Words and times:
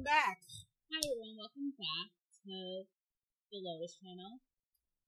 welcome 0.00 0.16
back. 0.16 0.40
Hi 0.88 0.96
everyone, 0.96 1.36
welcome 1.36 1.76
back 1.76 2.08
to 2.48 2.88
the 3.52 3.60
Lotus 3.60 4.00
channel. 4.00 4.40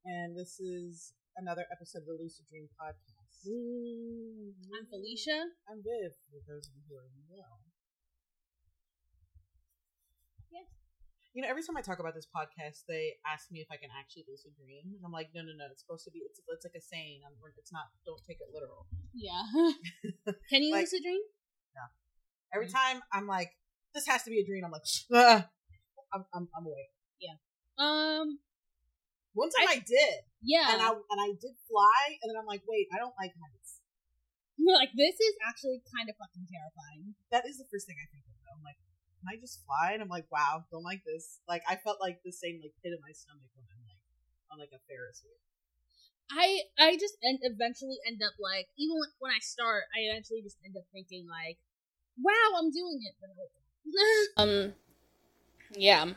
And 0.04 0.36
this 0.36 0.60
is 0.60 1.16
another 1.40 1.64
episode 1.72 2.04
of 2.04 2.12
the 2.12 2.20
Lucid 2.20 2.44
Dream 2.52 2.68
podcast. 2.76 3.48
I'm 3.48 4.84
Felicia. 4.92 5.48
I'm 5.64 5.80
Viv, 5.80 6.12
for 6.28 6.44
those 6.44 6.68
of 6.68 6.76
you 6.76 6.84
who 6.92 7.00
already 7.00 7.24
know. 7.24 7.64
Yeah. 10.52 10.68
You 11.32 11.40
know, 11.40 11.48
every 11.48 11.64
time 11.64 11.80
I 11.80 11.82
talk 11.82 11.96
about 11.96 12.12
this 12.12 12.28
podcast, 12.28 12.84
they 12.84 13.16
ask 13.24 13.48
me 13.48 13.64
if 13.64 13.72
I 13.72 13.80
can 13.80 13.88
actually 13.96 14.28
lucid 14.28 14.52
dream, 14.60 14.92
and 14.92 15.00
I'm 15.08 15.14
like, 15.16 15.32
no, 15.32 15.40
no, 15.40 15.56
no. 15.56 15.72
It's 15.72 15.80
supposed 15.80 16.04
to 16.04 16.12
be. 16.12 16.20
It's, 16.20 16.36
it's 16.36 16.68
like 16.68 16.76
a 16.76 16.84
saying. 16.84 17.24
I'm, 17.24 17.32
it's 17.56 17.72
not. 17.72 17.88
Don't 18.04 18.20
take 18.28 18.44
it 18.44 18.52
literal. 18.52 18.84
Yeah. 19.16 19.40
Can 20.52 20.60
you 20.60 20.76
Like- 20.76 20.84
lucid 20.92 21.00
dream? 21.00 21.24
No. 21.80 21.88
Every 22.52 22.68
time 22.68 23.00
I'm 23.08 23.24
like, 23.24 23.56
this 23.94 24.06
has 24.06 24.22
to 24.24 24.30
be 24.30 24.40
a 24.40 24.46
dream. 24.46 24.64
I'm 24.64 24.72
like, 24.72 24.86
ah. 25.14 25.48
I'm, 26.12 26.24
I'm, 26.34 26.48
I'm 26.52 26.66
awake. 26.66 26.92
Yeah. 27.20 27.36
Um. 27.80 28.38
One 29.32 29.48
time 29.48 29.64
I, 29.64 29.80
did, 29.80 30.28
Yeah. 30.44 30.76
and 30.76 30.80
I 30.84 30.92
and 30.92 31.20
I 31.24 31.32
did 31.40 31.56
fly, 31.64 32.20
and 32.20 32.28
then 32.28 32.36
I'm 32.36 32.44
like, 32.44 32.60
wait, 32.68 32.84
I 32.92 33.00
don't 33.00 33.16
like 33.16 33.32
heights. 33.32 33.80
You're 34.60 34.76
like 34.82 34.92
this 34.92 35.16
is 35.16 35.34
actually 35.48 35.80
kind 35.88 36.12
of 36.12 36.20
fucking 36.20 36.44
terrifying. 36.52 37.16
That 37.32 37.48
is 37.48 37.56
the 37.56 37.64
first 37.72 37.88
thing 37.88 37.96
I 37.96 38.04
think 38.12 38.28
of. 38.28 38.36
Though. 38.44 38.60
I'm 38.60 38.64
like, 38.64 38.76
can 39.24 39.32
I 39.32 39.40
just 39.40 39.64
fly? 39.64 39.96
And 39.96 40.04
I'm 40.04 40.12
like, 40.12 40.28
wow, 40.28 40.68
don't 40.68 40.84
like 40.84 41.00
this. 41.08 41.40
Like, 41.48 41.64
I 41.64 41.80
felt 41.80 41.96
like 41.96 42.20
the 42.20 42.34
same 42.34 42.60
like 42.60 42.76
pit 42.84 42.92
in 42.92 43.00
my 43.00 43.16
stomach 43.16 43.48
when 43.56 43.64
I'm 43.72 43.80
like 43.88 44.02
on 44.52 44.60
like 44.60 44.76
a 44.76 44.84
Ferris 44.84 45.24
wheel. 45.24 45.40
I 46.28 46.68
I 46.76 47.00
just 47.00 47.16
end 47.24 47.40
eventually 47.40 48.04
end 48.04 48.20
up 48.20 48.36
like 48.36 48.68
even 48.76 49.00
when, 49.00 49.10
when 49.16 49.32
I 49.32 49.40
start, 49.40 49.88
I 49.96 50.12
eventually 50.12 50.44
just 50.44 50.60
end 50.60 50.76
up 50.76 50.84
thinking 50.92 51.24
like, 51.24 51.56
wow, 52.20 52.60
I'm 52.60 52.68
doing 52.68 53.00
it. 53.00 53.16
um. 54.36 54.72
Yeah. 55.74 56.10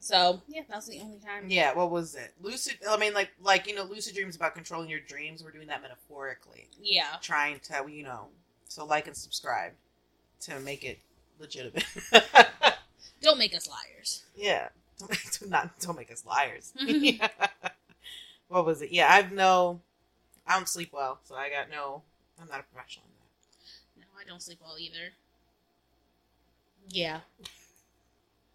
So 0.00 0.40
yeah, 0.48 0.62
that's 0.68 0.88
the 0.88 1.00
only 1.00 1.18
time. 1.18 1.44
Yeah, 1.48 1.74
what 1.74 1.90
was 1.90 2.14
it? 2.16 2.32
Lucid. 2.40 2.78
I 2.88 2.96
mean, 2.96 3.14
like, 3.14 3.30
like 3.40 3.68
you 3.68 3.74
know, 3.74 3.84
lucid 3.84 4.14
dreams 4.14 4.34
about 4.36 4.54
controlling 4.54 4.88
your 4.90 5.00
dreams. 5.00 5.44
We're 5.44 5.52
doing 5.52 5.68
that 5.68 5.80
metaphorically, 5.82 6.68
Yeah. 6.80 7.06
trying 7.20 7.60
to, 7.64 7.84
you 7.88 8.02
know, 8.02 8.26
so 8.68 8.84
like 8.84 9.06
and 9.06 9.16
subscribe 9.16 9.72
to 10.40 10.58
make 10.60 10.82
it 10.84 10.98
legitimate. 11.38 11.84
Don't 13.22 13.38
make 13.38 13.54
us 13.54 13.68
liars. 13.68 14.24
yeah, 14.34 14.68
don't, 14.98 15.16
do 15.40 15.46
not 15.46 15.78
don't 15.78 15.96
make 15.96 16.10
us 16.10 16.26
liars. 16.26 16.72
Yeah. 16.80 17.28
What 18.48 18.66
was 18.66 18.82
it? 18.82 18.90
Yeah, 18.90 19.06
I've 19.08 19.30
no, 19.30 19.80
I 20.44 20.56
don't 20.56 20.68
sleep 20.68 20.90
well, 20.92 21.20
so 21.22 21.36
I 21.36 21.48
got 21.48 21.70
no. 21.70 22.02
I'm 22.40 22.48
not 22.48 22.58
a 22.60 22.64
professional 22.64 23.04
in 23.06 23.12
that. 23.20 24.00
No, 24.00 24.06
I 24.20 24.28
don't 24.28 24.42
sleep 24.42 24.58
well 24.60 24.76
either. 24.76 25.12
Yeah. 26.88 27.20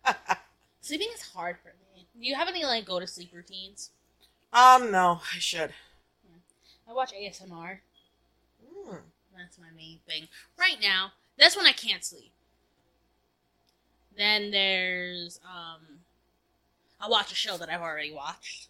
Sleeping 0.81 1.09
is 1.13 1.21
hard 1.33 1.57
for 1.61 1.73
me. 1.95 2.07
Do 2.19 2.27
you 2.27 2.35
have 2.35 2.47
any 2.47 2.63
like 2.63 2.85
go 2.85 2.99
to 2.99 3.07
sleep 3.07 3.31
routines? 3.33 3.91
um, 4.53 4.91
no, 4.91 5.21
I 5.35 5.39
should. 5.39 5.71
I 6.89 6.93
watch 6.93 7.11
ASMR. 7.13 7.79
Mm. 8.63 8.97
That's 9.37 9.59
my 9.59 9.67
main 9.75 9.99
thing. 10.07 10.27
Right 10.57 10.77
now, 10.81 11.11
that's 11.37 11.57
when 11.57 11.65
I 11.65 11.73
can't 11.73 12.03
sleep. 12.03 12.31
Then 14.17 14.51
there's 14.51 15.39
um 15.45 15.99
I 16.99 17.07
watch 17.07 17.31
a 17.31 17.35
show 17.35 17.57
that 17.57 17.69
I've 17.69 17.81
already 17.81 18.11
watched. 18.11 18.69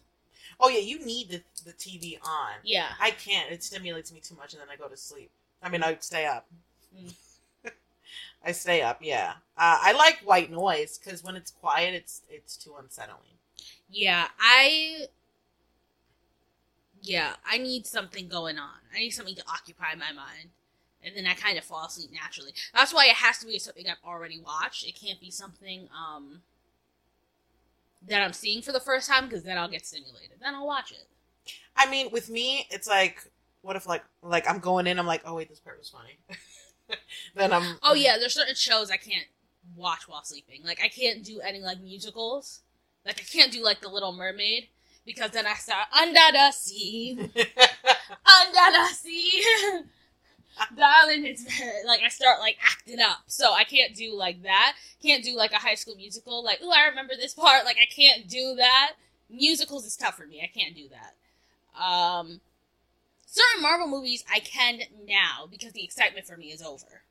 Oh 0.60 0.68
yeah, 0.68 0.80
you 0.80 1.04
need 1.04 1.28
the 1.30 1.42
the 1.64 1.72
TV 1.72 2.18
on. 2.22 2.54
Yeah. 2.64 2.88
I 3.00 3.12
can't. 3.12 3.50
It 3.50 3.62
stimulates 3.62 4.12
me 4.12 4.20
too 4.20 4.34
much, 4.34 4.52
and 4.52 4.60
then 4.60 4.68
I 4.70 4.76
go 4.76 4.88
to 4.88 4.96
sleep. 4.96 5.30
I 5.62 5.68
mean, 5.68 5.82
I 5.82 5.96
stay 6.00 6.26
up. 6.26 6.46
Mm. 6.96 7.14
I 8.44 8.52
stay 8.52 8.82
up. 8.82 8.98
Yeah, 9.02 9.34
uh, 9.56 9.78
I 9.82 9.92
like 9.92 10.20
white 10.24 10.50
noise 10.50 10.98
because 10.98 11.22
when 11.24 11.36
it's 11.36 11.50
quiet, 11.50 11.94
it's 11.94 12.22
it's 12.28 12.56
too 12.56 12.74
unsettling. 12.78 13.38
Yeah, 13.90 14.28
I 14.38 15.08
Yeah, 17.02 17.34
I 17.48 17.58
need 17.58 17.86
something 17.86 18.28
going 18.28 18.58
on. 18.58 18.80
I 18.94 18.98
need 18.98 19.10
something 19.10 19.36
to 19.36 19.44
occupy 19.48 19.94
my 19.94 20.12
mind. 20.12 20.50
And 21.02 21.16
then 21.16 21.26
I 21.26 21.34
kind 21.34 21.56
of 21.56 21.64
fall 21.64 21.86
asleep 21.86 22.10
naturally. 22.12 22.52
That's 22.74 22.92
why 22.92 23.06
it 23.06 23.14
has 23.16 23.38
to 23.38 23.46
be 23.46 23.58
something 23.58 23.86
I've 23.88 23.96
already 24.06 24.40
watched. 24.40 24.84
It 24.86 24.98
can't 24.98 25.20
be 25.20 25.30
something 25.30 25.88
um 25.96 26.42
that 28.06 28.22
I'm 28.22 28.32
seeing 28.32 28.62
for 28.62 28.72
the 28.72 28.80
first 28.80 29.08
time 29.08 29.24
because 29.24 29.42
then 29.42 29.58
I'll 29.58 29.68
get 29.68 29.86
stimulated. 29.86 30.38
Then 30.40 30.54
I'll 30.54 30.66
watch 30.66 30.92
it. 30.92 31.06
I 31.76 31.88
mean, 31.88 32.10
with 32.10 32.28
me, 32.28 32.66
it's 32.70 32.88
like, 32.88 33.24
what 33.62 33.76
if 33.76 33.86
like 33.86 34.04
like 34.22 34.48
I'm 34.48 34.58
going 34.58 34.86
in, 34.86 34.98
I'm 34.98 35.06
like, 35.06 35.22
oh 35.24 35.34
wait, 35.34 35.48
this 35.48 35.60
part 35.60 35.78
was 35.78 35.88
funny. 35.88 36.18
then 37.34 37.52
I'm 37.52 37.78
Oh 37.82 37.94
yeah, 37.94 38.16
there's 38.18 38.34
certain 38.34 38.54
shows 38.54 38.90
I 38.90 38.96
can't 38.96 39.26
watch 39.76 40.08
while 40.08 40.24
sleeping. 40.24 40.62
Like 40.64 40.80
I 40.82 40.88
can't 40.88 41.24
do 41.24 41.40
any 41.40 41.60
like 41.60 41.80
musicals. 41.80 42.62
Like 43.04 43.20
I 43.20 43.24
can't 43.24 43.52
do 43.52 43.62
like 43.62 43.80
The 43.80 43.88
Little 43.88 44.12
Mermaid 44.12 44.68
because 45.06 45.30
then 45.30 45.46
I 45.46 45.54
start 45.54 45.88
under 45.98 46.20
the 46.32 46.50
sea, 46.52 47.16
under 47.18 47.32
the 47.34 48.88
sea, 48.92 49.42
darling. 50.76 51.24
It's 51.24 51.44
like 51.86 52.00
I 52.04 52.08
start 52.08 52.40
like 52.40 52.56
acting 52.62 53.00
up. 53.00 53.18
So 53.26 53.52
I 53.52 53.64
can't 53.64 53.94
do 53.94 54.14
like 54.14 54.42
that. 54.42 54.74
Can't 55.02 55.24
do 55.24 55.36
like 55.36 55.52
a 55.52 55.56
High 55.56 55.76
School 55.76 55.96
Musical. 55.96 56.44
Like 56.44 56.60
ooh, 56.62 56.70
I 56.70 56.86
remember 56.88 57.14
this 57.16 57.34
part. 57.34 57.64
Like 57.64 57.78
I 57.80 57.86
can't 57.86 58.28
do 58.28 58.54
that. 58.56 58.92
Musicals 59.30 59.84
is 59.86 59.96
tough 59.96 60.16
for 60.16 60.26
me. 60.26 60.40
I 60.42 60.46
can't 60.46 60.74
do 60.74 60.88
that. 60.88 61.14
Um, 61.82 62.40
certain 63.28 63.62
Marvel 63.62 63.86
movies 63.86 64.24
I 64.32 64.40
can 64.40 64.80
now 65.06 65.46
because 65.50 65.72
the 65.72 65.84
excitement 65.84 66.26
for 66.26 66.36
me 66.36 66.46
is 66.46 66.62
over. 66.62 67.02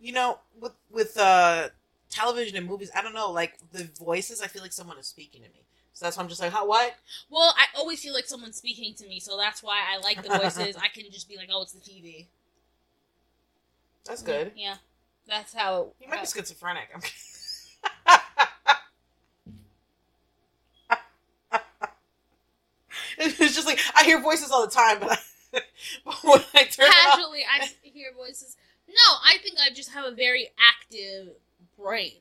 you 0.00 0.12
know, 0.12 0.38
with 0.60 0.72
with 0.90 1.16
uh 1.16 1.68
television 2.10 2.56
and 2.56 2.66
movies, 2.66 2.90
I 2.94 3.02
don't 3.02 3.14
know, 3.14 3.30
like 3.30 3.54
the 3.72 3.88
voices, 3.98 4.42
I 4.42 4.48
feel 4.48 4.62
like 4.62 4.72
someone 4.72 4.98
is 4.98 5.06
speaking 5.06 5.42
to 5.42 5.48
me. 5.48 5.62
So 5.94 6.04
that's 6.06 6.16
why 6.16 6.22
I'm 6.24 6.28
just 6.28 6.40
like, 6.40 6.52
how 6.52 6.66
what? 6.66 6.94
Well, 7.30 7.54
I 7.56 7.66
always 7.78 8.02
feel 8.02 8.14
like 8.14 8.26
someone's 8.26 8.56
speaking 8.56 8.94
to 8.94 9.06
me, 9.08 9.20
so 9.20 9.36
that's 9.38 9.62
why 9.62 9.80
I 9.92 9.98
like 10.00 10.22
the 10.22 10.28
voices. 10.28 10.76
I 10.76 10.88
can 10.88 11.04
just 11.12 11.28
be 11.28 11.36
like, 11.36 11.48
"Oh, 11.52 11.62
it's 11.62 11.72
the 11.72 11.80
TV." 11.80 12.26
That's 14.04 14.22
good. 14.22 14.52
Yeah, 14.56 14.74
that's 15.28 15.54
how. 15.54 15.92
You 16.00 16.08
might 16.08 16.18
uh, 16.18 16.22
be 16.22 16.26
schizophrenic. 16.26 16.88
I'm 16.94 16.98
it's 23.18 23.54
just 23.54 23.66
like 23.66 23.78
I 23.96 24.04
hear 24.04 24.20
voices 24.20 24.50
all 24.50 24.66
the 24.66 24.72
time, 24.72 24.98
but, 25.00 25.12
I, 25.12 25.18
but 26.04 26.14
when 26.22 26.40
I 26.54 26.64
turn 26.64 26.86
it 26.86 26.88
off, 26.88 27.16
casually, 27.16 27.42
I 27.44 27.68
hear 27.82 28.10
voices. 28.16 28.56
No, 28.88 29.16
I 29.24 29.38
think 29.42 29.56
I 29.64 29.72
just 29.72 29.90
have 29.92 30.04
a 30.04 30.10
very 30.14 30.48
active 30.58 31.28
brain. 31.78 32.12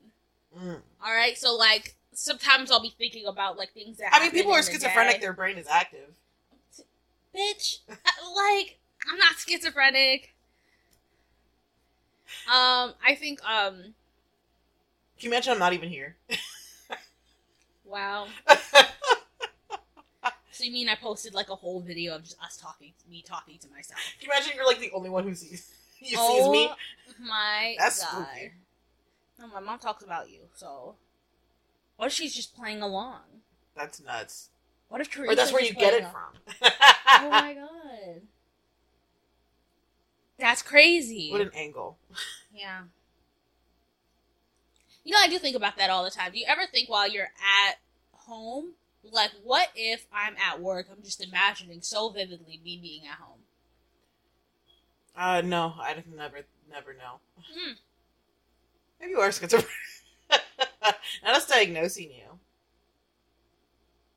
Mm. 0.58 0.82
All 1.04 1.14
right, 1.14 1.38
so 1.38 1.56
like 1.56 1.96
sometimes 2.14 2.72
I'll 2.72 2.82
be 2.82 2.94
thinking 2.98 3.26
about 3.26 3.58
like 3.58 3.74
things 3.74 3.98
that. 3.98 4.10
I 4.12 4.22
mean, 4.22 4.32
people 4.32 4.54
are 4.54 4.62
the 4.62 4.72
schizophrenic, 4.72 5.22
their 5.22 5.34
brain 5.34 5.58
is 5.58 5.68
active. 5.68 6.14
bitch. 7.36 7.80
uh, 7.90 7.94
like 8.36 8.80
I'm 9.12 9.18
not 9.18 9.34
schizophrenic. 9.38 10.34
Um, 12.48 12.94
I 13.06 13.16
think 13.16 13.44
um, 13.44 13.76
Can 13.76 13.94
you 15.20 15.30
imagine 15.30 15.54
I'm 15.54 15.60
not 15.60 15.74
even 15.74 15.90
here? 15.90 16.16
wow. 17.86 18.28
So 20.54 20.64
you 20.64 20.72
mean 20.72 20.88
I 20.88 20.96
posted 20.96 21.34
like 21.34 21.50
a 21.50 21.56
whole 21.56 21.82
video 21.82 22.16
of 22.16 22.24
just 22.24 22.38
us 22.42 22.58
talking, 22.58 22.94
me 23.10 23.24
talking 23.26 23.58
to 23.58 23.68
myself? 23.70 24.00
Can 24.20 24.28
you 24.28 24.32
imagine 24.32 24.54
you're 24.56 24.68
like 24.68 24.80
the 24.80 24.92
only 24.92 25.10
one 25.10 25.24
who 25.24 25.34
sees 25.34 25.74
you 26.00 26.16
oh 26.20 26.28
sees 26.38 26.48
me? 26.50 26.70
Oh 26.70 26.76
my 27.28 27.76
That's 27.80 28.00
god! 28.04 28.28
spooky. 28.28 28.52
No, 29.40 29.48
my 29.48 29.60
mom 29.60 29.80
talks 29.80 30.04
about 30.04 30.30
you. 30.30 30.42
So, 30.54 30.96
what 31.98 32.06
if 32.06 32.14
she's 32.14 32.36
just 32.36 32.56
playing 32.56 32.82
along? 32.82 33.22
That's 33.76 34.02
nuts. 34.04 34.50
What 34.90 35.02
if 35.02 35.18
Or 35.20 35.34
that's 35.34 35.52
where 35.52 35.64
you 35.64 35.74
get 35.74 35.94
it 35.96 36.02
along? 36.02 36.12
from. 36.12 36.72
oh 37.24 37.30
my 37.32 37.54
god, 37.60 38.22
that's 40.38 40.62
crazy. 40.62 41.30
what 41.32 41.42
an 41.42 41.50
angle. 41.56 41.98
Yeah. 42.54 42.82
You 45.04 45.14
know, 45.14 45.20
I 45.20 45.28
do 45.28 45.40
think 45.40 45.56
about 45.56 45.78
that 45.78 45.90
all 45.90 46.04
the 46.04 46.12
time. 46.12 46.32
Do 46.32 46.40
you 46.40 46.46
ever 46.48 46.62
think 46.72 46.90
while 46.90 47.10
you're 47.10 47.24
at 47.26 47.76
home, 48.12 48.74
like, 49.12 49.32
what 49.44 49.70
if 49.76 50.06
I'm 50.14 50.36
at 50.38 50.62
work? 50.62 50.88
I'm 50.92 51.04
just 51.04 51.24
imagining 51.24 51.82
so 51.82 52.10
vividly 52.10 52.60
me 52.64 52.80
being 52.82 53.02
at 53.06 53.18
home. 53.18 53.40
Uh, 55.16 55.42
no, 55.42 55.74
I'd 55.80 56.04
never, 56.16 56.40
never 56.72 56.94
know. 56.94 57.20
Hmm. 57.38 57.74
Maybe 59.00 59.12
you 59.12 59.20
are 59.20 59.32
schizophrenic. 59.32 59.70
Not 61.24 61.36
us 61.36 61.48
diagnosing 61.48 62.10
you. 62.12 62.40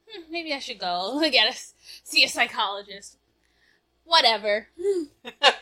Hmm, 0.08 0.32
maybe 0.32 0.52
I 0.52 0.58
should 0.58 0.78
go 0.78 1.20
get 1.30 1.54
a, 1.54 1.58
see 2.04 2.24
a 2.24 2.28
psychologist. 2.28 3.18
Whatever. 4.04 4.68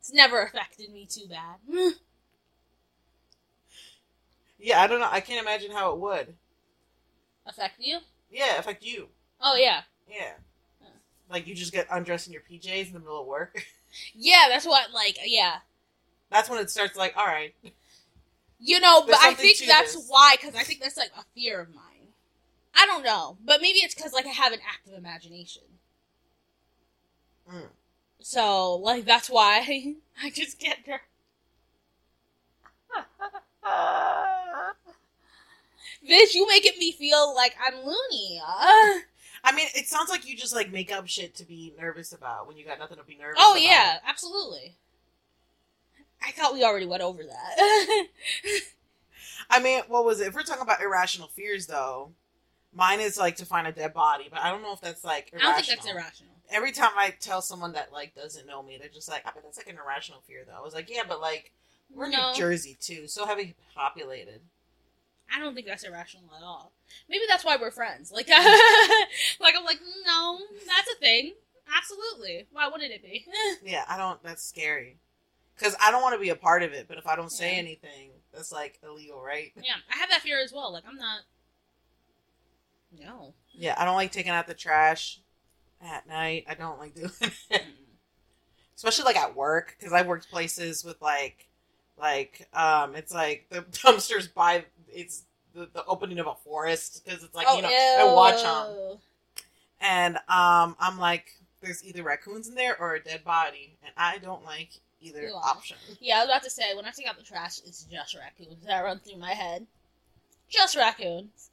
It's 0.00 0.12
never 0.14 0.42
affected 0.42 0.90
me 0.90 1.06
too 1.06 1.26
bad. 1.28 1.92
yeah, 4.58 4.80
I 4.80 4.86
don't 4.86 4.98
know. 4.98 5.08
I 5.10 5.20
can't 5.20 5.40
imagine 5.46 5.70
how 5.72 5.92
it 5.92 5.98
would. 5.98 6.34
Affect 7.46 7.74
you? 7.78 7.98
Yeah, 8.30 8.58
affect 8.58 8.84
you. 8.84 9.08
Oh 9.40 9.56
yeah. 9.56 9.82
Yeah. 10.08 10.32
Huh. 10.82 10.90
Like 11.30 11.46
you 11.46 11.54
just 11.54 11.72
get 11.72 11.86
undressed 11.90 12.26
in 12.26 12.32
your 12.32 12.42
PJs 12.42 12.88
in 12.88 12.92
the 12.92 13.00
middle 13.00 13.20
of 13.20 13.26
work. 13.26 13.64
Yeah, 14.14 14.46
that's 14.48 14.64
what 14.64 14.92
like 14.92 15.18
yeah. 15.24 15.56
That's 16.30 16.48
when 16.48 16.60
it 16.60 16.70
starts 16.70 16.96
like, 16.96 17.16
all 17.16 17.26
right. 17.26 17.54
You 18.60 18.78
know, 18.78 19.02
but 19.04 19.16
I 19.20 19.34
think 19.34 19.58
that's 19.66 19.94
this. 19.94 20.06
why, 20.08 20.36
because 20.40 20.54
I 20.54 20.62
think 20.62 20.80
that's 20.80 20.96
like 20.96 21.10
a 21.18 21.24
fear 21.34 21.60
of 21.60 21.74
mine. 21.74 22.08
I 22.72 22.86
don't 22.86 23.02
know, 23.02 23.36
but 23.44 23.60
maybe 23.60 23.80
it's 23.80 23.94
because 23.94 24.12
like 24.12 24.26
I 24.26 24.30
have 24.30 24.52
an 24.52 24.60
active 24.68 24.94
imagination. 24.94 25.62
Mm. 27.52 27.66
So 28.20 28.76
like 28.76 29.04
that's 29.04 29.28
why 29.28 29.96
I 30.22 30.30
just 30.30 30.60
get 30.60 30.78
her. 30.86 31.00
Bitch, 36.08 36.34
you 36.34 36.46
making 36.48 36.78
me 36.78 36.92
feel 36.92 37.34
like 37.34 37.54
I'm 37.64 37.74
loony. 37.76 38.40
Uh, 38.44 39.00
I 39.44 39.52
mean, 39.54 39.68
it 39.74 39.86
sounds 39.86 40.10
like 40.10 40.26
you 40.26 40.36
just 40.36 40.54
like 40.54 40.72
make 40.72 40.92
up 40.92 41.06
shit 41.06 41.34
to 41.36 41.44
be 41.44 41.74
nervous 41.78 42.12
about 42.12 42.46
when 42.46 42.56
you 42.56 42.64
got 42.64 42.78
nothing 42.78 42.98
to 42.98 43.04
be 43.04 43.16
nervous. 43.16 43.36
oh 43.38 43.52
about. 43.52 43.62
yeah, 43.62 43.98
absolutely. 44.06 44.76
I 46.22 46.32
thought 46.32 46.52
we 46.52 46.64
already 46.64 46.86
went 46.86 47.02
over 47.02 47.22
that. 47.22 48.06
I 49.50 49.60
mean, 49.60 49.82
what 49.88 50.04
was 50.04 50.20
it? 50.20 50.28
If 50.28 50.34
we're 50.34 50.42
talking 50.42 50.62
about 50.62 50.82
irrational 50.82 51.28
fears, 51.28 51.66
though, 51.66 52.12
mine 52.74 53.00
is 53.00 53.18
like 53.18 53.36
to 53.36 53.46
find 53.46 53.66
a 53.66 53.72
dead 53.72 53.94
body, 53.94 54.28
but 54.30 54.40
I 54.40 54.50
don't 54.50 54.62
know 54.62 54.72
if 54.72 54.80
that's 54.80 55.04
like 55.04 55.32
I 55.34 55.38
don't 55.38 55.54
think 55.54 55.68
that's 55.68 55.86
irrational. 55.86 56.32
Every 56.50 56.72
time 56.72 56.90
I 56.96 57.14
tell 57.20 57.42
someone 57.42 57.72
that 57.72 57.92
like 57.92 58.14
doesn't 58.14 58.46
know 58.46 58.62
me, 58.62 58.76
they're 58.78 58.88
just 58.88 59.08
like, 59.08 59.22
I 59.26 59.30
bet 59.30 59.42
that's 59.44 59.56
like 59.58 59.68
an 59.68 59.78
irrational 59.82 60.20
fear, 60.26 60.44
though. 60.46 60.56
I 60.56 60.60
was 60.60 60.74
like, 60.74 60.90
yeah, 60.90 61.02
but 61.08 61.20
like 61.20 61.52
we're 61.92 62.08
No. 62.08 62.30
New 62.32 62.38
Jersey 62.38 62.76
too, 62.80 63.06
so 63.08 63.26
heavily 63.26 63.54
populated. 63.74 64.40
I 65.34 65.38
don't 65.38 65.54
think 65.54 65.66
that's 65.66 65.84
irrational 65.84 66.30
at 66.36 66.42
all. 66.42 66.72
Maybe 67.08 67.24
that's 67.28 67.44
why 67.44 67.56
we're 67.60 67.70
friends. 67.70 68.10
Like, 68.12 68.28
like 69.40 69.54
I'm 69.56 69.64
like, 69.64 69.80
no, 70.06 70.38
that's 70.66 70.90
a 70.90 70.98
thing. 70.98 71.34
Absolutely. 71.76 72.46
Why 72.52 72.68
wouldn't 72.68 72.90
it 72.92 73.02
be? 73.02 73.24
Yeah, 73.64 73.84
I 73.88 73.96
don't. 73.96 74.22
That's 74.22 74.42
scary 74.44 74.96
because 75.56 75.76
I 75.80 75.90
don't 75.90 76.02
want 76.02 76.14
to 76.14 76.20
be 76.20 76.30
a 76.30 76.36
part 76.36 76.62
of 76.62 76.72
it. 76.72 76.86
But 76.88 76.98
if 76.98 77.06
I 77.06 77.14
don't 77.16 77.30
say 77.30 77.52
Yeah. 77.52 77.58
anything, 77.58 78.10
that's 78.32 78.50
like 78.52 78.78
illegal, 78.82 79.20
right? 79.22 79.52
yeah, 79.56 79.74
I 79.94 79.98
have 79.98 80.10
that 80.10 80.22
fear 80.22 80.42
as 80.42 80.52
well. 80.52 80.72
Like, 80.72 80.84
I'm 80.88 80.96
not. 80.96 81.20
No. 82.98 83.34
Yeah, 83.52 83.74
I 83.78 83.84
don't 83.84 83.94
like 83.96 84.10
taking 84.12 84.32
out 84.32 84.46
the 84.46 84.54
trash 84.54 85.20
at 85.80 86.08
night. 86.08 86.44
I 86.48 86.54
don't 86.54 86.78
like 86.78 86.94
doing 86.94 87.10
it. 87.50 87.62
Especially 88.74 89.04
like 89.04 89.16
at 89.16 89.36
work 89.36 89.76
because 89.78 89.92
I 89.92 90.02
worked 90.02 90.30
places 90.30 90.84
with 90.84 91.00
like 91.02 91.46
like 91.98 92.48
um 92.54 92.96
it's 92.96 93.12
like 93.12 93.46
the 93.50 93.60
dumpsters 93.70 94.32
by 94.32 94.64
it's 94.92 95.24
the, 95.54 95.68
the 95.72 95.84
opening 95.86 96.18
of 96.18 96.26
a 96.26 96.34
forest 96.34 97.02
because 97.04 97.24
it's 97.24 97.34
like 97.34 97.46
you 97.56 97.62
know 97.62 97.70
I 97.98 98.04
watch 98.04 98.42
them 98.42 98.98
and 99.80 100.16
um 100.28 100.76
I'm 100.78 100.98
like 100.98 101.34
there's 101.60 101.84
either 101.84 102.02
raccoons 102.02 102.48
in 102.48 102.54
there 102.54 102.78
or 102.80 102.94
a 102.94 103.02
dead 103.02 103.24
body 103.24 103.76
and 103.82 103.92
I 103.96 104.18
don't 104.18 104.44
like 104.44 104.70
either 105.00 105.22
Ew. 105.22 105.34
option. 105.34 105.76
Yeah, 106.00 106.16
I 106.16 106.20
was 106.20 106.28
about 106.28 106.42
to 106.44 106.50
say, 106.50 106.74
when 106.74 106.84
I 106.84 106.90
take 106.90 107.08
out 107.08 107.16
the 107.16 107.24
trash, 107.24 107.58
it's 107.66 107.84
just 107.84 108.14
raccoons 108.14 108.64
that 108.66 108.80
run 108.80 109.00
through 109.00 109.18
my 109.18 109.32
head. 109.32 109.66
Just 110.48 110.76
raccoons. 110.76 111.50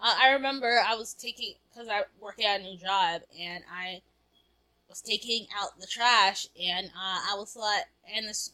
Uh, 0.00 0.14
I 0.20 0.30
remember 0.30 0.80
I 0.86 0.94
was 0.94 1.14
taking, 1.14 1.54
because 1.70 1.88
I 1.88 2.02
work 2.20 2.42
at 2.42 2.60
a 2.60 2.62
new 2.62 2.76
job, 2.76 3.22
and 3.38 3.64
I 3.72 4.00
was 4.88 5.00
taking 5.00 5.46
out 5.60 5.78
the 5.80 5.86
trash, 5.86 6.46
and 6.60 6.86
uh, 6.86 7.32
I 7.32 7.34
was 7.36 7.56
like, 7.56 7.84
and 8.14 8.28
this, 8.28 8.52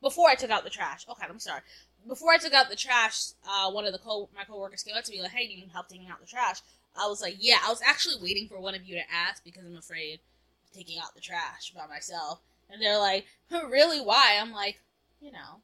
before 0.00 0.28
I 0.28 0.34
took 0.34 0.50
out 0.50 0.64
the 0.64 0.70
trash, 0.70 1.06
okay, 1.08 1.24
let 1.26 1.34
me 1.34 1.40
start. 1.40 1.62
Before 2.06 2.32
I 2.32 2.38
took 2.38 2.52
out 2.52 2.68
the 2.68 2.76
trash, 2.76 3.28
uh, 3.48 3.70
one 3.70 3.86
of 3.86 3.92
the 3.92 3.98
co 3.98 4.28
my 4.34 4.44
coworkers 4.44 4.82
came 4.82 4.96
up 4.96 5.04
to 5.04 5.12
me 5.12 5.22
like, 5.22 5.32
"Hey, 5.32 5.46
do 5.46 5.52
you 5.52 5.60
need 5.60 5.70
help 5.70 5.88
taking 5.88 6.08
out 6.08 6.20
the 6.20 6.26
trash?" 6.26 6.60
I 6.96 7.06
was 7.06 7.20
like, 7.20 7.36
"Yeah." 7.38 7.58
I 7.64 7.68
was 7.68 7.82
actually 7.82 8.16
waiting 8.20 8.48
for 8.48 8.60
one 8.60 8.74
of 8.74 8.84
you 8.84 8.96
to 8.96 9.12
ask 9.12 9.44
because 9.44 9.64
I'm 9.64 9.76
afraid 9.76 10.14
of 10.14 10.20
taking 10.74 10.98
out 10.98 11.14
the 11.14 11.20
trash 11.20 11.72
by 11.74 11.86
myself. 11.86 12.40
And 12.68 12.80
they're 12.80 12.98
like, 12.98 13.26
"Really? 13.50 14.00
Why?" 14.00 14.38
I'm 14.40 14.52
like, 14.52 14.80
"You 15.20 15.32
know, 15.32 15.60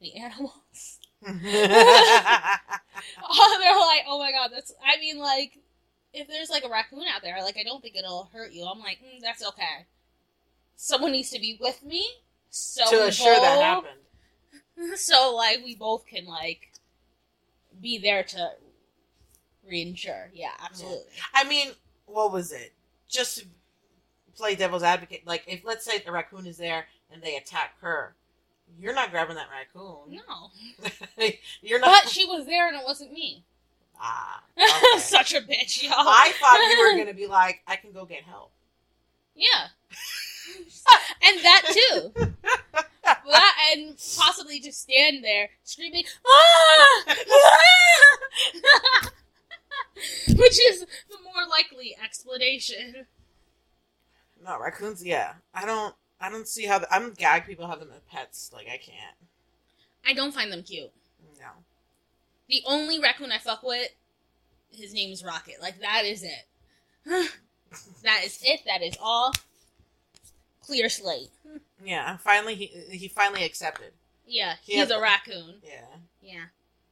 the 0.00 0.16
animals." 0.16 1.00
oh, 1.26 1.32
they're 3.60 3.78
like, 3.78 4.04
"Oh 4.06 4.18
my 4.18 4.32
god, 4.32 4.50
that's." 4.52 4.72
I 4.84 4.98
mean, 4.98 5.18
like, 5.18 5.58
if 6.12 6.28
there's 6.28 6.50
like 6.50 6.64
a 6.64 6.68
raccoon 6.68 7.04
out 7.12 7.22
there, 7.22 7.42
like, 7.42 7.56
I 7.58 7.64
don't 7.64 7.82
think 7.82 7.96
it'll 7.96 8.30
hurt 8.32 8.52
you. 8.52 8.64
I'm 8.64 8.80
like, 8.80 9.00
mm, 9.00 9.20
"That's 9.20 9.46
okay." 9.46 9.86
Someone 10.76 11.12
needs 11.12 11.30
to 11.30 11.38
be 11.38 11.58
with 11.60 11.82
me, 11.82 12.06
so 12.48 12.90
to 12.90 13.02
we 13.02 13.08
assure 13.08 13.38
that 13.38 13.62
happened. 13.62 14.00
so 14.96 15.34
like 15.34 15.60
we 15.64 15.74
both 15.74 16.06
can 16.06 16.26
like 16.26 16.70
be 17.80 17.98
there 17.98 18.22
to 18.22 18.50
reinsure. 19.70 20.28
Yeah, 20.32 20.50
absolutely. 20.62 21.04
I 21.34 21.44
mean, 21.44 21.70
what 22.06 22.32
was 22.32 22.52
it? 22.52 22.72
Just 23.08 23.38
to 23.38 23.46
play 24.34 24.54
devil's 24.54 24.82
advocate, 24.82 25.26
like 25.26 25.44
if 25.46 25.64
let's 25.64 25.84
say 25.84 25.98
the 25.98 26.12
raccoon 26.12 26.46
is 26.46 26.56
there 26.56 26.86
and 27.12 27.22
they 27.22 27.36
attack 27.36 27.74
her, 27.80 28.14
you're 28.78 28.94
not 28.94 29.10
grabbing 29.10 29.36
that 29.36 29.48
raccoon. 29.50 30.20
No, 30.28 31.28
you're 31.62 31.80
not. 31.80 32.02
but 32.04 32.10
she 32.10 32.24
was 32.24 32.46
there 32.46 32.68
and 32.68 32.76
it 32.76 32.84
wasn't 32.84 33.12
me. 33.12 33.44
ah, 34.00 34.42
okay. 34.58 34.98
Such 35.00 35.34
a 35.34 35.40
bitch, 35.40 35.82
y'all. 35.82 35.94
I 35.96 36.32
thought 36.40 36.58
you 36.70 36.78
were 36.92 36.98
gonna 36.98 37.14
be 37.14 37.26
like, 37.26 37.62
I 37.66 37.76
can 37.76 37.92
go 37.92 38.04
get 38.04 38.22
help. 38.22 38.52
Yeah. 39.34 39.68
and 41.22 41.40
that 41.40 41.62
too. 41.72 42.12
And 43.72 43.96
possibly 44.18 44.60
just 44.60 44.82
stand 44.82 45.24
there 45.24 45.50
screaming, 45.64 46.04
ah! 46.26 47.04
Ah! 47.08 49.10
Which 50.28 50.58
is 50.68 50.80
the 50.80 51.18
more 51.22 51.46
likely 51.48 51.96
explanation. 52.02 53.06
No, 54.44 54.58
raccoons. 54.58 55.04
Yeah, 55.04 55.34
I 55.54 55.66
don't. 55.66 55.94
I 56.20 56.30
don't 56.30 56.48
see 56.48 56.66
how 56.66 56.78
the, 56.78 56.92
I'm 56.92 57.12
gag 57.12 57.46
people 57.46 57.66
have 57.66 57.80
them 57.80 57.90
as 57.94 58.02
pets. 58.10 58.50
Like 58.52 58.66
I 58.66 58.78
can't. 58.78 59.16
I 60.06 60.14
don't 60.14 60.34
find 60.34 60.52
them 60.52 60.62
cute. 60.62 60.90
No. 61.38 61.48
The 62.48 62.62
only 62.66 63.00
raccoon 63.00 63.32
I 63.32 63.38
fuck 63.38 63.62
with, 63.62 63.90
his 64.70 64.92
name 64.92 65.12
is 65.12 65.24
Rocket. 65.24 65.56
Like 65.60 65.80
that 65.80 66.04
is 66.04 66.22
it. 66.22 66.46
that 68.02 68.22
is 68.24 68.38
it. 68.42 68.60
That 68.66 68.82
is 68.82 68.96
all. 69.00 69.32
Clear 70.62 70.88
slate. 70.88 71.30
Yeah. 71.84 72.16
Finally, 72.18 72.54
he 72.54 72.66
he 72.96 73.08
finally 73.08 73.44
accepted. 73.44 73.92
Yeah, 74.26 74.54
He 74.62 74.76
he's 74.76 74.90
a 74.90 75.00
raccoon. 75.00 75.56
Yeah. 75.64 75.86
Yeah, 76.22 76.44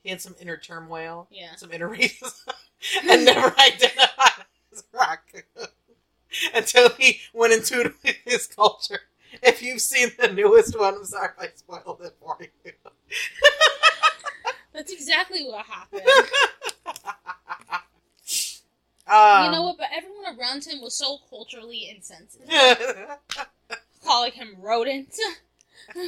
He 0.02 0.11
had 0.11 0.20
some 0.20 0.35
inner 0.40 0.56
turmoil, 0.56 1.29
yeah. 1.31 1.55
some 1.56 1.70
inner 1.70 1.88
racism, 1.88 2.49
and 3.08 3.25
never 3.25 3.55
identified 3.61 4.44
as 4.73 4.82
a 4.93 4.96
raccoon 4.99 5.69
until 6.55 6.88
he 6.99 7.20
went 7.32 7.52
into 7.52 7.94
his 8.25 8.46
culture. 8.46 9.00
If 9.43 9.62
you've 9.62 9.81
seen 9.82 10.08
the 10.19 10.32
newest 10.32 10.76
one, 10.79 10.94
I'm 10.94 11.05
sorry 11.05 11.29
if 11.38 11.44
I 11.44 11.49
spoiled 11.55 12.00
it 12.02 12.17
for 12.20 12.38
you. 12.41 12.73
That's 14.73 14.93
exactly 14.93 15.44
what 15.44 15.67
happened. 15.67 16.02
Um, 19.10 19.44
you 19.46 19.51
know 19.53 19.63
what? 19.63 19.79
But 19.79 19.89
everyone 19.96 20.39
around 20.39 20.65
him 20.67 20.81
was 20.82 20.94
so 20.94 21.19
culturally 21.31 21.89
insensitive, 21.94 22.48
calling 24.08 24.32
him 24.32 24.56
rodent. 24.58 25.15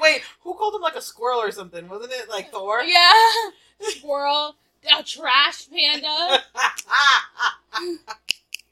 Wait, 0.00 0.22
who 0.40 0.54
called 0.54 0.74
him 0.74 0.80
like 0.80 0.96
a 0.96 1.02
squirrel 1.02 1.40
or 1.40 1.50
something? 1.50 1.86
Wasn't 1.88 2.12
it 2.12 2.30
like 2.30 2.50
Thor? 2.50 2.82
yeah, 2.82 3.12
squirrel, 3.80 4.56
a 4.98 5.02
trash 5.02 5.68
panda. 5.70 6.42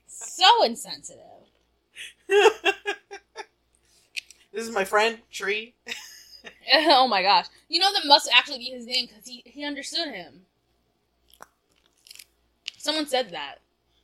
So 0.07 0.64
insensitive. 0.64 1.25
this 2.28 2.75
is 4.54 4.71
my 4.71 4.85
friend 4.85 5.19
Tree. 5.30 5.75
oh 6.75 7.07
my 7.07 7.23
gosh! 7.23 7.47
You 7.69 7.80
know 7.80 7.92
that 7.92 8.07
must 8.07 8.30
actually 8.35 8.59
be 8.59 8.71
his 8.71 8.87
name 8.87 9.07
because 9.07 9.26
he 9.26 9.42
he 9.45 9.64
understood 9.64 10.09
him. 10.09 10.47
Someone 12.78 13.07
said 13.07 13.30
that 13.30 13.57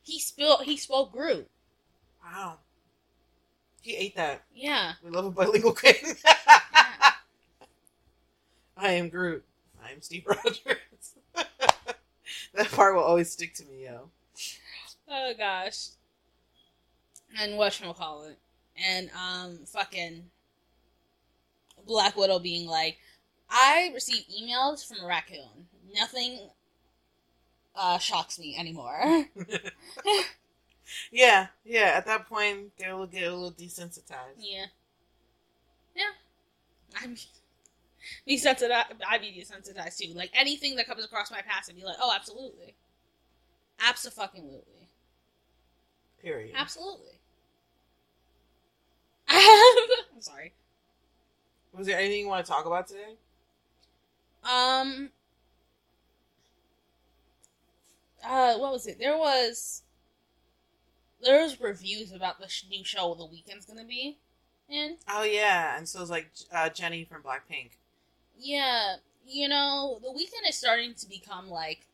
he 0.03 0.19
spilled 0.19 0.63
he 0.63 0.77
spoke 0.77 1.11
Groot. 1.11 1.49
Wow. 2.23 2.57
He 3.87 3.95
ate 3.95 4.17
that. 4.17 4.43
Yeah. 4.53 4.95
We 5.01 5.11
love 5.11 5.23
a 5.23 5.31
bilingual 5.31 5.71
king. 5.71 5.93
I 8.75 8.91
am 8.91 9.07
Groot. 9.07 9.45
I 9.81 9.91
am 9.93 10.01
Steve 10.01 10.25
Rogers. 10.27 11.15
that 11.33 12.69
part 12.71 12.95
will 12.95 13.03
always 13.03 13.31
stick 13.31 13.53
to 13.53 13.63
me, 13.63 13.85
yo. 13.85 14.09
Oh 15.09 15.31
gosh. 15.37 15.91
And 17.39 17.53
whatchamacallit. 17.53 18.35
And 18.75 19.09
um 19.11 19.59
fucking 19.65 20.25
Black 21.87 22.17
Widow 22.17 22.39
being 22.39 22.67
like, 22.67 22.97
I 23.49 23.91
receive 23.93 24.25
emails 24.37 24.85
from 24.85 24.97
a 25.01 25.07
raccoon. 25.07 25.69
Nothing 25.95 26.49
uh 27.73 27.99
shocks 27.99 28.37
me 28.37 28.57
anymore. 28.57 29.27
Yeah, 31.11 31.47
yeah. 31.65 31.93
At 31.95 32.05
that 32.05 32.27
point, 32.27 32.71
they'll 32.77 33.05
get 33.07 33.23
a 33.23 33.35
little 33.35 33.51
desensitized. 33.51 34.37
yeah. 34.39 34.65
Yeah. 35.95 36.11
I'm 37.01 37.15
desensitized 38.27 38.85
I'd 39.09 39.21
be 39.21 39.31
desensitized 39.43 39.97
too. 39.97 40.13
Like 40.13 40.31
anything 40.33 40.75
that 40.75 40.87
comes 40.87 41.03
across 41.03 41.31
my 41.31 41.41
path 41.41 41.67
I'd 41.69 41.75
be 41.75 41.83
like, 41.83 41.97
oh 42.01 42.13
absolutely. 42.15 42.75
Absolutely. 43.79 44.89
Period. 46.21 46.51
Absolutely. 46.55 47.19
I'm 49.29 50.21
sorry. 50.21 50.53
Was 51.73 51.85
there 51.87 51.99
anything 51.99 52.21
you 52.21 52.27
want 52.27 52.45
to 52.45 52.51
talk 52.51 52.65
about 52.65 52.87
today? 52.87 53.15
Um. 54.43 55.11
Uh, 58.25 58.57
what 58.57 58.71
was 58.73 58.87
it? 58.87 58.99
There 58.99 59.17
was. 59.17 59.83
There 61.21 61.41
was 61.41 61.59
reviews 61.59 62.11
about 62.11 62.39
the 62.39 62.47
new 62.69 62.83
show 62.83 63.15
the 63.15 63.23
Weeknd's 63.23 63.65
gonna 63.65 63.85
be 63.85 64.17
in. 64.69 64.97
Oh 65.09 65.23
yeah, 65.23 65.77
and 65.77 65.87
so 65.87 66.01
it's 66.01 66.09
like 66.09 66.29
uh, 66.53 66.69
Jennie 66.69 67.05
from 67.05 67.23
Blackpink. 67.23 67.71
Yeah, 68.39 68.97
you 69.25 69.49
know, 69.49 69.99
the 70.01 70.09
Weeknd 70.09 70.47
is 70.49 70.55
starting 70.55 70.93
to 70.95 71.09
become 71.09 71.49
like 71.49 71.87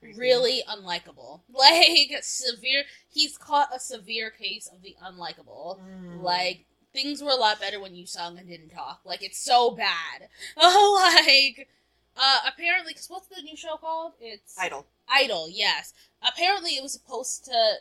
Creepy. 0.00 0.18
really 0.18 0.62
unlikable. 0.68 1.40
Like 1.52 2.22
severe. 2.22 2.84
He's 3.08 3.38
caught 3.38 3.74
a 3.74 3.80
severe 3.80 4.30
case 4.30 4.68
of 4.72 4.82
the 4.82 4.96
unlikable. 5.02 5.80
Mm. 5.80 6.22
Like 6.22 6.66
things 6.92 7.22
were 7.22 7.30
a 7.30 7.36
lot 7.36 7.60
better 7.60 7.80
when 7.80 7.94
you 7.94 8.06
sung 8.06 8.38
and 8.38 8.48
didn't 8.48 8.70
talk. 8.70 9.00
Like 9.04 9.22
it's 9.22 9.38
so 9.38 9.70
bad. 9.70 10.28
Oh, 10.56 11.22
like 11.26 11.68
uh, 12.16 12.40
apparently, 12.46 12.92
because 12.92 13.08
what's 13.08 13.28
the 13.28 13.42
new 13.42 13.56
show 13.56 13.76
called? 13.76 14.12
It's 14.20 14.56
Idol. 14.58 14.86
Idol. 15.08 15.48
Yes. 15.50 15.92
Apparently, 16.26 16.72
it 16.72 16.82
was 16.82 16.92
supposed 16.92 17.44
to 17.46 17.74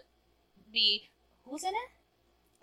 be 0.74 1.10
who's 1.48 1.64
in 1.64 1.70
it? 1.70 1.90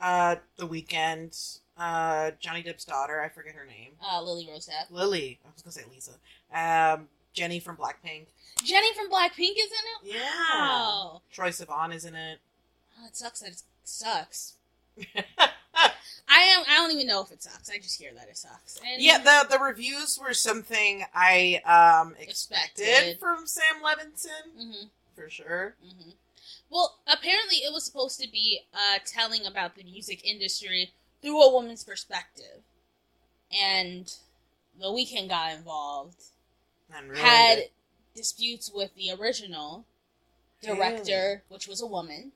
Uh, 0.00 0.36
The 0.56 0.66
Weeknd. 0.66 1.60
Uh, 1.78 2.32
Johnny 2.40 2.62
Depp's 2.62 2.84
daughter. 2.84 3.22
I 3.22 3.28
forget 3.30 3.54
her 3.54 3.64
name. 3.64 3.92
Uh, 4.06 4.20
Lily 4.22 4.46
Rose 4.50 4.68
Depp. 4.68 4.90
Lily. 4.94 5.38
I 5.46 5.48
was 5.54 5.62
gonna 5.62 5.72
say 5.72 5.84
Lisa. 5.90 6.12
Um, 6.52 7.08
Jennie 7.32 7.60
from 7.60 7.76
Blackpink. 7.76 8.26
Jennie 8.62 8.92
from 8.94 9.10
Blackpink 9.10 9.52
is 9.56 9.70
in 9.70 10.08
it. 10.10 10.14
Yeah. 10.14 10.20
Wow. 10.58 11.22
Troye 11.34 11.48
Sivan 11.48 11.94
is 11.94 12.04
in 12.04 12.14
it. 12.14 12.38
Oh, 13.00 13.06
it 13.06 13.16
sucks 13.16 13.40
that 13.40 13.50
it 13.52 13.62
sucks. 13.84 14.54
I 16.32 16.42
am. 16.42 16.64
I 16.68 16.74
don't 16.76 16.92
even 16.92 17.06
know 17.06 17.22
if 17.22 17.32
it 17.32 17.42
sucks. 17.42 17.70
I 17.70 17.78
just 17.78 17.98
hear 18.00 18.10
that 18.14 18.28
it 18.28 18.36
sucks. 18.36 18.78
And 18.86 19.02
yeah, 19.02 19.18
the 19.18 19.48
the 19.50 19.58
reviews 19.58 20.18
were 20.20 20.34
something 20.34 21.04
I 21.14 21.60
um 21.64 22.14
expected, 22.20 22.82
Expected. 22.86 23.18
from 23.20 23.46
Sam 23.46 23.76
Levinson 23.82 24.52
hmm 24.56 24.86
for 25.14 25.28
sure. 25.30 25.74
hmm 25.82 26.10
Well, 26.70 26.98
apparently, 27.06 27.58
it 27.58 27.72
was 27.72 27.84
supposed 27.84 28.20
to 28.20 28.28
be 28.30 28.60
uh, 28.72 28.98
telling 29.04 29.44
about 29.46 29.74
the 29.74 29.82
music 29.84 30.24
industry 30.24 30.92
through 31.20 31.42
a 31.42 31.52
woman's 31.52 31.84
perspective, 31.84 32.62
and 33.52 34.12
the 34.78 34.86
Weeknd 34.86 35.28
got 35.28 35.52
involved. 35.56 36.22
And 36.92 37.16
had 37.16 37.58
it. 37.58 37.72
disputes 38.14 38.70
with 38.72 38.94
the 38.94 39.10
original 39.12 39.84
Really? 40.62 40.76
director, 40.76 41.42
which 41.48 41.66
was 41.68 41.80
a 41.80 41.86
woman, 41.86 42.32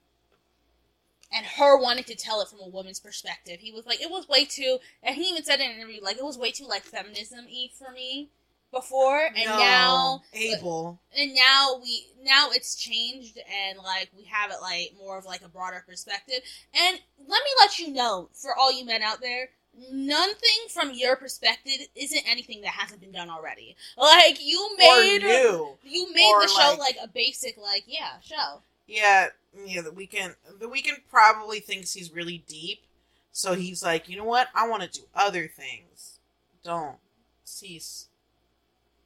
and 1.32 1.46
her 1.58 1.76
wanted 1.76 2.06
to 2.06 2.14
tell 2.14 2.40
it 2.40 2.48
from 2.48 2.60
a 2.60 2.68
woman's 2.68 3.00
perspective. 3.00 3.60
He 3.60 3.72
was 3.72 3.86
like, 3.86 4.00
it 4.00 4.10
was 4.10 4.28
way 4.28 4.44
too, 4.44 4.78
and 5.02 5.16
he 5.16 5.22
even 5.30 5.44
said 5.44 5.60
in 5.60 5.70
an 5.70 5.76
interview, 5.76 6.00
like, 6.02 6.16
it 6.16 6.24
was 6.24 6.38
way 6.38 6.50
too 6.50 6.66
like 6.66 6.82
feminism 6.84 7.46
y 7.50 7.68
for 7.72 7.90
me 7.92 8.28
before, 8.74 9.26
and 9.26 9.44
No, 9.46 9.58
now 9.58 10.22
able 10.34 11.00
and 11.16 11.34
now 11.34 11.78
we 11.82 12.06
now 12.22 12.48
it's 12.50 12.74
changed 12.74 13.38
and 13.38 13.78
like 13.78 14.10
we 14.16 14.24
have 14.24 14.50
it 14.50 14.56
like 14.60 14.92
more 14.98 15.16
of 15.18 15.24
like 15.24 15.42
a 15.42 15.48
broader 15.48 15.84
perspective 15.86 16.40
and 16.74 16.98
let 17.18 17.42
me 17.44 17.50
let 17.60 17.78
you 17.78 17.92
know 17.92 18.28
for 18.32 18.54
all 18.56 18.72
you 18.72 18.84
men 18.84 19.02
out 19.02 19.20
there 19.20 19.48
nothing 19.90 20.68
from 20.72 20.92
your 20.94 21.16
perspective 21.16 21.86
isn't 21.96 22.22
anything 22.28 22.60
that 22.60 22.68
hasn't 22.70 23.00
been 23.00 23.12
done 23.12 23.28
already 23.30 23.74
like 23.96 24.38
you 24.44 24.74
made 24.78 25.18
new. 25.22 25.76
you 25.84 26.12
made 26.14 26.34
the 26.42 26.48
show 26.48 26.70
like- 26.78 26.78
like 26.78 26.96
a 27.02 27.08
basic 27.08 27.56
like 27.56 27.84
yeah 27.86 28.18
show 28.22 28.60
Yeah, 28.86 29.28
yeah. 29.66 29.80
The 29.82 29.90
Weeknd. 29.90 30.34
The 30.60 30.66
Weeknd 30.66 31.00
probably 31.10 31.60
thinks 31.60 31.94
he's 31.94 32.12
really 32.12 32.44
deep, 32.46 32.84
so 33.32 33.54
he's 33.54 33.82
like, 33.82 34.08
you 34.10 34.16
know 34.18 34.24
what? 34.24 34.48
I 34.54 34.68
want 34.68 34.82
to 34.82 34.90
do 34.90 35.06
other 35.14 35.48
things. 35.48 36.18
Don't 36.62 36.98
cease. 37.44 38.08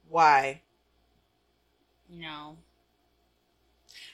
Why? 0.09 0.61
No. 2.09 2.57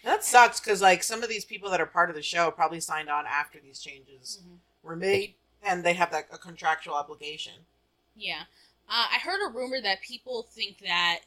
That 0.03 0.23
sucks 0.23 0.59
because 0.59 0.81
like 0.81 1.01
some 1.03 1.23
of 1.23 1.29
these 1.29 1.45
people 1.45 1.69
that 1.71 1.81
are 1.81 1.85
part 1.85 2.09
of 2.09 2.15
the 2.15 2.21
show 2.21 2.51
probably 2.51 2.79
signed 2.79 3.09
on 3.09 3.25
after 3.25 3.59
these 3.59 3.79
changes 3.79 4.39
Mhm. 4.45 4.57
were 4.83 4.95
made, 4.95 5.35
and 5.63 5.83
they 5.83 5.93
have 5.93 6.11
like 6.11 6.27
a 6.31 6.37
contractual 6.37 6.95
obligation. 6.95 7.65
yeah 8.17 8.43
uh, 8.87 9.07
i 9.11 9.17
heard 9.19 9.41
a 9.45 9.49
rumor 9.51 9.81
that 9.81 9.99
people 10.01 10.43
think 10.43 10.77
that 10.79 11.21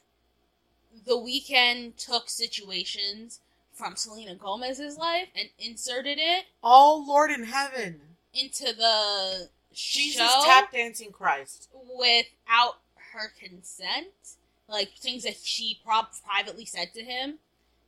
the 1.05 1.17
Weeknd 1.19 1.95
took 1.97 2.31
situations 2.31 3.41
from 3.75 3.95
selena 3.95 4.35
gomez's 4.35 4.97
life 4.97 5.29
and 5.35 5.51
inserted 5.59 6.19
it 6.19 6.47
Oh 6.63 7.05
Lord 7.07 7.31
in 7.31 7.45
heaven, 7.45 8.17
into 8.33 8.73
the 8.73 9.51
Jesus 9.75 10.23
show 10.33 10.43
tap 10.47 10.73
dancing 10.73 11.13
Christ. 11.13 11.69
without 11.75 12.81
her 13.13 13.29
consent, 13.39 14.37
like 14.69 14.91
things 14.99 15.23
that 15.25 15.37
she 15.43 15.81
prob- 15.85 16.09
privately 16.27 16.65
said 16.67 16.93
to 16.95 17.03
him 17.03 17.39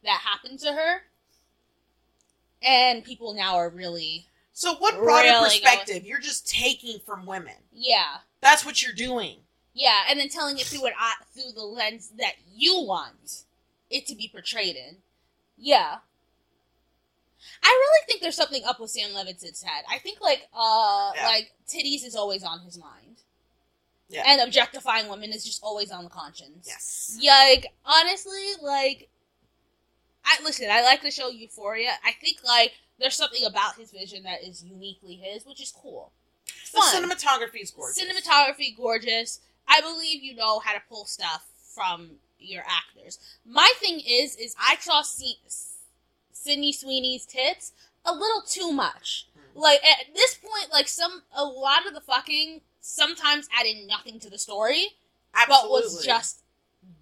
that 0.03 0.21
happened 0.25 0.59
to 0.61 0.73
her, 0.73 1.03
and 2.63 3.05
people 3.05 3.35
now 3.35 3.57
are 3.57 3.69
really 3.69 4.27
So 4.53 4.75
what 4.77 4.95
broader 4.97 5.29
Really 5.29 5.61
perspective? 5.61 6.05
You're 6.07 6.21
just 6.21 6.49
taking 6.49 6.99
from 7.01 7.27
women. 7.27 7.55
yeah 7.73 8.19
That's 8.41 8.65
what 8.65 8.83
you're 8.83 8.93
doing. 8.95 9.39
yeah, 9.75 10.03
and 10.09 10.19
then 10.19 10.29
telling 10.29 10.59
it 10.59 10.65
through 10.67 10.87
an 10.87 10.93
through 11.35 11.53
the 11.55 11.65
lens 11.65 12.13
that 12.19 12.35
you 12.55 12.81
want 12.83 13.45
it 13.91 14.07
to 14.07 14.15
be 14.15 14.29
portrayed 14.29 14.77
in. 14.77 14.97
Yeah. 15.59 15.97
I 17.63 17.69
really 17.69 18.07
think 18.07 18.21
there's 18.23 18.37
something 18.37 18.63
up 18.65 18.81
with 18.81 18.91
Sam 18.91 19.13
Levinson's 19.15 19.63
head. 19.63 19.85
I 19.91 19.99
think 19.99 20.21
like 20.21 20.49
uh 20.55 21.13
Yeah. 21.17 21.27
like 21.27 21.53
titties 21.69 22.05
is 22.05 22.15
always 22.17 22.43
on 22.45 22.61
his 22.61 22.79
mind. 22.79 23.00
Yeah. 24.11 24.25
And 24.27 24.41
objectifying 24.41 25.09
women 25.09 25.31
is 25.31 25.45
just 25.45 25.63
always 25.63 25.91
on 25.93 26.05
the 26.05 26.11
conscience. 26.11 26.67
Yes. 26.67 27.17
Yeah, 27.21 27.33
like 27.49 27.73
honestly, 27.85 28.53
like 28.61 29.09
I 30.25 30.43
listen, 30.45 30.69
I 30.71 30.83
like 30.83 31.03
the 31.03 31.11
show 31.11 31.29
Euphoria. 31.29 31.93
I 32.05 32.13
think 32.21 32.39
like 32.45 32.73
there's 32.99 33.15
something 33.15 33.45
about 33.45 33.77
his 33.77 33.93
vision 33.93 34.25
that 34.25 34.43
is 34.43 34.65
uniquely 34.65 35.15
his, 35.15 35.47
which 35.47 35.63
is 35.63 35.73
cool. 35.73 36.13
The 36.73 36.81
Fun. 36.81 37.03
cinematography 37.05 37.63
is 37.63 37.71
gorgeous. 37.71 38.03
Cinematography 38.03 38.77
gorgeous. 38.77 39.41
I 39.69 39.81
believe 39.81 40.23
you 40.23 40.35
know 40.35 40.59
how 40.59 40.75
to 40.75 40.83
pull 40.89 41.05
stuff 41.05 41.47
from 41.75 42.11
your 42.39 42.65
actors. 42.69 43.19
My 43.47 43.73
thing 43.77 44.01
is 44.01 44.37
is 44.37 44.55
I 44.59 44.77
saw 44.81 45.03
C- 45.03 45.39
Sydney 46.33 46.73
Sweeney's 46.73 47.27
tits 47.27 47.73
a 48.05 48.13
little 48.13 48.43
too 48.43 48.73
much. 48.73 49.29
Hmm. 49.35 49.61
Like 49.61 49.81
at 49.85 50.15
this 50.15 50.35
point 50.35 50.73
like 50.73 50.89
some 50.89 51.23
a 51.35 51.45
lot 51.45 51.87
of 51.87 51.95
the 51.95 52.01
fucking 52.01 52.61
sometimes 52.81 53.49
added 53.59 53.77
nothing 53.87 54.19
to 54.21 54.31
the 54.31 54.39
story 54.39 54.89
Absolutely. 55.35 55.69
but 55.69 55.71
was 55.71 56.05
just 56.05 56.41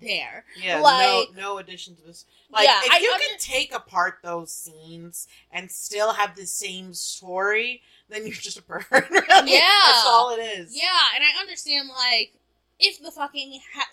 there. 0.01 0.45
yeah, 0.61 0.81
like- 0.81 1.35
no, 1.35 1.41
no 1.55 1.59
addition 1.59 1.95
to 1.97 2.03
this. 2.03 2.25
Like, 2.51 2.67
Yeah, 2.67 2.81
if 2.85 2.93
I 2.93 2.99
you 2.99 3.11
under- 3.13 3.25
can 3.25 3.39
take 3.39 3.73
apart 3.75 4.19
those 4.23 4.51
scenes 4.53 5.29
and 5.53 5.71
still 5.71 6.13
have 6.15 6.35
the 6.37 6.47
same 6.47 6.95
story, 6.95 7.83
then 8.09 8.23
you're 8.27 8.35
just 8.35 8.59
a 8.59 8.63
pervert. 8.63 9.09
Really. 9.11 9.53
Yeah. 9.53 9.61
that's 9.87 10.05
all 10.07 10.31
it 10.37 10.41
is. 10.43 10.75
Yeah, 10.77 11.15
and 11.15 11.23
I 11.25 11.41
understand 11.41 11.89
like 11.89 12.33
if 12.81 13.01
the 13.03 13.11
fucking 13.11 13.61
ha- 13.75 13.89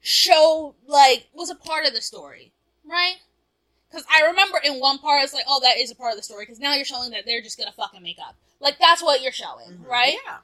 show 0.00 0.74
like 0.86 1.28
was 1.32 1.50
a 1.50 1.54
part 1.54 1.86
of 1.86 1.94
the 1.94 2.00
story, 2.02 2.52
right? 2.88 3.16
Because 3.90 4.06
I 4.14 4.26
remember 4.26 4.58
in 4.64 4.74
one 4.80 4.98
part 4.98 5.22
it's 5.24 5.34
like, 5.34 5.44
oh, 5.48 5.60
that 5.62 5.76
is 5.78 5.90
a 5.90 5.94
part 5.94 6.12
of 6.12 6.16
the 6.16 6.22
story. 6.22 6.44
Because 6.44 6.58
now 6.60 6.74
you're 6.74 6.84
showing 6.84 7.10
that 7.10 7.24
they're 7.26 7.42
just 7.42 7.58
gonna 7.58 7.72
fucking 7.72 8.02
make 8.02 8.18
up. 8.26 8.36
Like 8.60 8.78
that's 8.78 9.02
what 9.02 9.22
you're 9.22 9.32
showing, 9.32 9.78
Mhm. 9.78 9.86
right? 9.88 10.16
Yeah. 10.26 10.38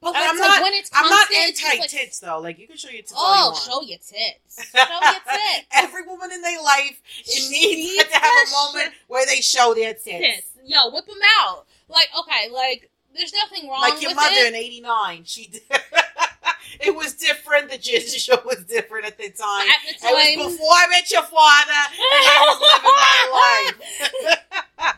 But 0.00 0.14
And 0.14 0.24
I'm 0.24 0.38
like 0.38 0.48
not- 0.48 0.62
when 0.62 0.72
it's 0.74 0.90
I'm 0.94 1.08
not 1.10 1.26
anti 1.34 1.78
like, 1.80 1.88
tits 1.90 2.20
though. 2.20 2.38
Like 2.38 2.58
you 2.58 2.68
can 2.68 2.76
show 2.76 2.88
your 2.88 2.98
tits. 3.02 3.12
Oh, 3.16 3.52
you 3.52 3.60
show 3.72 3.80
your 3.82 3.98
tits. 3.98 4.70
Show 4.72 4.78
your 5.02 5.12
tits. 5.12 5.66
Every 5.74 6.02
woman 6.06 6.30
in 6.32 6.40
their 6.40 6.62
life 6.62 7.00
it 7.26 7.50
needs 7.50 8.04
to 8.04 8.14
have 8.18 8.48
a 8.48 8.50
moment 8.52 8.94
where 9.08 9.26
they 9.26 9.40
show 9.40 9.74
their 9.74 9.94
tits. 9.94 10.04
tits. 10.06 10.46
Yo, 10.64 10.90
whip 10.90 11.04
them 11.06 11.16
out. 11.40 11.66
Like 11.88 12.08
okay, 12.20 12.48
like 12.52 12.90
there's 13.16 13.32
nothing 13.32 13.68
wrong 13.68 13.80
Like 13.80 14.00
your 14.00 14.14
mother 14.14 14.34
it. 14.36 14.48
in 14.48 14.54
'89, 14.54 15.24
she 15.24 15.46
did. 15.48 15.62
it 16.80 16.94
was 16.94 17.14
different. 17.14 17.70
The 17.70 17.78
Disney 17.78 18.18
show 18.20 18.40
was 18.44 18.62
different 18.68 19.06
at 19.06 19.16
the 19.18 19.24
time. 19.30 19.66
At 19.68 20.00
the 20.00 20.06
It 20.06 20.36
was 20.38 20.52
before 20.52 20.70
I 20.74 20.86
met 20.90 21.10
your 21.10 21.22
father, 21.22 21.72
and 21.72 22.24
I 22.28 22.38
was 22.46 22.60
living 22.62 22.94
my 22.94 24.44
life. 24.54 24.94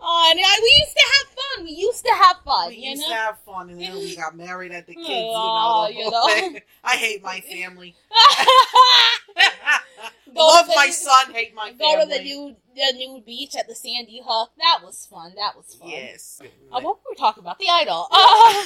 Oh, 0.00 0.28
and 0.30 0.40
I, 0.40 0.58
we 0.62 0.74
used 0.80 0.96
to 0.96 1.04
have. 1.14 1.31
We 1.72 1.78
used 1.78 2.04
to 2.04 2.12
have 2.12 2.36
fun. 2.44 2.68
we 2.68 2.76
you 2.76 2.90
used 2.90 3.02
know. 3.02 3.08
to 3.08 3.14
have 3.14 3.38
fun, 3.40 3.70
and 3.70 3.80
then 3.80 3.94
we 3.94 4.14
got 4.16 4.36
married 4.36 4.72
at 4.72 4.86
the 4.86 4.94
kids. 4.94 5.08
Aw, 5.08 5.88
you 5.88 6.10
know, 6.10 6.26
you 6.28 6.52
know. 6.52 6.58
I 6.84 6.96
hate 6.96 7.22
my 7.22 7.40
family. 7.52 7.94
Love 10.34 10.66
the- 10.66 10.72
my 10.76 10.90
son, 10.90 11.32
hate 11.32 11.54
my 11.54 11.72
Go 11.72 11.78
family. 11.78 11.96
Go 11.96 12.04
to 12.04 12.10
the 12.18 12.22
new 12.24 12.56
the 12.74 12.92
new 12.96 13.22
beach 13.24 13.54
at 13.56 13.68
the 13.68 13.74
Sandy 13.74 14.20
Hook. 14.24 14.50
That 14.58 14.80
was 14.84 15.06
fun. 15.06 15.32
That 15.36 15.56
was 15.56 15.74
fun. 15.74 15.88
Yes. 15.88 16.40
Uh, 16.70 16.80
what 16.80 16.96
were 16.98 17.10
we 17.10 17.16
talking 17.16 17.42
about? 17.42 17.58
The 17.58 17.68
idol. 17.70 18.06
Uh, 18.10 18.64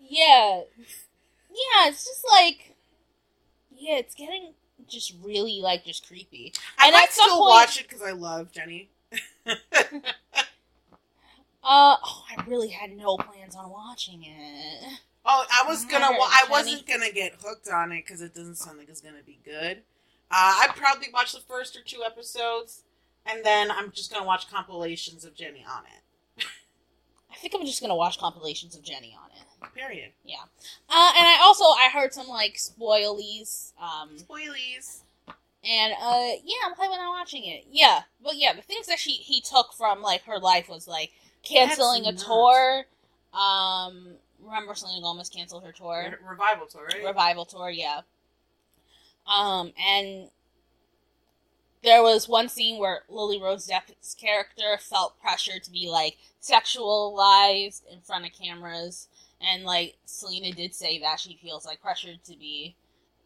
yeah. 0.00 0.60
Yeah, 1.50 1.88
it's 1.88 2.04
just 2.04 2.24
like 2.30 2.74
Yeah, 3.74 3.96
it's 3.96 4.14
getting 4.14 4.52
just 4.86 5.14
really 5.24 5.60
like 5.62 5.84
just 5.86 6.06
creepy. 6.06 6.52
I 6.78 6.86
and 6.88 6.92
might 6.94 7.10
still 7.10 7.38
point- 7.38 7.50
watch 7.50 7.80
it 7.80 7.88
because 7.88 8.02
I 8.02 8.10
love 8.12 8.52
Jennie. 8.52 8.90
Uh, 11.68 11.96
oh, 12.04 12.24
I 12.36 12.44
really 12.46 12.68
had 12.68 12.96
no 12.96 13.16
plans 13.16 13.56
on 13.56 13.70
watching 13.70 14.22
it. 14.24 14.98
Oh, 15.24 15.44
I 15.50 15.66
was 15.68 15.84
gonna. 15.84 16.12
Wa- 16.16 16.28
I 16.30 16.44
wasn't 16.48 16.86
gonna 16.86 17.10
get 17.10 17.34
hooked 17.42 17.68
on 17.68 17.90
it 17.90 18.04
because 18.06 18.22
it 18.22 18.34
doesn't 18.34 18.54
sound 18.54 18.78
like 18.78 18.88
it's 18.88 19.00
gonna 19.00 19.24
be 19.26 19.40
good. 19.44 19.78
Uh, 20.30 20.62
I 20.62 20.68
probably 20.76 21.08
watch 21.12 21.32
the 21.32 21.40
first 21.40 21.76
or 21.76 21.82
two 21.82 22.02
episodes, 22.06 22.84
and 23.26 23.44
then 23.44 23.70
I'm 23.72 23.90
just 23.90 24.12
gonna 24.12 24.24
watch 24.24 24.48
compilations 24.48 25.24
of 25.24 25.34
Jennie 25.34 25.64
on 25.68 25.82
it. 25.86 26.44
I 27.32 27.34
think 27.38 27.54
I'm 27.54 27.66
just 27.66 27.80
gonna 27.80 27.96
watch 27.96 28.18
compilations 28.18 28.76
of 28.76 28.82
Jennie 28.84 29.16
on 29.20 29.30
it. 29.30 29.74
Period. 29.74 30.12
Yeah. 30.24 30.42
Uh, 30.88 31.12
and 31.18 31.26
I 31.26 31.38
also 31.42 31.64
I 31.64 31.90
heard 31.92 32.14
some 32.14 32.28
like 32.28 32.54
spoilies. 32.54 33.72
Um, 33.82 34.10
Spoilies. 34.16 35.00
and 35.64 35.92
uh, 36.00 36.30
yeah, 36.44 36.56
I'm 36.66 36.74
probably 36.74 36.98
not 36.98 37.10
watching 37.10 37.44
it. 37.44 37.64
Yeah, 37.70 38.02
but 38.22 38.36
yeah, 38.36 38.52
the 38.54 38.62
things 38.62 38.86
that 38.86 39.00
she 39.00 39.12
he 39.12 39.40
took 39.40 39.72
from 39.76 40.02
like 40.02 40.22
her 40.24 40.38
life 40.38 40.68
was 40.68 40.86
like 40.86 41.10
canceling 41.48 42.02
That's 42.04 42.22
a 42.22 42.24
nuts. 42.24 42.24
tour. 42.24 42.84
Um, 43.32 44.14
remember 44.42 44.74
Selena 44.74 45.02
Gomez 45.02 45.28
canceled 45.28 45.64
her 45.64 45.72
tour. 45.72 46.06
Re- 46.10 46.28
Revival 46.30 46.66
tour, 46.66 46.88
right? 46.92 47.04
revival 47.04 47.44
tour, 47.44 47.70
yeah. 47.70 48.00
Um, 49.26 49.72
and 49.84 50.30
there 51.82 52.02
was 52.02 52.28
one 52.28 52.48
scene 52.48 52.78
where 52.78 53.00
Lily 53.08 53.40
Rose 53.40 53.66
Depp's 53.66 54.14
character 54.14 54.78
felt 54.80 55.20
pressure 55.20 55.58
to 55.58 55.70
be 55.70 55.88
like 55.88 56.16
sexualized 56.42 57.82
in 57.92 58.00
front 58.00 58.24
of 58.24 58.32
cameras, 58.32 59.08
and 59.40 59.64
like 59.64 59.96
Selena 60.04 60.52
did 60.52 60.74
say 60.74 60.98
that 61.00 61.20
she 61.20 61.38
feels 61.42 61.66
like 61.66 61.80
pressured 61.80 62.24
to 62.24 62.36
be 62.36 62.76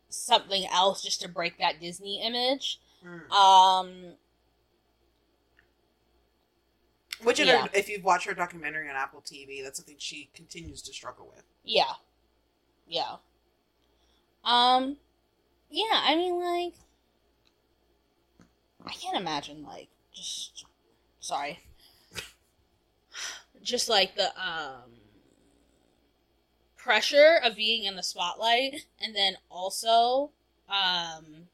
something 0.09 0.67
else 0.73 1.03
just 1.03 1.21
to 1.23 1.29
break 1.29 1.59
that 1.59 1.81
Disney 1.81 2.21
image. 2.23 2.81
Mm. 3.07 3.31
Um, 3.31 3.93
Which, 7.23 7.39
in 7.39 7.47
yeah. 7.47 7.63
her, 7.63 7.69
if 7.75 7.89
you've 7.89 8.05
watched 8.05 8.27
her 8.27 8.35
documentary 8.35 8.89
on 8.89 8.97
Apple 8.97 9.21
TV, 9.21 9.63
that's 9.63 9.79
something 9.79 9.97
she 9.99 10.31
continues 10.35 10.83
to 10.83 10.93
struggle 10.93 11.31
with. 11.35 11.45
yeah, 11.65 11.93
yeah. 12.87 13.17
Um, 14.45 14.97
yeah. 15.71 15.85
I 15.93 16.17
mean, 16.17 16.41
like, 16.41 16.75
I 18.87 18.93
can't 18.93 19.17
imagine 19.17 19.65
like 19.65 19.89
just 20.15 20.65
sorry, 21.21 21.61
just 23.63 23.89
like 23.89 24.17
the 24.17 24.29
um 24.41 24.91
pressure 26.77 27.39
of 27.45 27.57
being 27.57 27.85
in 27.85 27.97
the 27.97 28.03
spotlight, 28.03 28.87
and 29.01 29.15
then 29.15 29.35
also 29.51 30.31
um 30.71 31.49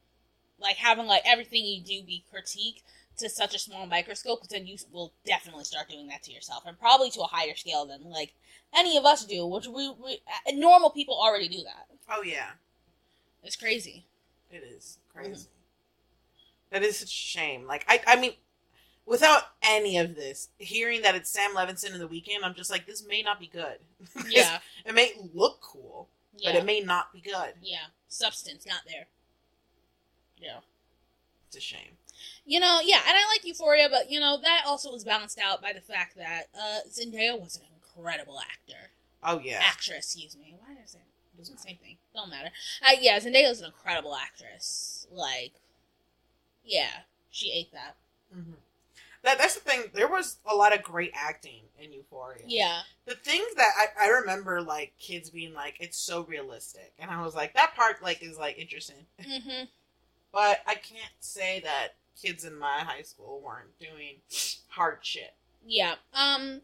like 0.60 0.76
having 0.76 1.06
like 1.06 1.22
everything 1.24 1.64
you 1.64 1.82
do 1.82 2.02
be 2.04 2.24
critiqued 2.32 2.82
to 3.18 3.28
such 3.28 3.54
a 3.54 3.58
small 3.58 3.86
microscope, 3.86 4.40
because 4.40 4.50
then 4.56 4.66
you 4.66 4.76
will 4.92 5.12
definitely 5.24 5.64
start 5.64 5.88
doing 5.88 6.06
that 6.08 6.22
to 6.24 6.32
yourself, 6.32 6.64
and 6.66 6.78
probably 6.78 7.10
to 7.10 7.20
a 7.22 7.26
higher 7.26 7.54
scale 7.56 7.86
than 7.86 8.02
like 8.10 8.34
any 8.74 8.96
of 8.96 9.04
us 9.04 9.24
do, 9.24 9.46
which 9.46 9.66
we, 9.66 9.88
we 9.90 10.20
uh, 10.46 10.52
normal 10.54 10.90
people 10.90 11.14
already 11.18 11.48
do 11.48 11.62
that. 11.64 11.86
Oh 12.10 12.22
yeah, 12.22 12.50
It's 13.42 13.56
crazy. 13.56 14.06
it 14.50 14.62
is 14.64 14.98
Mm-hmm. 15.16 15.26
crazy. 15.28 15.48
That 16.70 16.82
is 16.82 16.98
such 16.98 17.08
a 17.08 17.12
shame. 17.12 17.66
Like 17.66 17.84
I, 17.88 18.00
I 18.06 18.16
mean, 18.20 18.32
without 19.06 19.42
any 19.62 19.96
of 19.98 20.14
this, 20.14 20.48
hearing 20.58 21.00
that 21.02 21.14
it's 21.14 21.30
Sam 21.30 21.54
Levinson 21.54 21.94
in 21.94 22.00
the 22.00 22.08
Weeknd, 22.08 22.42
I'm 22.44 22.54
just 22.54 22.70
like, 22.70 22.86
this 22.86 23.06
may 23.06 23.22
not 23.22 23.40
be 23.40 23.46
good. 23.46 23.78
Yeah, 24.28 24.58
it 24.84 24.94
may 24.94 25.12
look 25.32 25.60
cool, 25.62 26.08
yeah, 26.36 26.50
but 26.52 26.58
it 26.60 26.66
may 26.66 26.80
not 26.80 27.12
be 27.12 27.20
good. 27.20 27.54
yeah. 27.62 27.86
Substance 28.08 28.66
not 28.66 28.80
there. 28.86 29.06
Yeah. 30.38 30.58
It's 31.48 31.56
a 31.56 31.60
shame. 31.60 31.96
You 32.44 32.60
know, 32.60 32.80
yeah, 32.82 33.00
and 33.06 33.16
I 33.16 33.26
like 33.32 33.44
Euphoria, 33.44 33.88
but 33.90 34.10
you 34.10 34.20
know 34.20 34.38
that 34.42 34.62
also 34.66 34.92
was 34.92 35.04
balanced 35.04 35.38
out 35.38 35.60
by 35.60 35.72
the 35.72 35.80
fact 35.80 36.16
that 36.16 36.44
uh, 36.58 36.78
Zendaya 36.90 37.38
was 37.40 37.56
an 37.56 37.62
incredible 37.74 38.38
actor, 38.40 38.90
Oh 39.22 39.40
yeah, 39.42 39.60
actress. 39.62 40.14
Excuse 40.14 40.36
me. 40.36 40.54
Why 40.60 40.74
did 40.74 40.82
I 40.82 40.86
say 40.86 40.98
it 40.98 41.38
was 41.38 41.48
the 41.50 41.58
same 41.58 41.76
thing? 41.76 41.96
Don't 42.14 42.30
matter. 42.30 42.50
Uh, 42.82 42.92
yeah, 43.00 43.18
Zendaya 43.18 43.48
was 43.48 43.60
an 43.60 43.66
incredible 43.66 44.14
actress. 44.14 45.06
Like, 45.12 45.52
yeah, 46.64 46.90
she 47.30 47.52
ate 47.52 47.72
that. 47.72 47.96
hmm 48.32 48.54
that 49.22 49.38
that's 49.38 49.54
the 49.54 49.60
thing. 49.60 49.84
There 49.92 50.06
was 50.08 50.36
a 50.46 50.54
lot 50.54 50.72
of 50.74 50.84
great 50.84 51.10
acting 51.14 51.62
in 51.82 51.92
Euphoria. 51.92 52.42
Yeah, 52.46 52.82
the 53.06 53.14
thing 53.16 53.44
that 53.56 53.70
I, 53.98 54.06
I 54.06 54.08
remember, 54.08 54.62
like 54.62 54.92
kids 55.00 55.30
being 55.30 55.52
like, 55.52 55.76
"It's 55.80 55.98
so 55.98 56.22
realistic," 56.24 56.92
and 56.98 57.10
I 57.10 57.22
was 57.24 57.34
like, 57.34 57.54
"That 57.54 57.74
part 57.74 58.02
like 58.02 58.22
is 58.22 58.38
like 58.38 58.56
interesting," 58.58 59.06
hmm 59.20 59.64
but 60.32 60.60
I 60.66 60.74
can't 60.74 61.12
say 61.20 61.60
that 61.60 61.94
kids 62.20 62.44
in 62.44 62.58
my 62.58 62.78
high 62.80 63.02
school 63.02 63.40
weren't 63.44 63.78
doing 63.78 64.16
hard 64.68 64.98
shit. 65.02 65.34
yeah. 65.66 65.94
Um, 66.14 66.62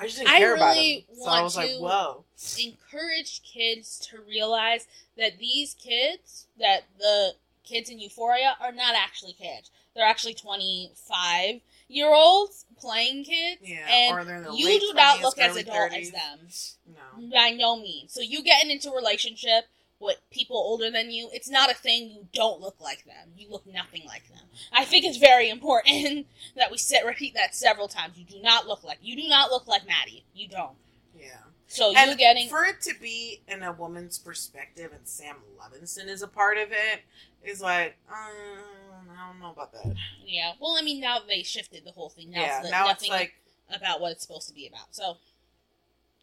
I 0.00 0.04
just 0.04 0.18
didn't 0.18 0.30
I 0.30 0.38
care 0.38 0.54
about 0.54 0.74
them, 0.76 1.02
so 1.16 1.28
I 1.28 1.42
was 1.42 1.56
like, 1.56 1.70
to- 1.70 1.80
"Whoa." 1.80 2.24
encourage 2.62 3.42
kids 3.42 3.98
to 4.10 4.20
realize 4.20 4.86
that 5.16 5.38
these 5.38 5.74
kids, 5.74 6.46
that 6.60 6.84
the 6.98 7.34
kids 7.64 7.90
in 7.90 7.98
Euphoria, 7.98 8.56
are 8.60 8.70
not 8.70 8.94
actually 8.94 9.32
kids. 9.32 9.70
They're 9.94 10.06
actually 10.06 10.34
25 10.34 11.60
year 11.88 12.14
olds 12.14 12.64
playing 12.78 13.24
kids. 13.24 13.60
Yeah, 13.64 13.86
and 13.90 14.14
or 14.16 14.24
they're 14.24 14.36
in 14.36 14.42
their 14.44 14.52
you 14.52 14.78
do 14.78 14.92
not 14.94 15.20
look 15.20 15.36
as 15.38 15.56
adult 15.56 15.90
30s. 15.90 16.00
as 16.00 16.10
them. 16.12 16.94
No. 17.20 17.30
By 17.36 17.50
no 17.50 17.76
means. 17.76 18.12
So 18.12 18.20
you 18.20 18.44
getting 18.44 18.70
into 18.70 18.90
a 18.92 18.94
relationship 18.96 19.64
with 20.00 20.18
people 20.30 20.56
older 20.56 20.90
than 20.90 21.10
you, 21.10 21.28
it's 21.32 21.50
not 21.50 21.70
a 21.70 21.74
thing. 21.74 22.10
You 22.10 22.28
don't 22.32 22.60
look 22.60 22.80
like 22.80 23.04
them. 23.04 23.32
You 23.36 23.50
look 23.50 23.66
nothing 23.66 24.02
like 24.06 24.28
them. 24.28 24.44
I 24.72 24.84
think 24.84 25.04
it's 25.04 25.18
very 25.18 25.48
important 25.48 26.26
that 26.56 26.70
we 26.70 26.78
sit 26.78 27.04
repeat 27.04 27.34
that 27.34 27.54
several 27.54 27.88
times. 27.88 28.16
You 28.16 28.24
do 28.24 28.40
not 28.40 28.66
look 28.66 28.84
like 28.84 28.98
you 29.02 29.16
do 29.16 29.28
not 29.28 29.50
look 29.50 29.66
like 29.66 29.86
Maddie. 29.86 30.24
You 30.34 30.48
don't. 30.48 30.76
Yeah. 31.18 31.38
So 31.66 31.92
And 31.96 32.12
you 32.12 32.16
getting 32.16 32.48
for 32.48 32.64
it 32.64 32.80
to 32.82 32.94
be 33.00 33.42
in 33.46 33.62
a 33.62 33.72
woman's 33.72 34.18
perspective 34.18 34.90
and 34.92 35.06
Sam 35.06 35.36
Levinson 35.60 36.08
is 36.08 36.22
a 36.22 36.28
part 36.28 36.56
of 36.56 36.68
it 36.70 37.02
is 37.44 37.60
like, 37.60 37.96
um, 38.10 39.06
I 39.10 39.28
don't 39.28 39.40
know 39.40 39.50
about 39.50 39.72
that. 39.72 39.94
Yeah. 40.24 40.52
Well, 40.60 40.76
I 40.78 40.82
mean, 40.82 41.00
now 41.00 41.18
they 41.26 41.42
shifted 41.42 41.84
the 41.84 41.92
whole 41.92 42.08
thing. 42.08 42.30
Now 42.30 42.40
yeah, 42.40 42.60
it's 42.60 42.70
now 42.70 42.88
it's 42.88 43.02
nothing 43.02 43.10
like 43.10 43.34
about 43.74 44.00
what 44.00 44.12
it's 44.12 44.22
supposed 44.22 44.48
to 44.48 44.54
be 44.54 44.66
about. 44.66 44.94
So 44.94 45.18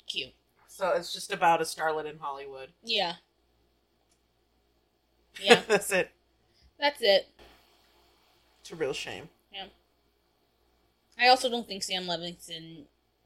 cute. 0.07 0.33
so 0.67 0.89
it's 0.89 1.13
just 1.13 1.31
about 1.31 1.61
a 1.61 1.63
starlet 1.63 2.09
in 2.09 2.17
Hollywood. 2.17 2.69
Yeah. 2.83 3.13
Yeah. 5.45 5.61
That's 5.67 5.91
it. 5.91 6.11
That's 6.79 7.01
it. 7.01 7.27
It's 8.61 8.71
a 8.71 8.75
real 8.75 8.93
shame. 8.93 9.29
Yeah. 9.53 9.65
I 11.19 11.27
also 11.27 11.49
don't 11.49 11.67
think 11.67 11.83
Sam 11.83 12.03
Levinson 12.05 12.83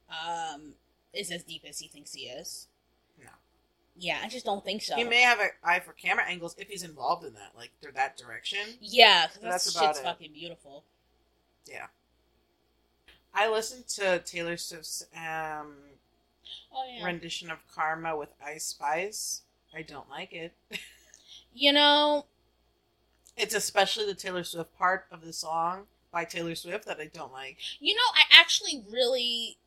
um, 0.10 0.74
is 1.14 1.32
as 1.32 1.44
deep 1.44 1.64
as 1.68 1.80
he 1.80 1.88
thinks 1.88 2.14
he 2.14 2.24
is. 2.24 2.68
No. 3.20 3.30
Yeah, 3.98 4.20
I 4.24 4.28
just 4.28 4.46
don't 4.46 4.64
think 4.64 4.82
so. 4.82 4.96
He 4.96 5.04
may 5.04 5.22
have 5.22 5.40
an 5.40 5.50
eye 5.64 5.80
for 5.80 5.94
camera 5.94 6.26
angles 6.28 6.56
if 6.60 6.68
he's 6.68 6.84
involved 6.84 7.26
in 7.26 7.34
that, 7.34 7.52
like 7.58 7.72
through 7.82 7.94
that 7.94 8.18
direction. 8.18 8.60
yeah, 8.82 9.28
'cause 9.28 9.36
that 9.42 9.50
That's 9.52 9.64
shit's 9.66 9.78
about 9.78 9.98
it. 9.98 10.04
fucking 10.04 10.34
beautiful. 10.34 10.84
Yeah. 11.66 11.88
I 13.34 13.50
listened 13.50 13.88
to 13.90 14.20
Taylor 14.20 14.58
Swift's 14.58 15.04
um, 15.16 15.76
Oh 16.74 16.84
yeah. 16.92 17.04
rendition 17.06 17.50
of 17.50 17.60
Karma 17.74 18.16
with 18.18 18.30
Ice 18.44 18.66
Spice. 18.66 19.42
I 19.76 19.82
don't 19.84 20.10
like 20.10 20.34
it. 20.34 20.54
You 21.54 21.74
know, 21.74 22.26
It's 23.38 23.54
especially 23.56 24.06
the 24.06 24.14
Taylor 24.14 24.44
Swift 24.44 24.78
part 24.78 25.06
of 25.12 25.26
the 25.26 25.34
song 25.34 25.84
by 26.12 26.26
Taylor 26.26 26.56
Swift 26.56 26.86
that 26.86 27.00
I 27.00 27.06
don't 27.14 27.32
like. 27.32 27.58
you 27.80 27.94
know, 27.96 28.02
I 28.14 28.24
actually 28.40 28.84
really. 28.92 29.58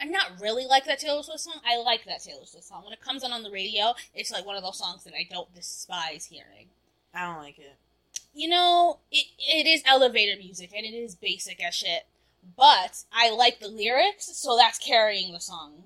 I'm 0.00 0.10
not 0.10 0.40
really 0.40 0.66
like 0.66 0.86
that 0.86 0.98
Taylor 0.98 1.22
Swift 1.22 1.40
song. 1.40 1.60
I 1.64 1.76
like 1.78 2.04
that 2.06 2.22
Taylor 2.22 2.44
Swift 2.44 2.64
song. 2.66 2.82
When 2.84 2.92
it 2.92 3.00
comes 3.00 3.22
on 3.22 3.32
on 3.32 3.44
the 3.44 3.50
radio, 3.50 3.94
it's 4.12 4.32
like 4.32 4.44
one 4.44 4.56
of 4.56 4.62
those 4.64 4.78
songs 4.78 5.04
that 5.04 5.14
I 5.14 5.26
don't 5.30 5.54
despise 5.54 6.26
hearing. 6.26 6.66
I 7.14 7.22
don't 7.26 7.38
like 7.42 7.58
it. 7.60 7.76
you 8.34 8.48
know, 8.48 8.98
it, 9.12 9.26
it 9.38 9.68
is 9.68 9.82
elevator 9.86 10.36
music 10.36 10.72
and 10.76 10.84
it 10.84 10.94
is 10.96 11.14
basic 11.14 11.62
as 11.64 11.74
shit. 11.76 12.06
But 12.56 13.04
I 13.12 13.30
like 13.30 13.60
the 13.60 13.68
lyrics, 13.68 14.26
so 14.36 14.56
that's 14.56 14.78
carrying 14.80 15.32
the 15.32 15.38
song. 15.40 15.84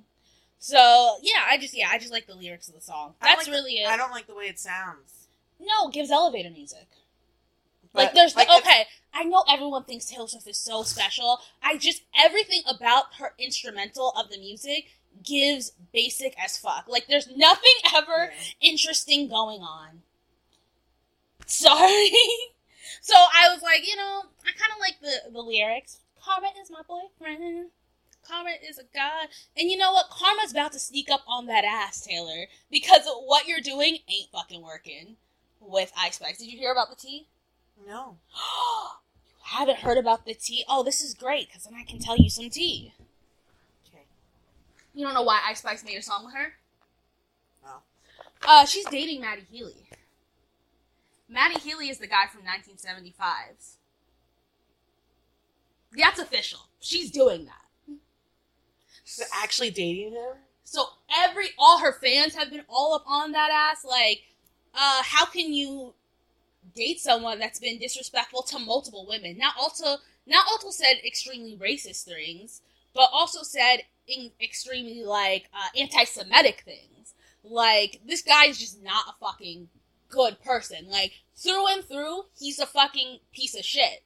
So 0.59 1.19
yeah, 1.23 1.45
I 1.49 1.59
just 1.59 1.77
yeah, 1.77 1.89
I 1.93 1.99
just 1.99 2.11
like 2.11 2.27
the 2.27 2.35
lyrics 2.35 2.67
of 2.69 2.75
the 2.75 2.81
song. 2.81 3.15
That's 3.21 3.47
like 3.47 3.55
really 3.55 3.75
the, 3.75 3.83
it. 3.83 3.89
I 3.89 3.99
don't 3.99 4.11
like 4.11 4.27
the 4.27 4.35
way 4.35 4.45
it 4.47 4.59
sounds. 4.59 5.18
No, 5.61 5.89
it 5.89 5.93
gives 5.95 6.11
elevator 6.11 6.51
music. 6.51 6.87
But, 7.93 8.05
like 8.07 8.15
there's 8.15 8.37
like, 8.37 8.49
the, 8.49 8.57
okay. 8.59 8.85
I 9.15 9.25
know 9.25 9.45
everyone 9.49 9.85
thinks 9.85 10.07
Taylor 10.07 10.29
Swift 10.29 10.47
is 10.47 10.59
so 10.61 10.83
special. 10.83 11.41
I 11.63 11.79
just 11.79 12.03
everything 12.19 12.63
about 12.69 13.15
her 13.19 13.33
instrumental 13.39 14.13
of 14.17 14.31
the 14.31 14.39
music 14.39 14.85
gives 15.25 15.73
basic 15.93 16.35
as 16.43 16.57
fuck. 16.59 16.85
Like 16.89 17.07
there's 17.09 17.29
nothing 17.35 17.73
ever 17.97 18.31
Yeah. 18.31 18.71
interesting 18.71 19.29
going 19.29 19.61
on. 19.61 20.03
Sorry. 21.47 22.11
so 23.01 23.15
I 23.15 23.49
was 23.53 23.63
like, 23.63 23.87
you 23.89 23.97
know, 23.97 24.23
I 24.47 24.53
kind 24.53 24.73
of 24.73 24.79
like 24.81 25.01
the 25.01 25.33
the 25.33 25.41
lyrics. 25.41 26.01
Karma 26.23 26.49
is 26.61 26.71
my 26.71 26.83
boyfriend. 26.87 27.71
Karma 28.27 28.51
is 28.69 28.79
a 28.79 28.83
god. 28.95 29.29
And 29.57 29.71
you 29.71 29.79
know 29.79 29.93
what? 29.93 30.11
Karma's 30.11 30.53
about 30.53 30.73
to 30.73 30.79
sneak 30.79 31.11
up 31.11 31.23
on 31.27 31.47
that 31.47 31.65
ass, 31.65 32.03
Taylor, 32.05 32.47
because 32.71 33.01
what 33.07 33.47
you're 33.47 33.61
doing 33.61 33.99
ain't 34.09 34.31
fucking 34.31 34.63
working 34.63 35.17
with 35.61 35.93
Ice 35.99 36.17
Spice. 36.17 36.39
Did 36.39 36.51
you 36.51 36.59
hear 36.59 36.73
about 36.73 36.91
the 36.91 36.97
tea? 36.97 37.27
No. 37.87 38.17
you 38.35 39.59
haven't 39.59 39.79
heard 39.79 39.99
about 39.99 40.27
the 40.27 40.35
tea. 40.35 40.65
Oh, 40.69 40.83
this 40.83 41.03
is 41.03 41.15
great 41.15 41.49
because 41.49 41.65
then 41.65 41.75
I 41.75 41.85
can 41.85 41.99
tell 41.99 42.17
you 42.17 42.31
some 42.31 42.51
tea. 42.51 42.93
Okay. 43.89 44.05
You 44.95 45.05
don't 45.05 45.15
know 45.15 45.23
why 45.23 45.41
Ice 45.47 45.61
Spice 45.61 45.85
made 45.85 45.97
a 45.97 46.03
song 46.03 46.25
with 46.25 46.35
her? 46.35 46.55
No. 47.65 47.71
Uh, 48.47 48.65
she's 48.65 48.87
dating 48.87 49.21
Matty 49.21 49.43
Healy. 49.51 49.89
Matty 51.29 51.61
Healy 51.61 51.89
is 51.91 51.99
the 51.99 52.07
guy 52.07 52.27
from 52.27 52.43
1975's. 52.43 53.77
That's 55.97 56.19
official. 56.19 56.61
She's 56.81 57.11
doing 57.11 57.47
that. 57.47 57.97
She's 59.05 59.27
actually 59.35 59.71
dating 59.71 60.13
him. 60.13 60.37
So 60.65 60.85
every 61.17 61.49
all 61.59 61.79
her 61.79 61.93
fans 61.93 62.35
have 62.35 62.51
been 62.51 62.65
all 62.69 62.95
up 62.95 63.05
on 63.07 63.33
that 63.33 63.51
ass. 63.51 63.85
Like, 63.85 64.23
uh, 64.79 65.03
how 65.03 65.27
can 65.27 65.53
you 65.53 65.93
date 66.75 67.01
someone 67.01 67.41
that's 67.41 67.59
been 67.59 67.79
disrespectful 67.79 68.43
to 68.43 68.59
multiple 68.61 69.07
women? 69.09 69.37
Not 69.37 69.55
also 69.59 69.97
not 70.27 70.47
also 70.51 70.71
said 70.71 70.97
extremely 71.05 71.57
racist 71.57 72.05
things, 72.05 72.63
but 72.95 73.11
also 73.13 73.43
said 73.43 73.79
in 74.07 74.31
extremely 74.41 75.03
like 75.03 75.49
uh, 75.53 75.79
anti-Semitic 75.79 76.63
things. 76.65 77.15
Like 77.43 78.01
this 78.07 78.23
guy 78.23 78.47
is 78.47 78.59
just 78.59 78.83
not 78.83 79.07
a 79.09 79.25
fucking 79.25 79.69
good 80.09 80.41
person. 80.43 80.89
Like 80.89 81.13
through 81.37 81.67
and 81.69 81.85
through, 81.85 82.27
he's 82.39 82.61
a 82.61 82.67
fucking 82.67 83.19
piece 83.33 83.57
of 83.57 83.65
shit. 83.65 84.05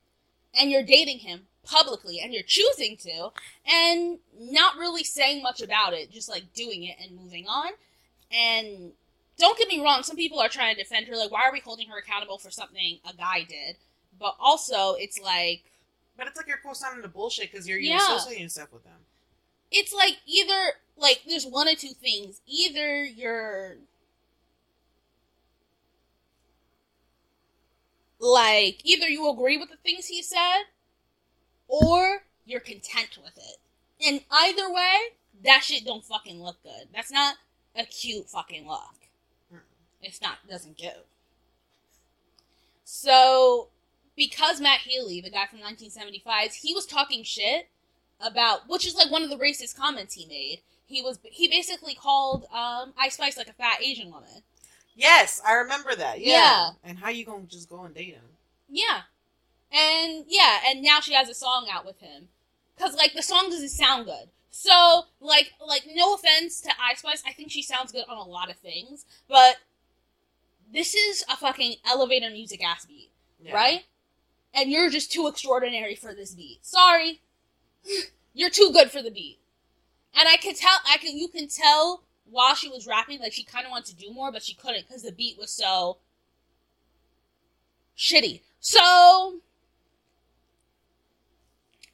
And 0.59 0.71
you're 0.71 0.83
dating 0.83 1.19
him 1.19 1.43
publicly 1.65 2.21
and 2.21 2.33
you're 2.33 2.43
choosing 2.43 2.97
to 2.99 3.31
and 3.67 4.19
not 4.39 4.77
really 4.77 5.05
saying 5.05 5.43
much 5.43 5.61
about 5.61 5.93
it, 5.93 6.11
just 6.11 6.29
like 6.29 6.53
doing 6.55 6.85
it 6.85 6.97
and 7.03 7.19
moving 7.19 7.47
on. 7.47 7.73
And 8.31 8.93
don't 9.43 9.59
get 9.59 9.67
me 9.67 9.83
wrong, 9.83 10.05
some 10.05 10.15
people 10.15 10.39
are 10.39 10.49
trying 10.49 10.77
to 10.77 10.81
defend 10.81 11.09
her, 11.09 11.17
like, 11.17 11.33
why 11.33 11.43
are 11.43 11.53
we 11.53 11.59
holding 11.59 11.89
her 11.89 11.99
accountable 11.99 12.39
for 12.39 12.49
something 12.53 13.01
a 13.05 13.13
guy 13.17 13.43
did? 13.43 13.77
But 14.21 14.37
also, 14.39 14.95
it's 14.95 15.19
like, 15.21 15.65
But 16.17 16.29
it's 16.29 16.37
like 16.37 16.47
you're 16.47 16.61
co-signing 16.65 17.03
the 17.03 17.09
bullshit 17.09 17.51
because 17.51 17.67
you're, 17.69 17.79
Yeah. 17.81 17.99
you're 18.09 18.17
associating 18.19 18.49
stuff 18.49 18.73
with 18.73 18.85
them. 18.85 19.05
it's 19.73 19.93
like 19.93 20.19
either, 20.27 20.75
like, 20.97 21.23
there's 21.27 21.45
one 21.47 21.67
or 21.67 21.75
two 21.75 21.89
things. 21.95 22.41
Either 22.47 23.05
you're, 23.05 23.79
like, 28.21 28.81
either 28.85 29.09
you 29.09 29.29
agree 29.29 29.57
with 29.59 29.71
the 29.71 29.77
things 29.79 30.07
he 30.07 30.23
said, 30.23 30.65
or 31.67 32.25
you're 32.45 32.61
content 32.61 33.19
with 33.25 33.37
it. 33.37 33.57
And 34.07 34.21
either 34.31 34.71
way, 34.73 34.95
that 35.43 35.65
shit 35.65 35.85
don't 35.85 36.05
fucking 36.05 36.41
look 36.41 36.63
good. 36.63 36.89
That's 36.95 37.11
not 37.11 37.37
a 37.75 37.85
cute 37.85 38.29
fucking 38.29 38.69
look. 38.69 39.02
It's 40.03 40.21
not 40.21 40.39
doesn't 40.49 40.81
go. 40.81 40.93
So, 42.85 43.69
because 44.17 44.61
Matt 44.61 44.81
Healy, 44.81 45.21
the 45.21 45.31
guy 45.31 45.47
from 45.47 45.61
1975, 45.61 46.53
he 46.55 46.75
was 46.75 46.85
talking 46.85 47.23
shit 47.23 47.69
about, 48.21 48.69
which 48.69 48.87
is 48.87 48.95
like 48.95 49.11
one 49.11 49.23
of 49.23 49.31
the 49.31 49.37
racist 49.37 49.77
comments 49.77 50.15
he 50.15 50.27
made. 50.27 50.61
He 50.87 51.01
was 51.01 51.19
he 51.25 51.49
basically 51.49 51.95
called 51.95 52.45
um, 52.53 52.93
Ice 52.99 53.15
Spice 53.15 53.39
like 53.39 53.49
a 53.49 53.55
fat 53.55 53.81
Asian 53.83 54.11
woman. 54.11 54.43
Yes, 54.95 55.41
I 55.47 55.55
remember 55.55 55.95
that. 55.95 56.21
Yeah. 56.21 56.33
Yeah. 56.33 56.71
And 56.85 56.99
how 56.99 57.09
you 57.09 57.25
gonna 57.25 57.45
just 57.45 57.71
go 57.71 57.83
and 57.85 57.95
date 57.95 58.15
him? 58.15 58.25
Yeah, 58.69 59.03
and 59.73 60.25
yeah, 60.29 60.59
and 60.67 60.83
now 60.83 61.01
she 61.01 61.15
has 61.15 61.29
a 61.29 61.35
song 61.35 61.69
out 61.73 61.87
with 61.87 62.01
him, 62.01 62.29
cause 62.79 62.95
like 62.95 63.15
the 63.15 63.23
song 63.23 63.49
doesn't 63.49 63.71
sound 63.71 64.07
good. 64.07 64.29
So 64.51 65.05
like 65.21 65.53
like 65.67 65.85
no 65.95 66.15
offense 66.15 66.61
to 66.63 66.71
Ice 66.91 66.99
Spice, 66.99 67.23
I 67.27 67.33
think 67.33 67.51
she 67.51 67.63
sounds 67.63 67.93
good 67.93 68.05
on 68.09 68.19
a 68.19 68.29
lot 68.29 68.51
of 68.51 68.57
things, 68.57 69.07
but 69.29 69.57
this 70.73 70.95
is 70.95 71.25
a 71.31 71.37
fucking 71.37 71.77
elevator 71.87 72.31
music 72.31 72.65
ass 72.65 72.87
beat. 72.87 73.11
Yeah. 73.41 73.55
right? 73.55 73.85
And 74.55 74.71
you're 74.71 74.91
just 74.91 75.13
too 75.13 75.27
extraordinary 75.27 75.95
for 75.95 76.15
this 76.15 76.35
beat. 76.35 76.65
Sorry, 76.65 77.21
you're 78.35 78.51
too 78.51 78.71
good 78.73 78.91
for 78.91 79.03
the 79.03 79.11
beat. 79.11 79.39
And 80.15 80.29
I 80.29 80.37
can 80.37 80.55
tell, 80.55 80.79
I 80.89 80.99
can, 80.99 81.17
you 81.17 81.29
can 81.29 81.49
tell 81.49 82.03
while 82.31 82.55
she 82.55 82.69
was 82.69 82.87
rapping, 82.87 83.21
like 83.21 83.33
she 83.33 83.45
kind 83.45 83.65
of 83.65 83.71
wanted 83.71 83.97
to 83.99 84.05
do 84.05 84.13
more, 84.13 84.31
but 84.31 84.43
she 84.43 84.55
couldn't 84.55 84.87
because 84.87 85.03
the 85.03 85.13
beat 85.13 85.39
was 85.39 85.51
so 85.51 85.99
shitty. 87.97 88.43
So, 88.61 89.37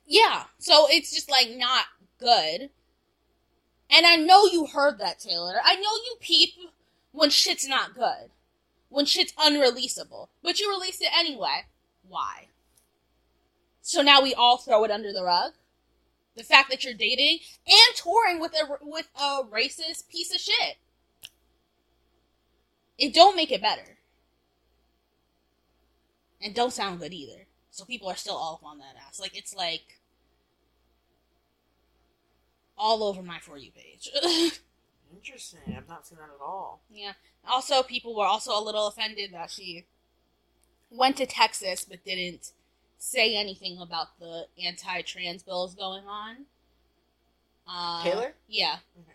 yeah, 0.07 0.45
so 0.59 0.87
it's 0.91 1.15
just 1.15 1.31
like 1.31 1.49
not 1.51 1.85
good. 2.19 2.71
And 3.91 4.05
I 4.05 4.17
know 4.17 4.45
you 4.47 4.67
heard 4.67 4.99
that, 4.99 5.21
Taylor. 5.21 5.57
I 5.65 5.77
know 5.77 5.81
you 5.81 6.17
peep 6.21 6.51
when 7.13 7.31
shit's 7.31 7.67
not 7.67 7.95
good 7.95 8.31
when 8.89 9.07
shit's 9.07 9.33
unreleasable. 9.35 10.29
But 10.43 10.61
you 10.61 10.71
released 10.71 11.03
it 11.03 11.11
anyway. 11.17 11.67
Why? 12.07 12.49
So 13.83 14.03
now 14.03 14.23
we 14.23 14.35
all 14.35 14.59
throw 14.59 14.85
it 14.85 14.91
under 14.91 15.13
the 15.13 15.25
rug? 15.25 15.53
The 16.37 16.45
fact 16.45 16.71
that 16.71 16.85
you're 16.85 16.95
dating 16.95 17.41
and 17.67 17.97
touring 17.97 18.39
with 18.39 18.53
a 18.53 18.79
with 18.83 19.09
a 19.17 19.43
racist 19.43 20.09
piece 20.09 20.33
of 20.33 20.41
shit. 20.41 20.77
It 22.97 23.15
don't 23.15 23.37
make 23.37 23.51
it 23.51 23.63
better. 23.63 23.97
And 26.41 26.55
don't 26.55 26.73
sound 26.73 27.01
good 27.01 27.13
either. 27.13 27.47
So 27.71 27.85
people 27.85 28.09
are 28.09 28.17
still 28.17 28.37
all 28.37 28.61
up 28.63 28.69
on 28.69 28.79
that 28.79 28.95
ass. 29.07 29.19
Like 29.19 29.37
it's 29.37 29.55
like 29.55 29.99
all 32.77 33.03
over 33.03 33.23
my 33.23 33.39
for 33.39 33.59
you 33.59 33.71
page. 33.73 34.11
Interesting. 35.15 35.61
I've 35.77 35.89
not 35.89 36.07
seen 36.07 36.19
that 36.19 36.25
at 36.35 36.45
all. 36.45 36.83
Yeah. 36.91 37.13
Also, 37.49 37.83
people 37.83 38.15
were 38.17 38.27
also 38.27 38.53
a 38.53 38.63
little 38.63 38.87
offended 38.87 39.33
that 39.33 39.51
she 39.51 39.87
went 40.91 41.17
to 41.17 41.27
Texas 41.27 41.85
but 41.85 42.05
didn't 42.05 42.53
say 42.99 43.37
anything 43.37 43.79
about 43.81 44.19
the 44.19 44.47
anti-trans 44.63 45.43
bills 45.43 45.75
going 45.75 46.05
on. 46.07 46.47
Uh, 47.67 48.03
Taylor? 48.03 48.35
Yeah. 48.49 48.77
Okay. 48.99 49.13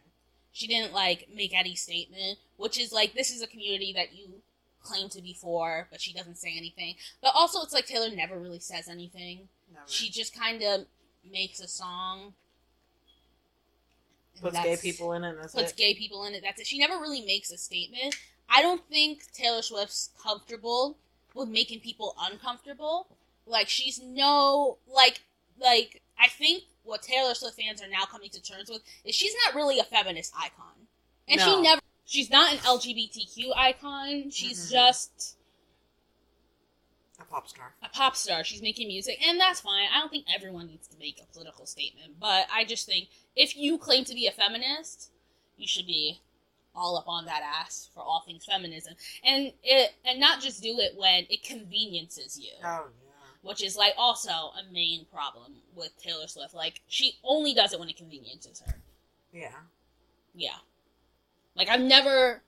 She 0.52 0.68
didn't 0.68 0.94
like 0.94 1.28
make 1.34 1.54
any 1.54 1.76
statement, 1.76 2.38
which 2.58 2.80
is 2.80 2.94
like 2.94 3.14
this 3.14 3.32
is 3.32 3.42
a 3.42 3.48
community 3.48 3.92
that 3.94 4.14
you 4.14 4.42
claim 4.84 5.10
to 5.10 5.22
be 5.22 5.34
for, 5.34 5.88
but 5.90 6.00
she 6.00 6.14
doesn't 6.14 6.38
say 6.38 6.54
anything. 6.56 6.96
But 7.22 7.32
also, 7.36 7.62
it's 7.62 7.74
like 7.74 7.88
Taylor 7.88 8.14
never 8.14 8.40
really 8.40 8.60
says 8.60 8.88
anything. 8.88 9.48
Never. 9.72 9.86
She 9.88 10.10
just 10.10 10.38
kind 10.38 10.62
of 10.62 10.86
makes 11.30 11.60
a 11.60 11.68
song. 11.68 12.34
Puts 14.42 14.62
gay 14.62 14.78
people 14.78 15.14
in 15.14 15.24
it. 15.24 15.30
And 15.30 15.40
that's 15.40 15.54
puts 15.54 15.72
it. 15.72 15.78
gay 15.78 15.94
people 15.94 16.26
in 16.26 16.34
it. 16.34 16.42
That's 16.44 16.60
it. 16.60 16.68
She 16.68 16.80
never 16.80 16.96
really 16.96 17.22
makes 17.22 17.52
a 17.52 17.58
statement. 17.58 18.16
I 18.50 18.62
don't 18.62 18.82
think 18.90 19.32
Taylor 19.34 19.62
Swift's 19.62 20.10
comfortable 20.22 20.98
with 21.34 21.50
making 21.50 21.80
people 21.80 22.16
uncomfortable. 22.20 23.08
Like 23.46 23.70
she's 23.70 24.02
no 24.02 24.78
like 24.88 25.22
like 25.60 26.02
I 26.20 26.28
think 26.30 26.64
what 26.84 27.02
Taylor 27.02 27.34
Swift 27.34 27.60
fans 27.60 27.82
are 27.82 27.88
now 27.90 28.06
coming 28.06 28.30
to 28.30 28.42
terms 28.42 28.70
with 28.70 28.82
is 29.06 29.16
she's 29.16 29.34
not 29.46 29.56
really 29.56 29.80
a 29.80 29.84
feminist 29.84 30.34
icon. 30.38 30.88
And 31.28 31.40
No. 31.40 31.46
she 31.58 31.62
never 31.62 31.82
she's 32.06 32.30
not 32.30 32.52
an 32.54 32.60
LGBTQ 32.60 33.56
icon. 33.56 34.30
She's 34.30 34.68
Mhm. 34.68 34.72
just 34.72 35.38
a 37.24 37.34
pop 37.34 37.48
star. 37.48 37.74
a 37.84 37.90
pop 37.90 38.16
star. 38.16 38.44
She's 38.44 38.62
making 38.62 38.88
music, 38.88 39.18
and 39.28 39.40
that's 39.40 39.62
fine. 39.62 39.88
I 39.94 40.00
don't 40.00 40.10
think 40.10 40.26
everyone 40.34 40.68
needs 40.68 40.88
to 40.90 40.98
make 41.00 41.20
a 41.22 41.32
political 41.34 41.66
statement, 41.66 42.14
but 42.20 42.48
I 42.54 42.66
just 42.66 42.86
think 42.86 43.10
if 43.36 43.56
you 43.58 43.78
claim 43.78 44.04
to 44.06 44.14
be 44.14 44.28
a 44.28 44.32
feminist, 44.32 45.12
you 45.58 45.68
should 45.68 45.88
be 45.88 46.20
all 46.76 46.98
up 46.98 47.08
on 47.08 47.26
that 47.26 47.42
ass 47.62 47.90
for 47.94 48.02
all 48.02 48.24
things 48.26 48.46
feminism, 48.46 48.94
and 49.24 49.52
it 49.64 49.94
and 50.06 50.20
not 50.20 50.42
just 50.42 50.62
do 50.64 50.80
it 50.80 50.94
when 50.98 51.26
it 51.30 51.44
conveniences 51.44 52.40
you, 52.40 52.50
Oh 52.64 52.86
yeah. 53.04 53.10
which 53.44 53.64
is 53.64 53.76
like 53.76 53.94
also 53.98 54.30
a 54.32 54.64
main 54.72 55.06
problem 55.14 55.54
with 55.76 55.92
Taylor 56.02 56.28
Swift. 56.28 56.54
Like 56.56 56.82
she 56.88 57.14
only 57.24 57.54
does 57.54 57.74
it 57.74 57.80
when 57.80 57.90
it 57.90 57.98
conveniences 57.98 58.62
her. 58.66 58.76
yeah. 59.32 59.42
Yeah. 59.42 59.50
Yeah, 60.36 60.56
like 61.56 61.70
I've 61.70 61.82
never. 61.82 62.42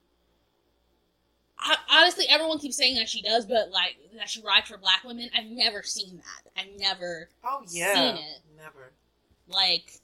I, 1.58 1.76
honestly, 1.90 2.26
everyone 2.30 2.60
keeps 2.60 2.76
saying 2.78 2.96
that 2.98 3.08
she 3.10 3.22
does, 3.22 3.46
but 3.46 3.70
like 3.72 3.96
that 4.18 4.30
she 4.30 4.42
rides 4.42 4.68
for 4.70 4.78
black 4.78 5.04
women. 5.04 5.30
I've 5.36 5.46
never 5.46 5.84
seen 5.84 6.18
that. 6.18 6.52
I've 6.62 6.80
never 6.80 7.30
Oh 7.44 7.62
yeah. 7.70 7.94
Seen 7.94 8.16
it. 8.18 8.42
Never. 8.58 8.92
like 9.48 10.00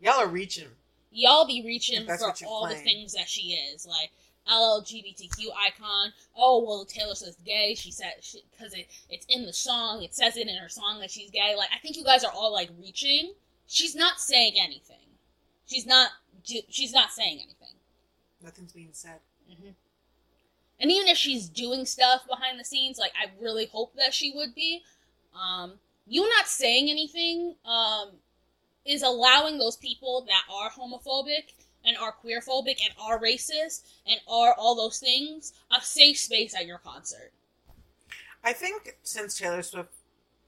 Y'all 0.00 0.20
are 0.20 0.26
reaching. 0.28 0.68
y'all 1.10 1.46
be 1.46 1.62
reaching 1.64 2.06
for 2.06 2.32
all 2.46 2.68
the 2.68 2.74
things 2.74 3.12
that 3.14 3.28
she 3.28 3.52
is 3.74 3.86
like 3.86 4.10
LGBTQ 4.50 5.46
icon. 5.66 6.12
Oh 6.36 6.64
well, 6.66 6.84
Taylor 6.84 7.14
says 7.14 7.36
gay. 7.44 7.74
She 7.74 7.90
said 7.90 8.14
because 8.50 8.74
it 8.74 8.86
it's 9.10 9.26
in 9.28 9.44
the 9.46 9.52
song. 9.52 10.02
It 10.02 10.14
says 10.14 10.36
it 10.36 10.48
in 10.48 10.56
her 10.56 10.68
song 10.68 11.00
that 11.00 11.10
she's 11.10 11.30
gay. 11.30 11.54
Like 11.56 11.70
I 11.74 11.78
think 11.78 11.96
you 11.96 12.04
guys 12.04 12.24
are 12.24 12.32
all 12.32 12.52
like 12.52 12.70
reaching. 12.80 13.32
She's 13.66 13.94
not 13.96 14.20
saying 14.20 14.54
anything. 14.60 14.96
She's 15.66 15.86
not. 15.86 16.10
She's 16.68 16.92
not 16.92 17.10
saying 17.10 17.40
anything. 17.42 17.74
Nothing's 18.42 18.72
being 18.72 18.90
said. 18.92 19.20
hmm 19.48 19.70
And 20.78 20.90
even 20.90 21.08
if 21.08 21.16
she's 21.16 21.48
doing 21.48 21.86
stuff 21.86 22.26
behind 22.28 22.60
the 22.60 22.64
scenes, 22.64 22.98
like 22.98 23.12
I 23.20 23.30
really 23.40 23.66
hope 23.66 23.94
that 23.96 24.12
she 24.12 24.32
would 24.34 24.54
be, 24.54 24.82
um, 25.34 25.74
you 26.06 26.28
not 26.28 26.46
saying 26.46 26.90
anything 26.90 27.54
um, 27.64 28.10
is 28.84 29.02
allowing 29.02 29.58
those 29.58 29.76
people 29.76 30.26
that 30.28 30.42
are 30.52 30.70
homophobic 30.70 31.54
and 31.84 31.96
are 31.96 32.14
queerphobic 32.24 32.78
and 32.84 32.94
are 33.00 33.20
racist 33.20 33.82
and 34.06 34.20
are 34.28 34.54
all 34.54 34.74
those 34.74 34.98
things 34.98 35.52
a 35.76 35.80
safe 35.80 36.18
space 36.18 36.54
at 36.54 36.66
your 36.66 36.78
concert. 36.78 37.32
I 38.44 38.52
think 38.52 38.96
since 39.02 39.38
Taylor 39.38 39.62
Swift 39.62 39.94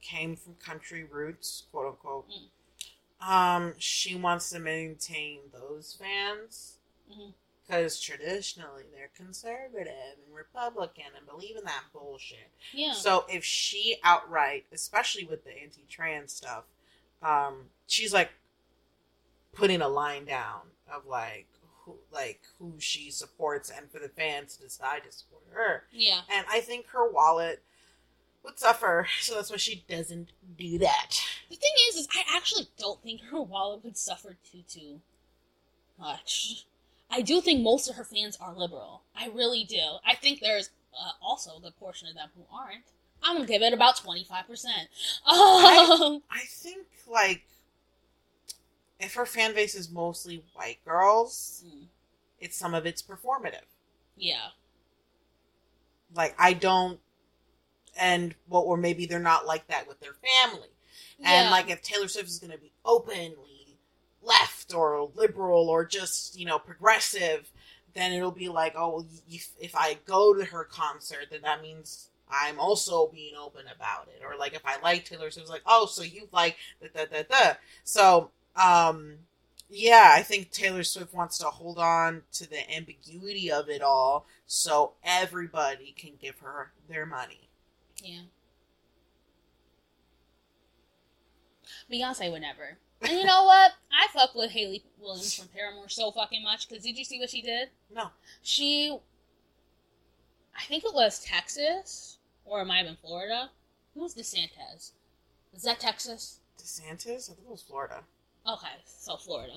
came 0.03 0.37
from 0.37 0.55
country 0.55 1.05
roots, 1.05 1.65
quote 1.71 1.87
unquote. 1.87 2.27
Mm. 2.29 3.29
Um, 3.29 3.75
she 3.79 4.15
wants 4.15 4.51
to 4.51 4.61
maintain 4.61 5.41
those 5.53 5.97
fans 5.99 6.79
Mhm. 7.11 7.35
Because 7.69 8.01
traditionally 8.01 8.85
they're 8.93 9.11
conservative 9.15 10.17
and 10.27 10.35
Republican 10.35 11.05
and 11.17 11.27
believe 11.27 11.57
in 11.57 11.65
that 11.65 11.85
bullshit. 11.93 12.51
Yeah. 12.73 12.93
So 12.95 13.25
if 13.29 13.45
she 13.45 13.97
outright, 14.03 14.65
especially 14.73 15.25
with 15.25 15.45
the 15.45 15.51
anti-trans 15.63 16.33
stuff, 16.33 16.65
um, 17.23 17.67
she's 17.87 18.13
like 18.13 18.31
putting 19.53 19.83
a 19.83 19.89
line 19.89 20.25
down 20.25 20.61
of 20.93 21.07
like 21.07 21.47
who, 21.85 21.97
like 22.13 22.41
who 22.59 22.75
she 22.79 23.11
supports, 23.11 23.71
and 23.71 23.91
for 23.91 23.99
the 23.99 24.09
fans 24.09 24.57
to 24.57 24.63
decide 24.65 25.03
to 25.05 25.13
support 25.13 25.43
her. 25.53 25.85
yeah. 25.93 26.21
And 26.31 26.47
I 26.51 26.61
think 26.61 26.87
her 26.89 27.11
wallet 27.11 27.63
would 28.45 28.59
suffer, 28.59 29.07
so 29.21 29.35
that's 29.35 29.51
why 29.51 29.57
she 29.57 29.85
doesn't 29.89 30.31
do 30.57 30.79
that. 30.79 31.21
The 31.51 31.57
thing 31.57 31.73
is, 31.89 31.97
is 31.97 32.09
I 32.15 32.23
actually 32.37 32.69
don't 32.79 33.03
think 33.03 33.21
her 33.31 33.43
wallet 33.43 33.85
would 33.85 33.97
suffer 33.99 34.37
too 34.51 34.63
too 34.69 35.01
much. 35.99 36.65
I 37.11 37.23
do 37.23 37.41
think 37.41 37.63
most 37.63 37.89
of 37.89 37.97
her 37.97 38.05
fans 38.05 38.37
are 38.41 38.55
liberal. 38.55 39.03
I 39.17 39.29
really 39.29 39.65
do. 39.65 39.81
I 40.07 40.15
think 40.15 40.41
there's 40.41 40.71
uh, 40.95 41.13
also 41.23 41.59
the 41.59 41.71
portion 41.73 42.09
of 42.09 42.15
them 42.15 42.29
who 42.37 42.43
aren't. 42.55 42.85
I'm 43.23 43.37
gonna 43.37 43.49
give 43.49 43.63
it 43.63 43.73
about 43.73 43.97
twenty 43.97 44.25
five 44.25 44.47
percent. 44.47 44.89
Um, 45.27 46.23
I 46.31 46.45
think 46.47 46.87
like 47.09 47.43
if 49.01 49.15
her 49.15 49.27
fan 49.27 49.55
base 49.55 49.75
is 49.75 49.91
mostly 49.91 50.43
white 50.55 50.85
girls, 50.85 51.65
mm, 51.67 51.87
it's 52.41 52.57
some 52.57 52.75
of 52.75 52.87
it's 52.87 53.03
performative. 53.03 53.65
yeah, 54.17 54.49
Like 56.15 56.35
I 56.39 56.53
don't, 56.53 57.01
and 57.99 58.35
well, 58.49 58.63
or 58.63 58.77
maybe 58.77 59.07
they're 59.07 59.19
not 59.19 59.47
like 59.47 59.67
that 59.69 59.87
with 59.87 60.01
their 60.01 60.15
family. 60.15 60.69
And 61.25 61.47
Yeah. 61.47 61.51
like 61.51 61.71
if 61.71 61.83
Taylor 61.83 62.09
Swift 62.09 62.29
is 62.29 62.39
going 62.39 62.53
to 62.53 62.59
be 62.59 62.73
openly 62.85 63.77
left 64.23 64.58
or 64.75 65.11
liberal 65.15 65.69
or 65.69 65.85
just 65.85 66.39
you 66.39 66.47
know 66.47 66.59
progressive, 66.59 67.51
then 67.95 68.13
it'll 68.13 68.31
be 68.31 68.49
like, 68.49 68.75
oh, 68.77 69.07
if, 69.29 69.51
if 69.61 69.75
I 69.77 69.99
go 70.07 70.35
to 70.35 70.45
her 70.45 70.65
concert, 70.65 71.27
then 71.31 71.43
that 71.43 71.63
means 71.63 72.09
I'm 72.31 72.59
also 72.61 73.09
being 73.09 73.35
open 73.37 73.65
about 73.75 74.09
it. 74.09 74.23
Or 74.25 74.37
like 74.37 74.55
if 74.55 74.63
I 74.65 74.81
like 74.81 75.05
Taylor 75.05 75.31
Swift, 75.31 75.49
like, 75.49 75.63
oh, 75.67 75.87
so 75.87 76.03
you 76.03 76.29
like 76.33 76.57
da 76.81 76.89
da 76.95 77.07
da 77.07 77.23
da. 77.29 77.55
So 77.85 78.31
um, 78.57 79.15
yeah, 79.71 80.15
I 80.17 80.23
think 80.23 80.51
Taylor 80.51 80.83
Swift 80.83 81.15
wants 81.15 81.39
to 81.39 81.47
hold 81.47 81.79
on 81.79 82.23
to 82.33 82.49
the 82.49 82.71
ambiguity 82.75 83.51
of 83.51 83.69
it 83.69 83.83
all, 83.83 84.27
so 84.47 84.93
everybody 85.05 85.95
can 85.97 86.13
give 86.21 86.39
her 86.41 86.73
their 86.89 87.07
money. 87.07 87.49
yeah. 88.03 88.23
Beyonce 91.93 92.31
would 92.31 92.43
never. 92.43 92.79
And 93.03 93.13
you 93.13 93.25
know 93.25 93.45
what? 93.45 93.73
I 93.93 94.09
fuck 94.13 94.35
with 94.35 94.51
Hayley 94.51 94.83
Williams 95.01 95.35
from 95.35 95.49
Paramore 95.49 95.89
so 95.89 96.11
fucking 96.11 96.43
much. 96.43 96.69
Because 96.69 96.83
did 96.85 96.99
you 96.99 97.05
see 97.05 97.19
what 97.21 97.31
she 97.31 97.43
did? 97.43 97.69
No, 97.95 98.09
She, 98.43 98.97
I 100.57 100.63
think 100.65 100.85
it 100.85 100.95
was 100.95 101.25
Texas, 101.25 102.19
or 102.45 102.63
it 102.63 102.65
might 102.67 102.79
have 102.79 102.87
been 102.87 102.97
Florida. 102.97 103.51
Who 103.95 104.01
was 104.03 104.15
DeSantis? 104.15 104.93
Is 105.55 105.63
that 105.63 105.81
Texas? 105.81 106.41
DeSantis. 106.61 107.31
I 107.31 107.35
think 107.35 107.47
it 107.47 107.51
was 107.51 107.63
Florida. 107.63 108.01
Okay, 108.47 108.67
so 108.85 109.17
Florida. 109.17 109.55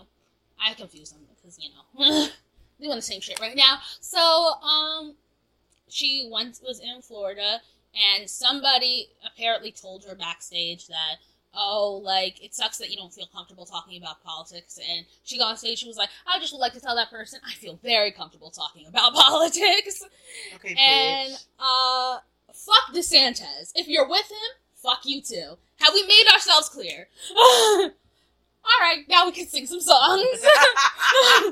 I 0.64 0.74
confuse 0.76 1.12
them 1.12 1.22
because 1.36 1.58
you 1.60 1.70
know 1.70 2.28
doing 2.80 2.96
the 2.96 3.02
same 3.02 3.22
shit 3.22 3.40
right 3.40 3.56
now. 3.56 3.80
So, 4.00 4.20
um, 4.20 5.16
she 5.88 6.28
once 6.32 6.62
was 6.62 6.80
in 6.80 7.02
Florida, 7.02 7.62
and 8.16 8.30
somebody 8.30 9.10
apparently 9.26 9.72
told 9.72 10.06
her 10.06 10.16
backstage 10.16 10.88
that. 10.88 11.16
Oh, 11.54 12.00
like 12.04 12.42
it 12.44 12.56
sucks 12.56 12.78
that 12.78 12.90
you 12.90 12.96
don't 12.98 13.14
feel 13.14 13.28
comfortable 13.34 13.66
talking 13.66 14.02
about 14.02 14.24
politics. 14.24 14.80
And 14.90 15.06
she 15.24 15.38
got 15.38 15.50
on 15.50 15.58
stage. 15.58 15.80
She 15.80 15.88
was 15.88 15.98
like, 15.98 16.10
"I 16.26 16.40
just 16.40 16.54
would 16.54 16.60
like 16.60 16.72
to 16.74 16.80
tell 16.80 16.96
that 16.96 17.10
person 17.10 17.40
I 17.46 17.52
feel 17.54 17.78
very 17.84 18.12
comfortable 18.12 18.52
talking 18.52 18.88
about 18.88 19.14
politics." 19.14 20.04
Okay, 20.56 20.76
And 20.80 21.34
bitch. 21.34 21.46
uh 21.60 22.20
fuck 22.54 22.96
DeSantis. 22.96 23.72
If 23.76 23.88
you're 23.90 24.08
with 24.08 24.30
him, 24.32 24.38
fuck 24.76 25.02
you 25.04 25.22
too. 25.22 25.58
Have 25.80 25.94
we 25.94 26.06
made 26.08 26.26
ourselves 26.34 26.70
clear? 26.70 27.08
Alright, 27.36 29.10
now 29.10 29.26
we 29.26 29.32
can 29.32 29.48
sing 29.48 29.66
some 29.66 29.82
songs. 29.82 30.28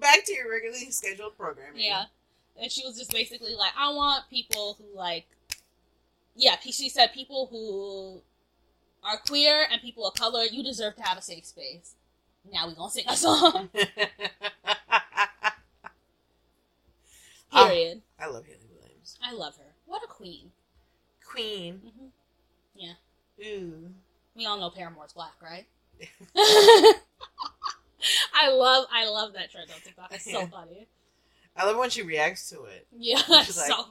Back 0.00 0.24
to 0.24 0.34
your 0.34 0.50
regularly 0.50 0.90
scheduled 0.90 1.36
programming. 1.36 1.80
yeah. 1.82 2.04
And 2.60 2.72
she 2.72 2.84
was 2.84 2.96
just 2.98 3.12
basically 3.12 3.54
like, 3.54 3.72
I 3.78 3.92
want 3.92 4.24
people 4.30 4.76
who 4.78 4.96
like 4.98 5.26
Yeah, 6.34 6.56
she 6.60 6.88
said 6.88 7.12
people 7.12 7.46
who 7.50 8.20
are 9.04 9.18
queer 9.18 9.66
and 9.70 9.80
people 9.80 10.06
of 10.06 10.14
color, 10.14 10.44
you 10.44 10.62
deserve 10.62 10.96
to 10.96 11.02
have 11.02 11.18
a 11.18 11.22
safe 11.22 11.44
space. 11.46 11.94
Now 12.52 12.68
we 12.68 12.74
gonna 12.74 12.90
sing 12.90 13.04
a 13.08 13.16
song. 13.16 13.68
Oh. 17.52 17.66
Period. 17.68 18.02
I 18.20 18.26
love 18.26 18.44
Hayley 18.46 18.58
Williams. 18.80 19.18
I 19.22 19.32
love 19.32 19.56
her. 19.56 19.72
What 19.86 20.02
a 20.04 20.06
queen. 20.08 20.50
Queen. 21.24 21.80
hmm 21.96 22.06
Ooh. 23.44 23.90
We 24.34 24.46
all 24.46 24.58
know 24.58 24.70
Paramore's 24.70 25.12
black, 25.12 25.34
right? 25.42 25.66
I 28.34 28.48
love 28.50 28.86
I 28.92 29.06
love 29.08 29.32
that 29.34 29.50
trend 29.50 29.70
on 29.74 29.80
TikTok. 29.82 30.10
It's 30.12 30.24
so 30.24 30.40
Yeah. 30.40 30.46
funny. 30.46 30.86
I 31.56 31.66
love 31.66 31.76
when 31.76 31.90
she 31.90 32.02
reacts 32.02 32.48
to 32.50 32.64
it. 32.64 32.86
Yeah, 32.96 33.20
it's 33.28 33.56
like- 33.58 33.66
so 33.70 33.84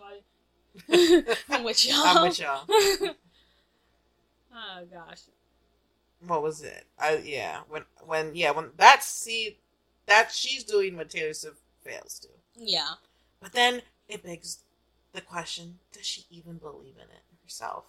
funny. 0.89 1.24
I'm 1.50 1.63
with 1.63 1.86
y'all. 1.86 1.96
I'm 2.06 2.22
with 2.28 2.39
y'all. 2.39 2.65
Oh 4.56 4.86
gosh. 4.91 5.22
What 6.26 6.41
was 6.41 6.62
it? 6.62 6.86
I 6.98 7.18
yeah. 7.18 7.60
When 7.68 7.84
when 8.06 8.36
yeah 8.36 8.52
when 8.52 8.72
that's 8.78 9.06
see 9.06 9.58
that 10.08 10.32
she's 10.32 10.63
doing 10.63 10.96
what 10.96 11.10
Taylor 11.10 11.34
Swift 11.34 11.60
fails 11.82 12.20
to. 12.20 12.28
Yeah. 12.56 12.94
But 13.41 13.54
then 13.54 13.82
it 14.08 14.24
begs 14.24 14.60
the 15.13 15.22
question: 15.22 15.80
Does 15.91 16.06
she 16.06 16.26
even 16.30 16.58
believe 16.58 16.96
in 16.96 17.10
it 17.10 17.24
herself? 17.44 17.86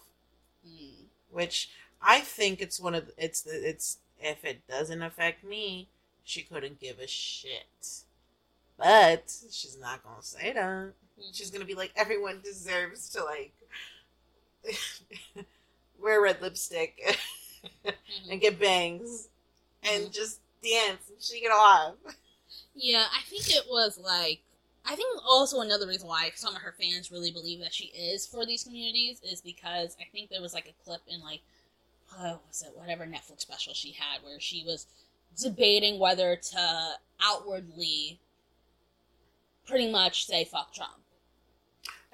Mm. 0.66 1.06
Which 1.30 1.70
I 2.02 2.20
think 2.20 2.60
it's 2.60 2.80
one 2.80 2.94
of 2.94 3.06
the, 3.06 3.12
it's 3.18 3.42
the 3.42 3.68
it's 3.68 3.98
if 4.20 4.44
it 4.44 4.66
doesn't 4.68 5.02
affect 5.02 5.44
me, 5.44 5.88
she 6.24 6.42
couldn't 6.42 6.80
give 6.80 6.98
a 6.98 7.06
shit. 7.06 8.04
But 8.78 9.34
she's 9.50 9.78
not 9.80 10.02
gonna 10.02 10.22
say 10.22 10.52
that. 10.52 10.92
She's 11.32 11.50
gonna 11.50 11.64
be 11.64 11.74
like, 11.74 11.92
everyone 11.96 12.40
deserves 12.44 13.08
to 13.10 13.24
like 13.24 13.52
wear 16.00 16.20
red 16.20 16.40
lipstick 16.42 17.18
Mhm. 17.84 17.94
and 18.30 18.40
get 18.40 18.58
bangs 18.60 19.28
and 19.82 20.06
Mhm. 20.06 20.12
just 20.14 20.40
dance 20.62 21.08
and 21.08 21.22
shake 21.22 21.42
it 21.44 21.50
off. 21.52 21.94
Yeah, 22.74 23.06
I 23.12 23.22
think 23.22 23.50
it 23.50 23.64
was 23.68 23.98
like 23.98 24.40
I 24.88 24.94
think 24.94 25.20
also 25.26 25.60
another 25.62 25.86
reason 25.88 26.06
why 26.06 26.30
some 26.36 26.54
of 26.54 26.62
her 26.62 26.72
fans 26.80 27.10
really 27.10 27.32
believe 27.32 27.58
that 27.60 27.74
she 27.74 27.86
is 27.86 28.24
for 28.24 28.46
these 28.46 28.62
communities 28.62 29.20
is 29.22 29.40
because 29.40 29.96
I 30.00 30.04
think 30.12 30.30
there 30.30 30.40
was 30.40 30.54
like 30.54 30.68
a 30.68 30.84
clip 30.84 31.00
in 31.08 31.20
like 31.22 31.40
what 32.16 32.40
was 32.46 32.62
it 32.62 32.76
whatever 32.76 33.04
Netflix 33.04 33.40
special 33.40 33.74
she 33.74 33.90
had 33.92 34.22
where 34.22 34.38
she 34.38 34.62
was 34.64 34.86
debating 35.36 35.98
whether 35.98 36.36
to 36.36 36.92
outwardly 37.20 38.20
pretty 39.66 39.90
much 39.90 40.26
say 40.26 40.44
fuck 40.44 40.72
Trump. 40.72 41.00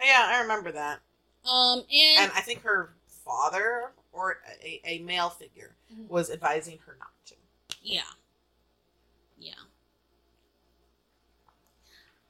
Yeah, 0.02 0.24
I 0.32 0.40
remember 0.40 0.72
that. 0.72 1.00
Um 1.44 1.80
and, 1.92 2.18
And 2.20 2.32
I 2.32 2.40
think 2.40 2.62
her 2.62 2.94
father 3.24 3.92
or 4.12 4.38
a, 4.62 4.80
a 4.84 4.98
male 5.00 5.30
figure 5.30 5.74
Mhm. 5.92 6.08
was 6.08 6.30
advising 6.30 6.78
her 6.86 6.96
not 6.98 7.10
to. 7.26 7.34
yeah. 7.82 8.02
Yeah. 9.38 9.54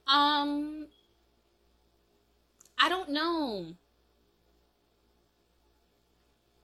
Um 0.07 0.87
I 2.77 2.89
don't 2.89 3.09
know. 3.09 3.75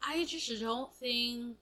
I 0.02 0.26
just 0.26 0.60
don't 0.60 0.94
think 0.96 1.56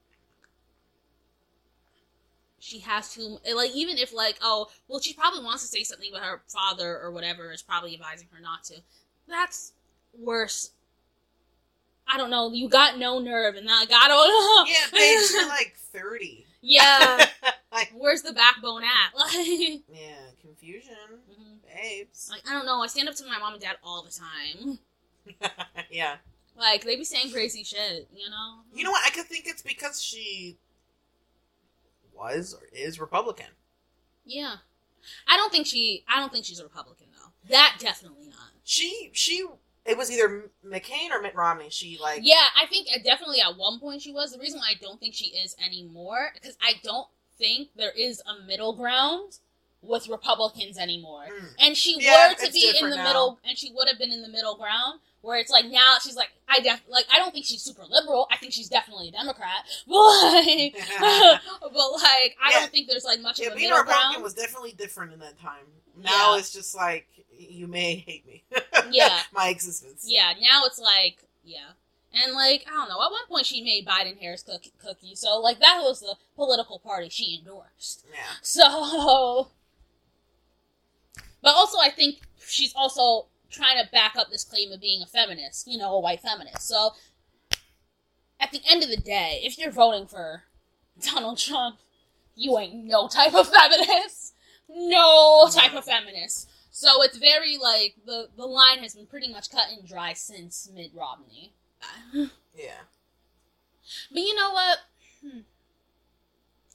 she 2.59 2.79
has 2.79 3.13
to 3.13 3.37
like 3.53 3.71
even 3.75 3.97
if 3.97 4.13
like 4.13 4.37
oh 4.41 4.67
well 4.87 4.99
she 4.99 5.13
probably 5.13 5.43
wants 5.43 5.61
to 5.63 5.67
say 5.69 5.83
something 5.83 6.09
but 6.11 6.21
her 6.21 6.41
father 6.47 6.99
or 6.99 7.11
whatever 7.11 7.51
is 7.51 7.61
probably 7.61 7.93
advising 7.93 8.27
her 8.31 8.39
not 8.41 8.63
to. 8.65 8.75
That's 9.27 9.73
worse. 10.17 10.71
I 12.11 12.17
don't 12.17 12.29
know. 12.29 12.51
You 12.53 12.69
got 12.69 12.97
no 12.97 13.19
nerve, 13.19 13.55
and 13.55 13.67
I 13.69 13.85
got 13.85 14.09
oh 14.11 14.65
Yeah, 14.69 14.97
bitch, 14.99 15.31
you're 15.33 15.47
like 15.49 15.75
30. 15.77 16.45
yeah. 16.61 17.25
like, 17.71 17.91
Where's 17.95 18.21
the 18.21 18.33
backbone 18.33 18.83
at? 18.83 19.17
Like, 19.17 19.81
yeah, 19.89 20.29
confusion, 20.41 20.93
mhm. 21.29 21.57
babes. 21.75 22.29
like 22.31 22.41
I 22.49 22.53
don't 22.53 22.65
know. 22.65 22.81
I 22.81 22.87
stand 22.87 23.09
up 23.09 23.15
to 23.15 23.25
my 23.25 23.37
mom 23.39 23.53
and 23.53 23.61
dad 23.61 23.75
all 23.83 24.03
the 24.03 24.11
time. 24.11 24.79
yeah. 25.91 26.15
Like 26.57 26.83
they 26.83 26.95
be 26.95 27.03
saying 27.03 27.31
crazy 27.31 27.63
shit, 27.63 28.07
you 28.15 28.29
know. 28.29 28.61
You 28.73 28.83
know 28.83 28.91
what? 28.91 29.05
I 29.05 29.09
could 29.11 29.25
think 29.25 29.45
it's 29.47 29.61
because 29.61 30.01
she 30.01 30.57
was 32.15 32.55
or 32.55 32.65
is 32.73 32.99
Republican. 32.99 33.47
Yeah. 34.25 34.55
I 35.27 35.37
don't 35.37 35.51
think 35.51 35.67
she. 35.67 36.03
I 36.07 36.19
don't 36.19 36.31
think 36.31 36.45
she's 36.45 36.59
a 36.59 36.63
Republican 36.63 37.07
though. 37.13 37.31
That 37.49 37.77
definitely 37.79 38.25
not. 38.27 38.49
She 38.63 39.09
she 39.13 39.45
it 39.87 39.97
was 39.97 40.11
either 40.11 40.51
McCain 40.65 41.11
or 41.11 41.21
Mitt 41.21 41.35
Romney. 41.35 41.69
She 41.69 41.97
like 42.01 42.21
Yeah, 42.23 42.47
I 42.61 42.65
think 42.67 42.87
uh, 42.93 42.99
definitely 43.03 43.41
at 43.41 43.57
one 43.57 43.79
point 43.79 44.01
she 44.01 44.11
was. 44.11 44.31
The 44.31 44.39
reason 44.39 44.59
why 44.59 44.71
I 44.71 44.75
don't 44.81 44.99
think 44.99 45.13
she 45.13 45.27
is 45.27 45.55
anymore 45.65 46.31
because 46.33 46.57
I 46.61 46.73
don't 46.83 47.07
think 47.37 47.69
there 47.75 47.91
is 47.97 48.21
a 48.27 48.45
middle 48.45 48.73
ground 48.75 49.39
with 49.81 50.07
Republicans 50.09 50.77
anymore. 50.77 51.25
Mm. 51.29 51.49
And 51.59 51.77
she 51.77 51.95
Yeah, 51.99 52.29
were 52.29 52.35
to 52.35 52.51
be 52.51 52.75
in 52.77 52.89
the 52.89 52.95
now. 52.97 53.03
middle, 53.03 53.39
and 53.47 53.57
she 53.57 53.71
would 53.73 53.87
have 53.87 53.97
been 53.99 54.11
in 54.11 54.21
the 54.21 54.27
middle 54.29 54.55
ground. 54.57 54.99
Where 55.21 55.39
it's 55.39 55.51
like 55.51 55.65
now 55.65 55.97
she's 56.01 56.15
like 56.15 56.29
I 56.47 56.59
def 56.61 56.81
like 56.87 57.05
I 57.11 57.17
don't 57.17 57.31
think 57.33 57.45
she's 57.45 57.61
super 57.61 57.83
liberal. 57.89 58.27
I 58.31 58.37
think 58.37 58.53
she's 58.53 58.69
definitely 58.69 59.09
a 59.09 59.11
Democrat, 59.11 59.65
but 59.87 59.95
like, 59.95 60.75
but 60.99 61.73
like 61.73 62.37
I 62.41 62.51
Yeah. 62.51 62.59
don't 62.59 62.71
think 62.71 62.87
there's 62.87 63.03
like 63.03 63.19
much 63.19 63.39
Yeah, 63.39 63.47
of 63.47 63.53
a 63.53 63.55
being 63.55 63.67
a 63.67 63.73
middle 63.73 63.83
Republican 63.83 64.11
ground. 64.11 64.23
was 64.23 64.33
definitely 64.33 64.71
different 64.73 65.11
in 65.13 65.19
that 65.19 65.37
time. 65.39 65.65
Now 65.97 66.33
Yeah. 66.33 66.39
it's 66.39 66.51
just 66.53 66.75
like 66.75 67.07
you 67.37 67.67
may 67.67 67.95
hate 67.95 68.25
me. 68.25 68.43
Yeah. 68.91 69.19
my 69.33 69.49
existence. 69.49 70.05
Yeah, 70.07 70.31
now 70.39 70.63
it's 70.65 70.79
like, 70.79 71.17
yeah. 71.43 71.71
And 72.13 72.33
like, 72.33 72.65
I 72.67 72.71
don't 72.71 72.87
know, 72.89 73.03
at 73.03 73.11
one 73.11 73.27
point 73.27 73.45
she 73.45 73.61
made 73.61 73.85
Biden 73.85 74.17
Harris 74.17 74.43
cookie, 74.43 74.71
cookie. 74.81 75.13
So 75.15 75.39
like 75.39 75.59
that 75.59 75.81
was 75.83 75.99
the 75.99 76.15
political 76.35 76.79
party 76.79 77.09
she 77.09 77.37
endorsed. 77.39 78.05
Yeah. 78.11 78.19
So 78.41 79.49
But 81.41 81.53
also 81.55 81.77
I 81.79 81.89
think 81.89 82.19
she's 82.45 82.73
also 82.75 83.27
trying 83.49 83.83
to 83.83 83.89
back 83.91 84.15
up 84.17 84.29
this 84.29 84.43
claim 84.43 84.71
of 84.71 84.81
being 84.81 85.01
a 85.01 85.05
feminist, 85.05 85.67
you 85.67 85.77
know, 85.77 85.93
a 85.93 85.99
white 85.99 86.21
feminist. 86.21 86.67
So 86.67 86.91
at 88.39 88.51
the 88.51 88.61
end 88.69 88.83
of 88.83 88.89
the 88.89 88.97
day, 88.97 89.41
if 89.43 89.57
you're 89.57 89.71
voting 89.71 90.07
for 90.07 90.43
Donald 91.01 91.37
Trump, 91.37 91.77
you 92.35 92.57
ain't 92.57 92.85
no 92.85 93.07
type 93.07 93.33
of 93.33 93.49
feminist. 93.49 94.26
No 94.69 95.47
type 95.51 95.73
of 95.73 95.85
feminist. 95.85 96.49
So 96.71 97.01
it's 97.03 97.17
very 97.17 97.57
like 97.57 97.95
the 98.05 98.29
the 98.35 98.45
line 98.45 98.79
has 98.79 98.95
been 98.95 99.07
pretty 99.07 99.31
much 99.31 99.49
cut 99.49 99.65
and 99.71 99.87
dry 99.87 100.13
since 100.13 100.69
Mitt 100.73 100.91
Romney. 100.93 101.53
Yeah. 102.55 102.81
But 104.11 104.21
you 104.21 104.33
know 104.35 104.51
what? 104.51 104.79
Hmm. 105.23 105.39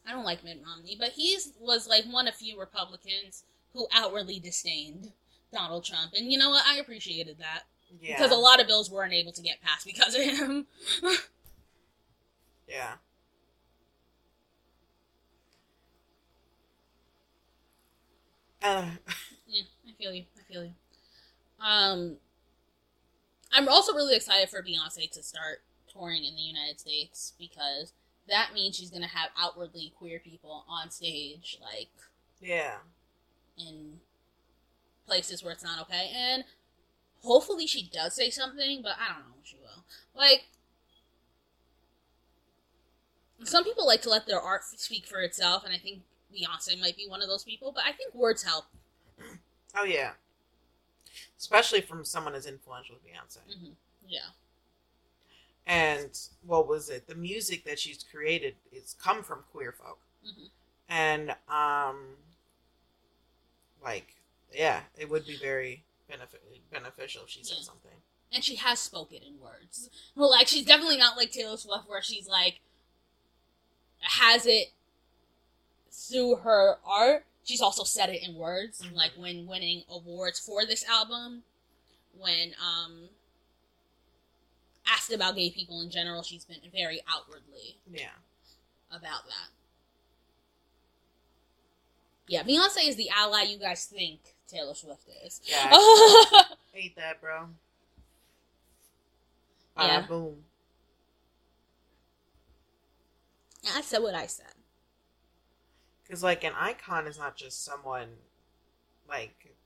I 0.06 0.12
don't 0.12 0.24
like 0.24 0.44
Mitt 0.44 0.62
Romney, 0.64 0.96
but 0.98 1.10
he 1.10 1.36
was 1.60 1.88
like 1.88 2.04
one 2.04 2.28
of 2.28 2.34
few 2.36 2.58
Republicans 2.58 3.42
who 3.72 3.88
outwardly 3.92 4.38
disdained 4.38 5.10
Donald 5.52 5.84
Trump, 5.84 6.12
and 6.16 6.30
you 6.30 6.38
know 6.38 6.50
what? 6.50 6.64
I 6.66 6.76
appreciated 6.78 7.38
that 7.38 7.62
Yeah. 8.00 8.16
because 8.16 8.30
a 8.30 8.36
lot 8.36 8.60
of 8.60 8.68
bills 8.68 8.90
weren't 8.92 9.12
able 9.12 9.32
to 9.32 9.42
get 9.42 9.60
passed 9.60 9.84
because 9.84 10.14
of 10.14 10.22
him. 10.22 10.66
Yeah. 12.68 12.94
Uh, 18.62 18.86
yeah, 19.46 19.62
I 19.88 19.92
feel 19.98 20.12
you. 20.12 20.24
I 20.38 20.52
feel 20.52 20.64
you. 20.64 20.72
Um, 21.60 22.16
I'm 23.52 23.68
also 23.68 23.92
really 23.94 24.16
excited 24.16 24.48
for 24.48 24.62
Beyonce 24.62 25.10
to 25.12 25.22
start 25.22 25.62
touring 25.92 26.24
in 26.24 26.34
the 26.34 26.42
United 26.42 26.80
States 26.80 27.34
because 27.38 27.92
that 28.28 28.50
means 28.54 28.76
she's 28.76 28.90
gonna 28.90 29.06
have 29.08 29.30
outwardly 29.38 29.92
queer 29.98 30.18
people 30.18 30.64
on 30.68 30.90
stage, 30.90 31.58
like 31.60 31.90
yeah. 32.40 32.76
in 33.58 34.00
places 35.06 35.42
where 35.42 35.52
it's 35.52 35.64
not 35.64 35.80
okay. 35.82 36.10
And 36.14 36.44
hopefully 37.22 37.66
she 37.66 37.88
does 37.92 38.14
say 38.14 38.30
something, 38.30 38.80
but 38.82 38.92
I 38.98 39.12
don't 39.12 39.28
know 39.28 39.34
if 39.42 39.48
she 39.48 39.56
will. 39.56 39.84
Like, 40.14 40.46
some 43.44 43.64
people 43.64 43.86
like 43.86 44.02
to 44.02 44.10
let 44.10 44.26
their 44.26 44.40
art 44.40 44.62
speak 44.64 45.06
for 45.06 45.20
itself, 45.20 45.64
and 45.64 45.74
I 45.74 45.78
think 45.78 46.02
Beyonce 46.32 46.80
might 46.80 46.96
be 46.96 47.06
one 47.08 47.22
of 47.22 47.28
those 47.28 47.44
people, 47.44 47.72
but 47.72 47.84
I 47.86 47.92
think 47.92 48.14
words 48.14 48.42
help. 48.42 48.64
Oh 49.76 49.84
yeah. 49.84 50.12
Especially 51.38 51.80
from 51.80 52.04
someone 52.04 52.34
as 52.34 52.46
influential 52.46 52.96
as 52.96 53.00
Beyonce. 53.02 53.56
hmm 53.58 53.72
Yeah. 54.06 54.20
And 55.66 56.18
what 56.44 56.66
was 56.66 56.88
it? 56.90 57.06
The 57.06 57.14
music 57.14 57.64
that 57.64 57.78
she's 57.78 58.02
created 58.10 58.56
is 58.72 58.96
come 59.00 59.22
from 59.22 59.44
queer 59.52 59.72
folk. 59.72 59.98
Mhm. 60.26 60.48
And 60.88 61.30
um 61.48 62.16
like 63.82 64.14
yeah, 64.52 64.82
it 64.98 65.08
would 65.08 65.26
be 65.26 65.36
very 65.38 65.82
benefi- 66.10 66.60
beneficial 66.70 67.22
if 67.24 67.30
she 67.30 67.42
said 67.42 67.58
Yeah. 67.58 67.64
something. 67.64 67.90
And 68.34 68.42
she 68.44 68.56
has 68.56 68.78
spoken 68.78 69.22
in 69.22 69.38
words. 69.40 69.90
Well, 70.14 70.30
like, 70.30 70.48
she's 70.48 70.64
definitely 70.64 70.96
not 70.96 71.16
like 71.18 71.30
Taylor 71.32 71.56
Swift, 71.58 71.86
where 71.86 72.00
she's 72.02 72.26
like, 72.26 72.60
has 74.00 74.46
it 74.46 74.72
through 75.92 76.36
her 76.36 76.76
art. 76.86 77.24
She's 77.44 77.60
also 77.60 77.84
said 77.84 78.08
it 78.08 78.22
in 78.26 78.34
words, 78.36 78.82
like 78.94 79.12
when 79.16 79.46
winning 79.46 79.82
awards 79.90 80.38
for 80.40 80.64
this 80.64 80.84
album. 80.88 81.42
When 82.18 82.52
um 82.60 83.08
asked 84.86 85.12
about 85.12 85.36
gay 85.36 85.50
people 85.50 85.80
in 85.80 85.90
general, 85.90 86.22
she's 86.22 86.44
been 86.44 86.58
very 86.72 87.00
outwardly 87.12 87.76
Yeah. 87.90 88.08
about 88.90 89.26
that. 89.26 89.48
Yeah, 92.28 92.42
Beyonce 92.44 92.88
is 92.88 92.96
the 92.96 93.10
ally 93.10 93.42
you 93.42 93.58
guys 93.58 93.84
think 93.86 94.20
Taylor 94.46 94.74
Swift 94.74 95.08
is. 95.24 95.40
Yeah. 95.44 95.68
I 95.72 96.44
hate 96.72 96.96
that, 96.96 97.20
bro. 97.20 97.48
Yeah. 99.78 100.06
boom. 100.06 100.36
I 103.74 103.80
said 103.80 103.98
what 104.02 104.14
I 104.14 104.26
said. 104.26 104.46
Because 106.12 106.22
like 106.22 106.44
an 106.44 106.52
icon 106.58 107.06
is 107.06 107.16
not 107.16 107.36
just 107.36 107.64
someone 107.64 108.08
like 109.08 109.56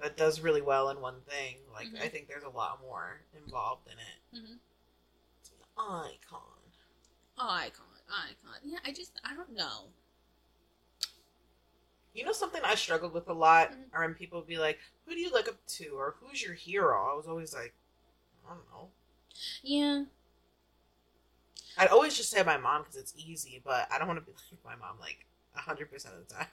that 0.00 0.16
does 0.16 0.40
really 0.40 0.60
well 0.60 0.90
in 0.90 1.00
one 1.00 1.20
thing. 1.20 1.58
Like 1.72 1.86
Mhm. 1.86 2.02
I 2.02 2.08
think 2.08 2.26
there's 2.26 2.42
a 2.42 2.48
lot 2.48 2.80
more 2.80 3.20
involved 3.32 3.86
in 3.86 3.96
it. 3.96 4.18
Mhm. 4.34 4.58
It's 5.38 5.50
an 5.50 5.64
icon. 5.78 6.72
Icon, 7.38 8.00
icon. 8.08 8.58
Yeah, 8.64 8.80
I 8.84 8.90
just 8.90 9.20
I 9.22 9.36
don't 9.36 9.52
know. 9.52 9.92
You 12.12 12.24
know 12.24 12.32
something 12.32 12.62
I 12.64 12.74
struggled 12.74 13.12
with 13.12 13.28
a 13.28 13.32
lot, 13.32 13.70
Mhm. 13.70 13.90
or 13.92 14.00
when 14.00 14.14
people 14.14 14.40
would 14.40 14.48
be 14.48 14.58
like, 14.58 14.80
"Who 15.04 15.14
do 15.14 15.20
you 15.20 15.30
look 15.30 15.46
up 15.46 15.64
to?" 15.66 15.90
or 15.90 16.16
"Who's 16.18 16.42
your 16.42 16.54
hero?" 16.54 17.12
I 17.12 17.14
was 17.14 17.28
always 17.28 17.54
like, 17.54 17.76
"I 18.44 18.54
don't 18.54 18.68
know." 18.72 18.90
Yeah, 19.62 20.06
I'd 21.78 21.90
always 21.90 22.16
just 22.16 22.30
say 22.30 22.42
my 22.42 22.56
mom 22.56 22.82
because 22.82 22.96
it's 22.96 23.14
easy, 23.16 23.60
but 23.64 23.86
I 23.92 23.98
don't 23.98 24.08
want 24.08 24.18
to 24.18 24.26
be 24.26 24.32
like 24.50 24.64
my 24.64 24.74
mom 24.74 24.98
like 24.98 25.26
hundred 25.56 25.90
percent 25.90 26.14
of 26.14 26.28
the 26.28 26.34
time. 26.34 26.46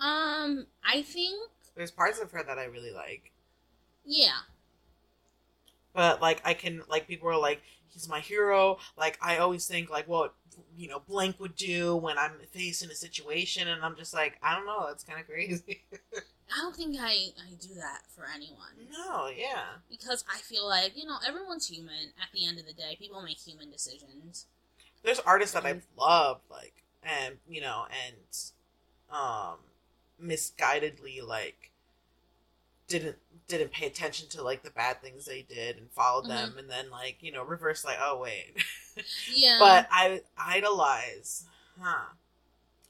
um, 0.00 0.66
I 0.84 1.02
think 1.02 1.50
There's 1.74 1.90
parts 1.90 2.20
of 2.20 2.30
her 2.32 2.42
that 2.42 2.58
I 2.58 2.64
really 2.64 2.92
like, 2.92 3.32
yeah, 4.04 4.40
but 5.94 6.20
like 6.20 6.40
I 6.44 6.54
can 6.54 6.82
like 6.88 7.06
people 7.06 7.28
are 7.28 7.38
like, 7.38 7.62
"He's 7.88 8.08
my 8.08 8.20
hero." 8.20 8.78
Like 8.96 9.18
I 9.22 9.38
always 9.38 9.66
think 9.66 9.90
like 9.90 10.08
what 10.08 10.34
you 10.76 10.88
know 10.88 11.00
blank 11.00 11.38
would 11.40 11.56
do 11.56 11.96
when 11.96 12.18
I'm 12.18 12.32
facing 12.50 12.90
a 12.90 12.94
situation, 12.94 13.68
and 13.68 13.82
I'm 13.82 13.96
just 13.96 14.14
like, 14.14 14.38
I 14.42 14.54
don't 14.54 14.66
know. 14.66 14.88
It's 14.90 15.04
kind 15.04 15.20
of 15.20 15.26
crazy. 15.26 15.82
I 16.54 16.60
don't 16.60 16.76
think 16.76 16.96
I 17.00 17.28
I 17.38 17.54
do 17.60 17.74
that 17.76 18.02
for 18.14 18.26
anyone 18.34 18.88
no, 18.92 19.28
yeah, 19.28 19.80
because 19.90 20.22
I 20.32 20.38
feel 20.40 20.66
like 20.68 20.92
you 20.96 21.06
know 21.06 21.16
everyone's 21.26 21.68
human. 21.68 22.12
At 22.20 22.28
the 22.34 22.46
end 22.46 22.58
of 22.58 22.66
the 22.66 22.74
day, 22.74 22.96
people 22.98 23.22
make 23.22 23.38
human 23.38 23.70
decisions. 23.70 24.46
there's 25.02 25.20
artists 25.20 25.54
that 25.54 25.64
I've 25.64 25.86
loved, 25.96 26.42
like, 26.50 26.81
and 27.02 27.36
you 27.48 27.60
know, 27.60 27.84
and 28.06 28.16
um, 29.10 29.56
misguidedly 30.22 31.26
like 31.26 31.70
didn't 32.88 33.16
didn't 33.48 33.72
pay 33.72 33.86
attention 33.86 34.28
to 34.30 34.42
like 34.42 34.62
the 34.62 34.70
bad 34.70 35.00
things 35.02 35.24
they 35.24 35.42
did 35.42 35.76
and 35.78 35.90
followed 35.90 36.28
them, 36.28 36.56
and 36.58 36.68
then 36.70 36.90
like 36.90 37.16
you 37.20 37.32
know 37.32 37.44
reverse 37.44 37.84
like, 37.84 37.98
oh 38.00 38.18
wait, 38.20 38.56
Yeah, 39.34 39.56
but 39.58 39.88
I 39.90 40.22
idolize, 40.36 41.44
huh? 41.80 42.12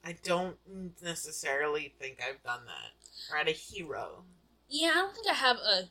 I 0.05 0.17
don't 0.25 0.57
necessarily 1.03 1.95
think 2.01 2.19
I've 2.21 2.43
done 2.43 2.63
that. 2.67 3.33
Or 3.33 3.39
had 3.39 3.49
a 3.49 3.53
hero. 3.53 4.25
yeah, 4.69 4.91
I 4.91 4.95
don't 4.95 5.15
think 5.15 5.29
I 5.29 5.35
have 5.35 5.57
a 5.59 5.91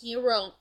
hero 0.00 0.54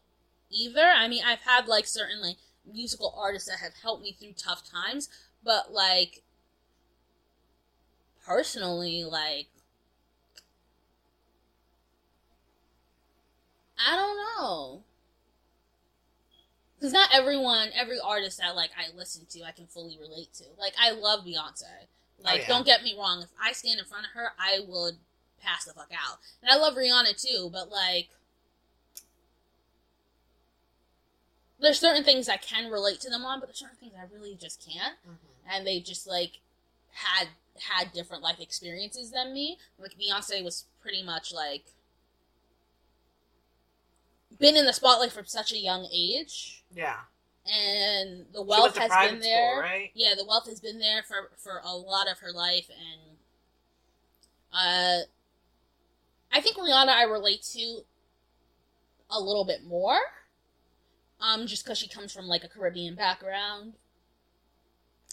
either. 0.49 0.85
I 0.85 1.07
mean, 1.07 1.23
I've 1.25 1.41
had 1.41 1.67
like 1.67 1.85
certain 1.85 2.21
like 2.21 2.37
musical 2.71 3.13
artists 3.17 3.49
that 3.49 3.59
have 3.59 3.73
helped 3.81 4.03
me 4.03 4.15
through 4.19 4.33
tough 4.33 4.63
times, 4.69 5.09
but 5.43 5.71
like 5.71 6.23
personally, 8.25 9.03
like 9.03 9.47
I 13.77 13.95
don't 13.95 14.17
know. 14.17 14.83
Because 16.77 16.93
not 16.93 17.09
everyone, 17.13 17.69
every 17.73 17.97
artist 18.03 18.39
that 18.39 18.55
like 18.55 18.71
I 18.77 18.95
listen 18.95 19.25
to, 19.29 19.43
I 19.43 19.51
can 19.51 19.67
fully 19.67 19.97
relate 19.99 20.33
to. 20.35 20.45
Like 20.59 20.73
I 20.79 20.91
love 20.91 21.25
Beyonce. 21.25 21.63
Oh, 21.63 22.23
like 22.23 22.41
yeah. 22.41 22.47
don't 22.47 22.65
get 22.65 22.83
me 22.83 22.95
wrong, 22.97 23.21
if 23.21 23.29
I 23.41 23.53
stand 23.53 23.79
in 23.79 23.85
front 23.85 24.05
of 24.05 24.11
her, 24.11 24.31
I 24.39 24.59
would 24.67 24.95
pass 25.41 25.65
the 25.65 25.73
fuck 25.73 25.91
out. 25.93 26.17
And 26.41 26.51
I 26.51 26.57
love 26.57 26.75
Rihanna 26.75 27.21
too, 27.21 27.49
but 27.51 27.69
like 27.69 28.09
there's 31.59 31.79
certain 31.79 32.03
things 32.03 32.27
I 32.29 32.37
can 32.37 32.71
relate 32.71 32.99
to 33.01 33.09
them 33.09 33.23
on, 33.25 33.39
but 33.39 33.47
there's 33.47 33.59
certain 33.59 33.77
things 33.77 33.93
I 33.97 34.13
really 34.13 34.35
just 34.35 34.65
can't. 34.65 34.95
And 35.51 35.65
they 35.65 35.79
just 35.79 36.07
like 36.07 36.39
had 36.91 37.27
had 37.59 37.93
different 37.93 38.21
life 38.23 38.39
experiences 38.39 39.11
than 39.11 39.33
me. 39.33 39.57
Like 39.79 39.91
Beyonce 39.97 40.43
was 40.43 40.65
pretty 40.81 41.01
much 41.03 41.33
like 41.33 41.65
been 44.39 44.55
in 44.55 44.65
the 44.65 44.73
spotlight 44.73 45.11
from 45.11 45.25
such 45.25 45.51
a 45.53 45.57
young 45.57 45.87
age, 45.93 46.63
Yeah. 46.75 46.99
and 47.45 48.25
the 48.33 48.41
wealth 48.41 48.77
has 48.77 48.91
been 49.09 49.19
there. 49.21 49.51
school, 49.53 49.61
right? 49.61 49.91
Yeah, 49.93 50.13
the 50.17 50.25
wealth 50.25 50.47
has 50.47 50.59
been 50.59 50.79
there 50.79 51.03
for 51.03 51.31
for 51.37 51.61
a 51.63 51.75
lot 51.75 52.09
of 52.11 52.19
her 52.19 52.31
life, 52.33 52.69
and 52.69 53.17
uh, 54.53 55.05
I 56.33 56.41
think 56.41 56.57
Rihanna 56.57 56.89
I 56.89 57.03
relate 57.03 57.43
to 57.53 57.81
a 59.09 59.19
little 59.19 59.45
bit 59.45 59.63
more, 59.63 59.99
um, 61.21 61.47
just 61.47 61.63
because 61.63 61.77
she 61.77 61.87
comes 61.87 62.11
from 62.13 62.27
like 62.27 62.43
a 62.43 62.47
Caribbean 62.47 62.95
background. 62.95 63.73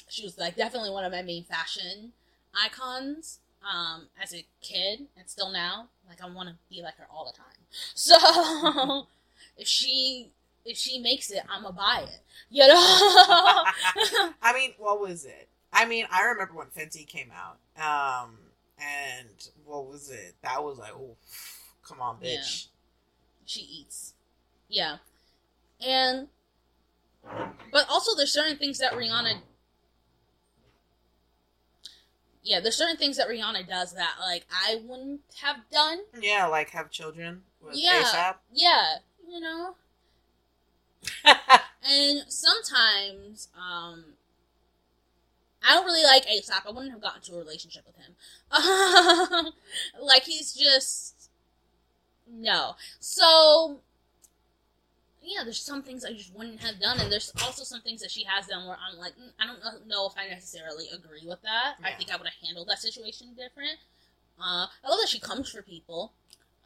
She 0.08 0.24
was 0.24 0.38
like 0.38 0.56
definitely 0.56 0.90
one 0.90 1.04
of 1.04 1.12
my 1.12 1.22
main 1.22 1.44
fashion 1.44 2.12
icons, 2.54 3.38
um, 3.62 4.08
as 4.22 4.34
a 4.34 4.44
kid 4.60 5.06
and 5.16 5.28
still 5.28 5.50
now. 5.50 5.88
Like 6.08 6.22
I 6.22 6.26
want 6.28 6.48
to 6.50 6.54
be 6.68 6.82
like 6.82 6.96
her 6.98 7.06
all 7.10 7.24
the 7.24 7.36
time. 7.36 7.46
So 7.94 9.06
if 9.56 9.66
she 9.66 10.28
if 10.64 10.76
she 10.76 10.98
makes 10.98 11.30
it, 11.30 11.42
I'ma 11.48 11.70
buy 11.72 12.04
it. 12.06 12.20
You 12.50 12.66
know. 12.66 12.74
I 12.76 14.52
mean, 14.54 14.72
what 14.78 15.00
was 15.00 15.24
it? 15.24 15.48
I 15.72 15.86
mean, 15.86 16.04
I 16.12 16.22
remember 16.24 16.52
when 16.54 16.66
Fenty 16.68 17.06
came 17.06 17.30
out. 17.34 17.56
Um, 17.82 18.36
and 18.78 19.28
what 19.64 19.86
was 19.88 20.10
it? 20.10 20.34
That 20.42 20.62
was 20.62 20.78
like, 20.78 20.92
oh, 20.94 21.16
come 21.82 22.00
on, 22.00 22.18
Yeah. 22.20 22.36
bitch. 22.40 22.66
she 23.46 23.60
eats. 23.62 24.12
Yeah. 24.68 24.98
And 25.84 26.28
but 27.72 27.86
also 27.88 28.16
there's 28.16 28.32
certain 28.32 28.56
things 28.56 28.78
that 28.78 28.92
Rihanna 28.92 29.40
Yeah, 32.44 32.60
there's 32.60 32.76
certain 32.76 32.96
things 32.96 33.16
that 33.16 33.28
Rihanna 33.28 33.68
does 33.68 33.92
that 33.94 34.16
like 34.20 34.46
I 34.50 34.80
wouldn't 34.84 35.20
have 35.40 35.56
done. 35.70 36.00
Yeah, 36.20 36.46
like 36.46 36.70
have 36.70 36.90
children 36.90 37.42
with 37.60 37.74
Yeah. 37.76 38.34
Yeah, 38.52 38.96
you 39.28 39.40
know. 39.40 39.76
And 41.84 42.22
sometimes 42.28 43.48
um 43.56 44.04
I 45.64 45.74
don't 45.74 45.84
really 45.84 46.04
like 46.04 46.26
ASAP. 46.26 46.66
I 46.66 46.70
wouldn't 46.70 46.92
have 46.92 47.00
gotten 47.00 47.18
into 47.18 47.34
a 47.34 47.38
relationship 47.38 47.84
with 47.86 47.96
him. 47.96 48.14
like 50.02 50.24
he's 50.24 50.52
just 50.52 51.30
no. 52.28 52.74
So 52.98 53.80
yeah, 55.22 55.44
there's 55.44 55.60
some 55.60 55.82
things 55.82 56.04
I 56.04 56.12
just 56.12 56.34
wouldn't 56.34 56.60
have 56.60 56.80
done, 56.80 56.98
and 57.00 57.10
there's 57.10 57.32
also 57.44 57.64
some 57.64 57.80
things 57.82 58.00
that 58.02 58.10
she 58.10 58.24
has 58.24 58.46
done 58.46 58.66
where 58.66 58.76
I'm 58.76 58.98
like, 58.98 59.12
mm, 59.14 59.30
I 59.40 59.46
don't 59.46 59.86
know- 59.86 60.06
if 60.06 60.14
I 60.16 60.28
necessarily 60.28 60.88
agree 60.92 61.24
with 61.26 61.40
that. 61.42 61.74
I 61.84 61.92
think 61.92 62.10
I 62.12 62.16
would 62.16 62.26
have 62.26 62.46
handled 62.46 62.68
that 62.68 62.78
situation 62.80 63.28
different. 63.34 63.78
Uh, 64.40 64.66
I 64.84 64.88
love 64.88 64.98
that 65.00 65.08
she 65.08 65.20
comes 65.20 65.48
for 65.50 65.62
people. 65.62 66.12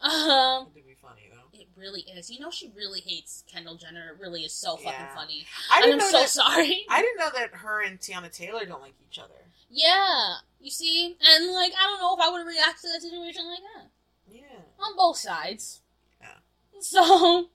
Um, 0.01 0.69
It'd 0.75 0.87
be 0.87 0.95
funny 1.01 1.31
though. 1.31 1.59
it 1.59 1.69
really 1.77 2.03
is. 2.03 2.31
You 2.31 2.39
know, 2.41 2.51
she 2.51 2.71
really 2.77 3.01
hates 3.01 3.45
Kendall 3.51 3.77
Jenner. 3.77 4.11
It 4.13 4.21
really 4.21 4.43
is 4.45 4.53
so 4.53 4.77
fucking 4.77 4.91
Yeah. 4.93 5.15
funny. 5.15 5.47
I 5.73 5.81
didn't 5.81 5.95
I'm 5.95 5.99
know 6.01 6.11
so 6.11 6.19
that. 6.21 6.29
sorry. 6.29 6.85
I 6.91 7.01
didn't 7.01 7.19
know 7.19 7.31
that 7.35 7.51
her 7.55 7.83
and 7.83 7.99
Teyana 7.99 8.31
Taylor 8.31 8.67
don't 8.67 8.83
like 8.83 8.95
each 9.11 9.19
other. 9.19 9.51
Yeah, 9.71 10.37
you 10.61 10.71
see, 10.71 11.17
and 11.21 11.53
like 11.53 11.73
I 11.79 11.83
don't 11.85 11.99
know 11.99 12.15
if 12.15 12.21
I 12.21 12.29
would 12.31 12.47
react 12.47 12.83
to 12.83 12.89
that 12.89 13.01
situation 13.03 13.47
like 13.47 13.61
that 13.75 13.91
Yeah. 14.31 14.61
on 14.79 14.97
both 14.97 15.17
sides. 15.17 15.81
Yeah. 16.21 16.37
So 16.81 17.49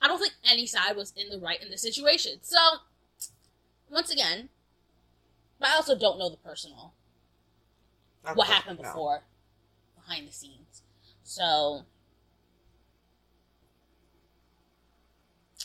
I 0.00 0.08
don't 0.08 0.18
think 0.18 0.34
any 0.44 0.66
side 0.66 0.96
was 0.96 1.12
in 1.16 1.30
the 1.30 1.38
right 1.38 1.62
in 1.62 1.70
this 1.70 1.82
situation. 1.82 2.38
So 2.42 2.58
once 3.90 4.10
again, 4.10 4.48
but 5.58 5.68
I 5.70 5.74
also 5.74 5.98
don't 5.98 6.18
know 6.18 6.28
the 6.28 6.36
personal 6.36 6.92
Of 8.24 8.36
what 8.36 8.48
happened 8.48 8.78
no. 8.78 8.88
before 8.88 9.22
behind 9.96 10.28
the 10.28 10.32
scenes. 10.32 10.82
So 11.22 11.82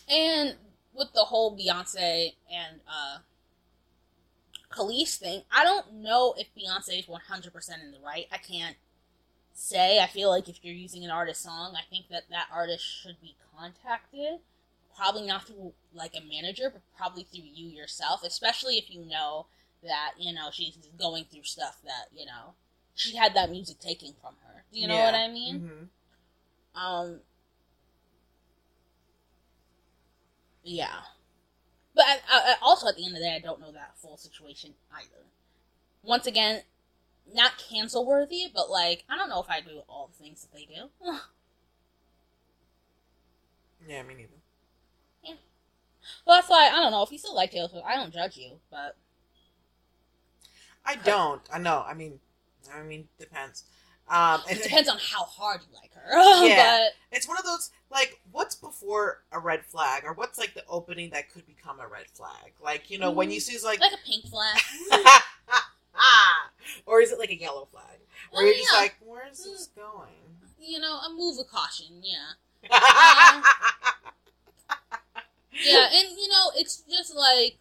and 0.10 0.56
with 0.94 1.14
the 1.14 1.22
whole 1.26 1.58
Beyonce 1.58 2.36
and 2.52 2.82
uh 2.88 3.20
Kelis 4.72 5.18
thing, 5.18 5.44
I 5.52 5.64
don't 5.66 5.96
know 5.96 6.34
if 6.38 6.48
Beyonce 6.56 7.00
is 7.00 7.06
100% 7.06 7.84
in 7.84 7.92
the 7.92 8.00
right. 8.00 8.28
I 8.32 8.38
can't 8.38 8.78
say. 9.62 10.00
I 10.00 10.08
feel 10.08 10.30
like 10.30 10.50
if 10.50 10.60
you're 10.64 10.74
using 10.74 11.04
an 11.04 11.12
artist 11.12 11.44
song, 11.44 11.76
I 11.78 11.84
think 11.90 12.08
that 12.10 12.24
that 12.30 12.48
artist 12.54 12.84
should 12.84 13.22
be 13.22 13.36
contacted. 13.58 14.40
Probably 14.96 15.26
not 15.26 15.48
through 15.48 15.74
like 15.94 16.16
a 16.16 16.22
manager, 16.22 16.70
but 16.70 16.82
probably 16.98 17.24
through 17.24 17.46
you 17.54 17.68
yourself, 17.68 18.24
especially 18.24 18.78
if 18.78 18.90
you 18.94 19.06
know 19.06 19.48
that, 19.84 20.14
you 20.18 20.34
know, 20.34 20.50
she's 20.52 20.78
going 21.00 21.26
through 21.26 21.44
stuff 21.44 21.82
that, 21.84 22.08
you 22.16 22.26
know, 22.26 22.54
she 22.94 23.16
had 23.16 23.34
that 23.36 23.50
music 23.50 23.80
taken 23.80 24.14
from 24.22 24.36
her. 24.46 24.64
Do 24.72 24.80
you 24.80 24.88
know 24.88 25.00
what 25.00 25.16
I 25.16 25.28
mean? 25.28 25.90
Mhm. 26.76 26.80
Um. 26.80 27.20
Yeah, 30.64 31.02
but 31.96 32.06
I, 32.06 32.20
I 32.30 32.56
also 32.62 32.88
at 32.88 32.96
the 32.96 33.06
end 33.06 33.16
of 33.16 33.20
the 33.20 33.26
day, 33.26 33.36
I 33.36 33.40
don't 33.40 33.60
know 33.60 33.72
that 33.72 33.98
full 33.98 34.18
situation 34.18 34.76
either. 34.96 35.26
Once 36.04 36.28
again, 36.28 36.62
not 37.34 37.54
cancel 37.58 38.06
worthy, 38.06 38.48
but 38.54 38.70
like 38.70 39.04
I 39.10 39.18
don't 39.18 39.30
know 39.30 39.42
if 39.42 39.50
I 39.50 39.62
do 39.62 39.82
all 39.88 40.10
the 40.12 40.24
things 40.24 40.42
that 40.42 40.54
they 40.54 40.66
do. 40.66 40.90
Yeah, 43.88 44.04
me 44.04 44.14
neither. 44.14 44.30
well, 46.26 46.38
that's 46.38 46.50
why 46.50 46.70
I 46.72 46.80
don't 46.80 46.92
know 46.92 47.04
if 47.04 47.12
you 47.12 47.18
still 47.18 47.36
like 47.36 47.52
Taylor 47.52 47.68
Swift. 47.68 47.86
I 47.86 47.96
don't 47.96 48.14
judge 48.14 48.38
you, 48.38 48.60
but 48.70 48.96
I 50.86 50.96
don't. 50.96 51.42
I 51.54 51.60
know. 51.60 51.84
I 51.88 51.94
mean, 51.94 52.20
I 52.74 52.84
mean, 52.84 53.08
depends. 53.20 53.64
Um, 54.10 54.42
it 54.50 54.62
depends 54.62 54.90
on 54.90 54.98
how 54.98 55.24
hard 55.24 55.62
you 55.62 55.74
like 55.80 55.94
her. 55.94 56.02
Yeah. 56.48 56.90
it's 57.12 57.28
one 57.28 57.38
of 57.38 57.46
those 57.46 57.70
like, 57.90 58.20
what's 58.32 58.56
before 58.56 59.24
a 59.32 59.40
red 59.40 59.66
flag, 59.66 60.04
or 60.06 60.14
what's 60.14 60.38
like 60.38 60.54
the 60.54 60.64
opening 60.68 61.12
that 61.12 61.32
could 61.32 61.46
become 61.46 61.80
a 61.80 61.88
red 61.88 62.08
flag? 62.14 62.54
Like, 62.62 62.90
you 62.90 62.98
know, 62.98 63.12
when 63.12 63.32
you 63.32 63.40
see 63.40 63.58
like, 63.66 63.80
like 63.80 63.94
a 63.94 64.06
pink 64.06 64.26
flag. 64.26 64.62
or 66.86 67.02
is 67.02 67.12
it 67.12 67.20
like 67.20 67.32
a 67.32 67.40
yellow 67.40 67.68
flag, 67.72 68.00
where 68.32 68.44
Well, 68.44 68.46
you're 68.46 68.56
just 68.56 68.72
yeah. 68.74 68.80
like, 68.80 68.96
where 69.06 69.28
is 69.30 69.44
this 69.44 69.70
hmm. 69.76 69.82
going? 69.82 70.08
you 70.64 70.80
know, 70.80 71.00
a 71.00 71.10
move 71.12 71.40
of 71.40 71.48
caution. 71.50 72.04
Yeah. 72.04 72.34
Yeah, 75.64 75.88
and 75.94 76.10
you 76.18 76.28
know, 76.28 76.52
it's 76.56 76.84
just 76.90 77.16
like 77.16 77.58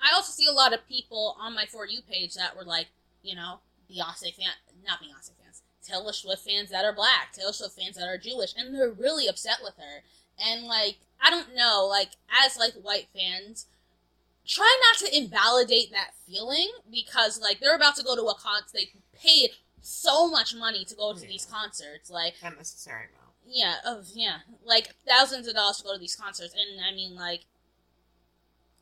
I 0.00 0.14
also 0.14 0.32
see 0.32 0.46
a 0.46 0.52
lot 0.52 0.72
of 0.72 0.86
people 0.86 1.36
on 1.40 1.54
my 1.54 1.66
for 1.66 1.86
you 1.86 2.00
page 2.02 2.34
that 2.34 2.56
were 2.56 2.64
like, 2.64 2.88
you 3.22 3.34
know, 3.34 3.60
Beyonce 3.90 4.34
fan, 4.34 4.50
not 4.86 5.00
Beyonce 5.00 5.32
fans, 5.42 5.62
Taylor 5.82 6.12
Swift 6.12 6.44
fans 6.44 6.70
that 6.70 6.84
are 6.84 6.92
black, 6.92 7.32
Taylor 7.32 7.52
Swift 7.52 7.78
fans 7.78 7.96
that 7.96 8.08
are 8.08 8.18
Jewish, 8.18 8.54
and 8.56 8.74
they're 8.74 8.90
really 8.90 9.26
upset 9.26 9.58
with 9.62 9.74
her. 9.76 10.02
And 10.38 10.64
like, 10.64 10.98
I 11.20 11.30
don't 11.30 11.54
know, 11.54 11.86
like 11.88 12.10
as 12.44 12.56
like 12.58 12.74
white 12.74 13.08
fans, 13.14 13.66
try 14.46 14.78
not 14.90 14.98
to 15.06 15.16
invalidate 15.16 15.90
that 15.92 16.10
feeling 16.26 16.70
because 16.90 17.40
like 17.40 17.60
they're 17.60 17.76
about 17.76 17.96
to 17.96 18.04
go 18.04 18.14
to 18.16 18.22
a 18.22 18.34
concert, 18.34 18.70
they 18.74 18.90
paid 19.18 19.50
so 19.80 20.28
much 20.28 20.54
money 20.54 20.84
to 20.84 20.94
go 20.94 21.12
to 21.12 21.20
Yeah. 21.20 21.28
these 21.28 21.44
concerts, 21.46 22.10
like 22.10 22.34
Unnecessary 22.42 23.06
amount. 23.06 23.34
yeah, 23.46 23.76
of 23.84 24.06
yeah, 24.14 24.38
like 24.64 24.94
thousands 25.06 25.46
of 25.48 25.54
dollars 25.54 25.78
to 25.78 25.84
go 25.84 25.92
to 25.92 25.98
these 25.98 26.16
concerts, 26.16 26.54
and 26.54 26.80
I 26.84 26.92
mean 26.94 27.14
like, 27.14 27.42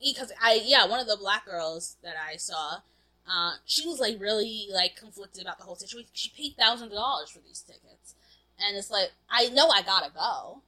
because 0.00 0.32
I 0.42 0.60
yeah, 0.64 0.86
one 0.86 1.00
of 1.00 1.06
the 1.06 1.16
black 1.16 1.44
girls 1.46 1.96
that 2.02 2.14
I 2.16 2.36
saw, 2.36 2.78
uh, 3.30 3.52
she 3.64 3.86
was 3.86 4.00
like 4.00 4.20
really 4.20 4.68
like 4.72 4.96
conflicted 4.96 5.42
about 5.42 5.58
the 5.58 5.64
whole 5.64 5.76
situation. 5.76 6.10
She 6.12 6.30
paid 6.30 6.56
thousands 6.58 6.92
of 6.92 6.98
dollars 6.98 7.30
for 7.30 7.40
these 7.40 7.60
tickets, 7.60 8.14
and 8.58 8.76
it's 8.76 8.90
like 8.90 9.12
I 9.30 9.48
know 9.48 9.68
I 9.68 9.82
gotta 9.82 10.10
go, 10.12 10.62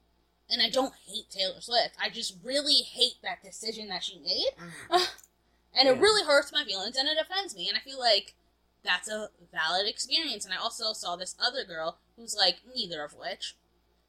and 0.51 0.63
I 0.63 0.71
don't 0.71 0.95
hate 1.07 1.31
Taylor 1.31 1.61
Swift. 1.61 1.97
I 2.01 2.09
just 2.11 2.37
really 2.45 2.83
hate 2.83 3.15
that 3.23 3.43
decision 3.43 3.89
that 3.89 4.05
she 4.05 4.19
made, 4.19 4.51
Mhm. 4.59 5.09
and 5.75 5.89
it 5.89 5.99
really 5.99 6.25
hurts 6.25 6.53
my 6.53 6.65
feelings 6.65 6.97
and 6.97 7.09
it 7.09 7.19
offends 7.21 7.55
me, 7.57 7.69
and 7.69 7.77
I 7.77 7.81
feel 7.81 7.99
like 7.99 8.35
that's 8.83 9.09
a 9.09 9.31
valid 9.53 9.87
experience. 9.87 10.45
And 10.45 10.55
I 10.55 10.59
also 10.59 10.93
saw 10.93 11.17
this 11.17 11.35
other 11.41 11.65
girl 11.65 11.99
who's 12.17 12.37
like 12.37 12.59
neither 12.75 13.03
of 13.03 13.15
which 13.15 13.57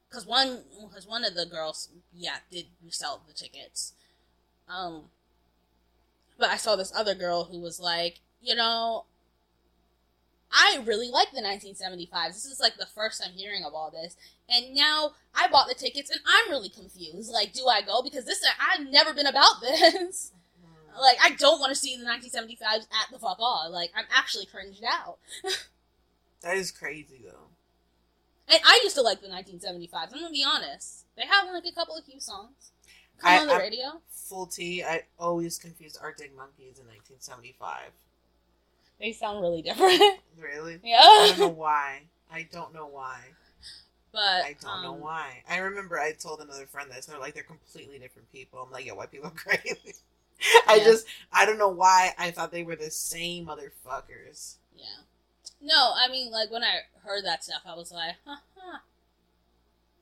because 0.10 0.26
one 0.26 0.64
because 0.82 1.06
one 1.08 1.26
of 1.26 1.36
the 1.36 1.46
girls 1.46 1.90
yeah 2.14 2.38
did 2.50 2.68
resell 2.84 3.22
the 3.28 3.34
tickets 3.34 3.94
um 4.70 5.10
but 6.38 6.50
i 6.50 6.56
saw 6.56 6.76
this 6.78 6.94
other 6.96 7.14
girl 7.14 7.46
who 7.46 7.60
was 7.60 7.80
like 7.80 8.22
you 8.42 8.56
know 8.56 9.04
i 10.58 10.80
really 10.86 11.08
like 11.10 11.30
the 11.32 11.42
1975 11.46 12.34
this 12.34 12.46
is 12.46 12.60
like 12.60 12.76
the 12.78 12.86
first 12.88 13.22
i'm 13.26 13.32
hearing 13.34 13.64
of 13.64 13.74
all 13.74 13.92
this. 13.92 14.16
And 14.50 14.74
now 14.76 15.12
i 15.36 15.48
bought 15.48 15.68
the 15.68 15.76
tickets 15.76 16.10
and 16.10 16.20
i'm 16.28 16.50
really 16.52 16.70
confused. 16.70 17.32
Like 17.32 17.54
do 17.54 17.68
i 17.68 17.82
go? 17.82 18.02
Because 18.02 18.26
this 18.26 18.44
i've 18.60 18.88
never 18.90 19.14
been 19.14 19.28
about 19.28 19.60
this. 19.62 20.32
Mhm. 20.62 21.00
like 21.00 21.18
i 21.24 21.32
don't 21.36 21.60
want 21.60 21.70
to 21.72 21.76
see 21.76 21.96
the 21.96 22.06
1975s 22.06 22.88
at 22.92 23.12
the 23.12 23.20
fuck 23.20 23.38
all. 23.40 23.70
Like 23.72 23.92
i'm 23.96 24.06
actually 24.14 24.46
cringed 24.48 24.84
out. 24.84 25.18
That 26.42 26.56
is 26.58 26.70
crazy 26.72 27.22
though. 27.26 27.48
and 28.48 28.62
i 28.66 28.80
used 28.84 28.96
to 28.96 29.02
like 29.02 29.22
the 29.22 29.28
1975s 29.28 30.14
i'm 30.14 30.20
gonna 30.22 30.30
be 30.32 30.46
honest. 30.48 31.06
They 31.16 31.26
have 31.26 31.48
like 31.52 31.66
a 31.66 31.72
couple 31.74 31.96
of 31.96 32.06
cute 32.06 32.22
songs. 32.22 32.72
Come 33.20 33.32
I- 33.32 33.38
on 33.40 33.48
the 33.48 33.54
I- 33.54 33.60
radio. 33.60 34.02
Full 34.12 34.46
T. 34.48 34.84
I 34.84 35.04
always 35.18 35.58
confused 35.58 35.98
Arctic 36.02 36.36
Monkeys 36.36 36.80
in 36.80 36.86
1975. 36.86 37.92
They 39.00 39.12
sound 39.12 39.42
really 39.42 39.62
different. 39.62 40.02
Really? 40.40 40.80
Yeah. 40.84 41.00
I 41.02 41.30
don't 41.30 41.40
know 41.40 41.48
why. 41.48 42.02
I 42.32 42.48
don't 42.52 42.72
know 42.72 42.86
why. 42.86 43.22
But 44.12 44.44
I 44.44 44.56
don't 44.62 44.84
know 44.84 44.94
um, 44.94 45.00
why. 45.00 45.44
I 45.50 45.58
remember 45.58 46.00
I 46.00 46.12
told 46.14 46.42
another 46.42 46.68
friend 46.68 46.92
this. 46.92 47.08
They're 47.08 47.18
like 47.20 47.34
they're 47.34 47.42
completely 47.42 47.98
different 47.98 48.32
people. 48.32 48.60
I'm 48.62 48.72
like, 48.72 48.86
yeah, 48.86 48.94
white 48.94 49.10
people 49.12 49.28
are 49.30 49.32
crazy. 49.32 49.96
I 50.68 50.76
Yeah. 50.76 50.84
just 50.84 51.08
I 51.34 51.46
don't 51.48 51.58
know 51.58 51.70
why 51.70 52.14
I 52.20 52.30
thought 52.30 52.52
they 52.52 52.62
were 52.62 52.76
the 52.76 52.92
same 52.92 53.48
motherfuckers. 53.48 54.58
Yeah. 54.76 54.86
No, 55.60 55.94
I 55.96 56.08
mean, 56.08 56.32
like 56.32 56.52
when 56.52 56.64
I 56.64 56.82
heard 57.04 57.26
that 57.26 57.44
stuff, 57.44 57.62
I 57.66 57.74
was 57.76 57.92
like, 57.92 58.16
huh, 58.26 58.38
huh. 58.56 58.78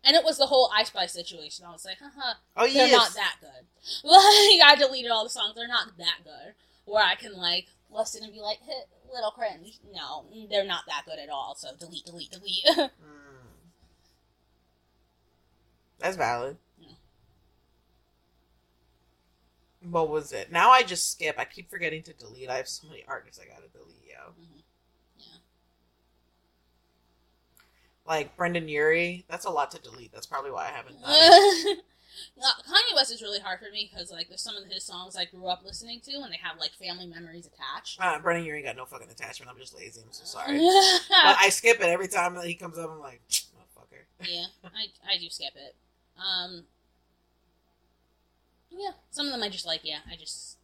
And 0.03 0.15
it 0.15 0.23
was 0.23 0.37
the 0.37 0.45
whole 0.47 0.69
Ice 0.75 0.87
Spice 0.87 1.13
situation. 1.13 1.65
I 1.65 1.71
was 1.71 1.85
like, 1.85 1.97
haha, 1.99 2.35
Oh 2.57 2.65
yeah. 2.65 2.73
they're 2.73 2.87
yes. 2.87 2.97
not 2.97 3.13
that 3.15 3.35
good. 3.41 3.65
Like 4.03 4.61
I 4.65 4.75
deleted 4.77 5.11
all 5.11 5.23
the 5.23 5.29
songs. 5.29 5.55
They're 5.55 5.67
not 5.67 5.97
that 5.97 6.17
good. 6.23 6.55
Where 6.85 7.03
I 7.03 7.15
can 7.15 7.33
like 7.33 7.67
listen 7.91 8.23
and 8.23 8.33
be 8.33 8.39
like, 8.39 8.59
hit 8.59 8.87
little 9.13 9.31
cringe. 9.31 9.79
No, 9.93 10.25
they're 10.49 10.65
not 10.65 10.83
that 10.87 11.03
good 11.05 11.19
at 11.19 11.29
all. 11.29 11.55
So 11.57 11.69
delete, 11.79 12.05
delete, 12.05 12.31
delete. 12.31 12.65
Mm. 12.77 12.91
That's 15.99 16.17
valid. 16.17 16.57
Yeah. 16.77 16.87
What 19.89 20.09
was 20.09 20.31
it? 20.33 20.51
Now 20.51 20.71
I 20.71 20.83
just 20.83 21.11
skip. 21.11 21.35
I 21.37 21.45
keep 21.45 21.69
forgetting 21.69 22.03
to 22.03 22.13
delete. 22.13 22.49
I 22.49 22.57
have 22.57 22.67
so 22.67 22.87
many 22.87 23.03
artists 23.07 23.39
I 23.41 23.45
gotta 23.47 23.67
delete, 23.69 24.03
yo. 24.07 24.31
Mhm. 24.41 24.63
Yeah. 25.17 25.25
Like 28.05 28.35
Brendon 28.35 28.67
Urie. 28.67 29.25
That's 29.29 29.45
a 29.45 29.49
lot 29.49 29.71
to 29.71 29.79
delete. 29.81 30.11
That's 30.11 30.27
probably 30.27 30.51
why 30.51 30.65
I 30.65 30.71
haven't 30.71 30.99
done 31.01 31.11
it. 31.11 31.79
Uh, 32.41 32.61
Kanye 32.67 32.95
West 32.95 33.11
is 33.11 33.21
really 33.21 33.39
hard 33.39 33.59
for 33.59 33.71
me 33.71 33.89
because 33.91 34.11
like 34.11 34.27
there's 34.27 34.41
some 34.41 34.55
of 34.57 34.65
his 34.65 34.83
songs 34.83 35.15
I 35.15 35.25
grew 35.25 35.47
up 35.47 35.63
listening 35.65 35.99
to 36.01 36.11
and 36.21 36.31
they 36.31 36.39
have 36.41 36.59
like 36.59 36.71
family 36.71 37.07
memories 37.07 37.47
attached. 37.47 37.99
Uh, 37.99 38.19
you 38.37 38.53
ain't 38.53 38.65
got 38.65 38.75
no 38.75 38.85
fucking 38.85 39.09
attachment. 39.09 39.51
I'm 39.51 39.57
just 39.57 39.75
lazy. 39.75 40.01
I'm 40.05 40.11
so 40.11 40.25
sorry. 40.25 40.57
but 41.09 41.37
I 41.39 41.49
skip 41.49 41.79
it 41.79 41.87
every 41.87 42.07
time 42.07 42.35
that 42.35 42.45
he 42.45 42.55
comes 42.55 42.77
up. 42.77 42.89
I'm 42.91 42.99
like, 42.99 43.21
motherfucker. 43.29 44.03
yeah, 44.27 44.45
I 44.63 44.87
I 45.13 45.17
do 45.19 45.29
skip 45.29 45.53
it. 45.55 45.75
Um, 46.17 46.63
yeah, 48.69 48.91
some 49.11 49.25
of 49.27 49.31
them 49.31 49.43
I 49.43 49.49
just 49.49 49.65
like. 49.65 49.81
Yeah, 49.83 49.99
I 50.11 50.15
just 50.15 50.57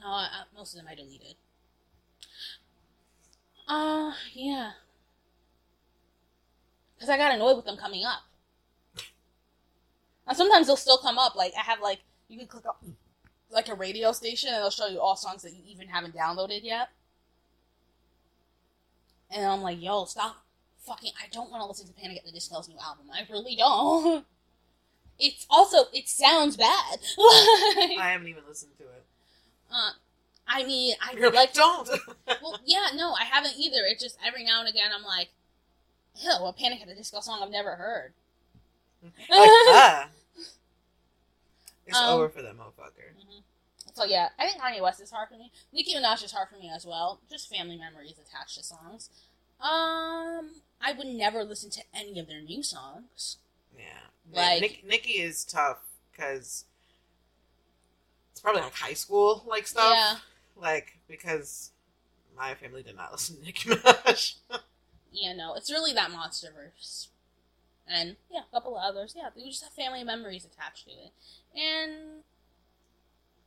no, 0.00 0.06
I, 0.06 0.28
I- 0.32 0.56
most 0.56 0.74
of 0.74 0.78
them 0.80 0.88
I 0.90 0.94
deleted. 0.94 1.34
Uh, 3.68 4.12
yeah, 4.32 4.72
because 6.94 7.10
I 7.10 7.16
got 7.18 7.34
annoyed 7.34 7.56
with 7.56 7.66
them 7.66 7.76
coming 7.76 8.04
up. 8.04 8.22
And 10.28 10.36
sometimes 10.36 10.66
they'll 10.66 10.76
still 10.76 10.98
come 10.98 11.18
up. 11.18 11.34
Like 11.34 11.52
I 11.58 11.62
have 11.62 11.80
like 11.80 12.00
you 12.28 12.38
can 12.38 12.46
click 12.46 12.66
up 12.66 12.82
like 13.50 13.68
a 13.68 13.74
radio 13.74 14.12
station 14.12 14.50
and 14.52 14.58
they'll 14.62 14.70
show 14.70 14.86
you 14.86 15.00
all 15.00 15.16
songs 15.16 15.42
that 15.42 15.52
you 15.52 15.62
even 15.66 15.88
haven't 15.88 16.14
downloaded 16.14 16.60
yet. 16.62 16.88
And 19.30 19.44
I'm 19.44 19.62
like, 19.62 19.80
yo, 19.82 20.04
stop 20.04 20.36
fucking 20.86 21.12
I 21.22 21.28
don't 21.32 21.50
want 21.50 21.62
to 21.62 21.66
listen 21.66 21.86
to 21.86 21.92
Panic 21.92 22.18
at 22.18 22.24
the 22.24 22.32
Disco's 22.32 22.68
new 22.68 22.76
album. 22.82 23.06
I 23.12 23.26
really 23.30 23.56
don't. 23.56 24.24
It's 25.18 25.46
also 25.50 25.84
it 25.92 26.08
sounds 26.08 26.56
bad. 26.56 26.98
I 27.18 28.10
haven't 28.12 28.28
even 28.28 28.44
listened 28.48 28.72
to 28.78 28.84
it. 28.84 29.04
uh, 29.72 29.90
I 30.46 30.64
mean, 30.64 30.94
I 31.00 31.14
You're 31.16 31.32
like 31.32 31.52
don't. 31.52 31.88
well, 32.26 32.58
yeah, 32.64 32.88
no, 32.94 33.12
I 33.12 33.24
haven't 33.24 33.54
either. 33.58 33.80
It 33.84 33.98
just 33.98 34.16
every 34.26 34.44
now 34.44 34.60
and 34.60 34.68
again 34.68 34.90
I'm 34.96 35.04
like, 35.04 35.28
ew, 36.16 36.30
a 36.30 36.52
Panic 36.52 36.80
at 36.80 36.88
the 36.88 36.94
Disco 36.94 37.20
song 37.20 37.40
I've 37.42 37.50
never 37.50 37.76
heard. 37.76 38.12
like, 39.02 39.12
ah. 39.30 40.08
It's 41.88 41.96
Um, 41.98 42.10
over 42.10 42.28
for 42.28 42.42
that 42.42 42.54
motherfucker. 42.56 43.14
So 43.94 44.04
yeah, 44.04 44.28
I 44.38 44.46
think 44.48 44.60
Kanye 44.62 44.80
West 44.82 45.00
is 45.00 45.10
hard 45.10 45.28
for 45.28 45.36
me. 45.36 45.50
Nicki 45.72 45.94
Minaj 45.94 46.22
is 46.22 46.30
hard 46.30 46.48
for 46.50 46.56
me 46.56 46.70
as 46.72 46.86
well. 46.86 47.20
Just 47.28 47.48
family 47.48 47.76
memories 47.76 48.14
attached 48.18 48.56
to 48.58 48.62
songs. 48.62 49.10
Um, 49.60 50.60
I 50.80 50.92
would 50.96 51.08
never 51.08 51.42
listen 51.42 51.70
to 51.70 51.82
any 51.92 52.20
of 52.20 52.28
their 52.28 52.40
new 52.40 52.62
songs. 52.62 53.38
Yeah. 53.76 53.84
Like- 54.32 54.60
Nick, 54.60 54.84
Nikki 54.86 55.12
is 55.14 55.44
tough 55.44 55.78
because 56.12 56.66
it's 58.30 58.40
probably 58.40 58.60
like 58.62 58.74
high 58.74 58.92
school 58.94 59.42
like 59.48 59.66
stuff. 59.66 59.94
Yeah, 59.96 60.16
Like 60.56 60.98
because 61.08 61.70
my 62.36 62.54
family 62.54 62.82
did 62.84 62.94
not 62.96 63.10
listen 63.12 63.36
to 63.38 63.42
Nicki 63.44 63.70
Minaj. 63.70 64.34
yeah, 65.10 65.32
no, 65.32 65.54
it's 65.54 65.70
really 65.72 65.92
that 65.94 66.10
Monster 66.12 66.52
verse, 66.54 67.08
and 67.88 68.16
yeah, 68.30 68.40
a 68.50 68.54
couple 68.54 68.76
of 68.76 68.82
others. 68.84 69.14
Yeah, 69.16 69.30
they 69.34 69.44
just 69.48 69.62
have 69.62 69.72
family 69.72 70.04
memories 70.04 70.44
attached 70.44 70.86
to 70.86 70.92
it, 70.92 71.12
and 71.58 72.22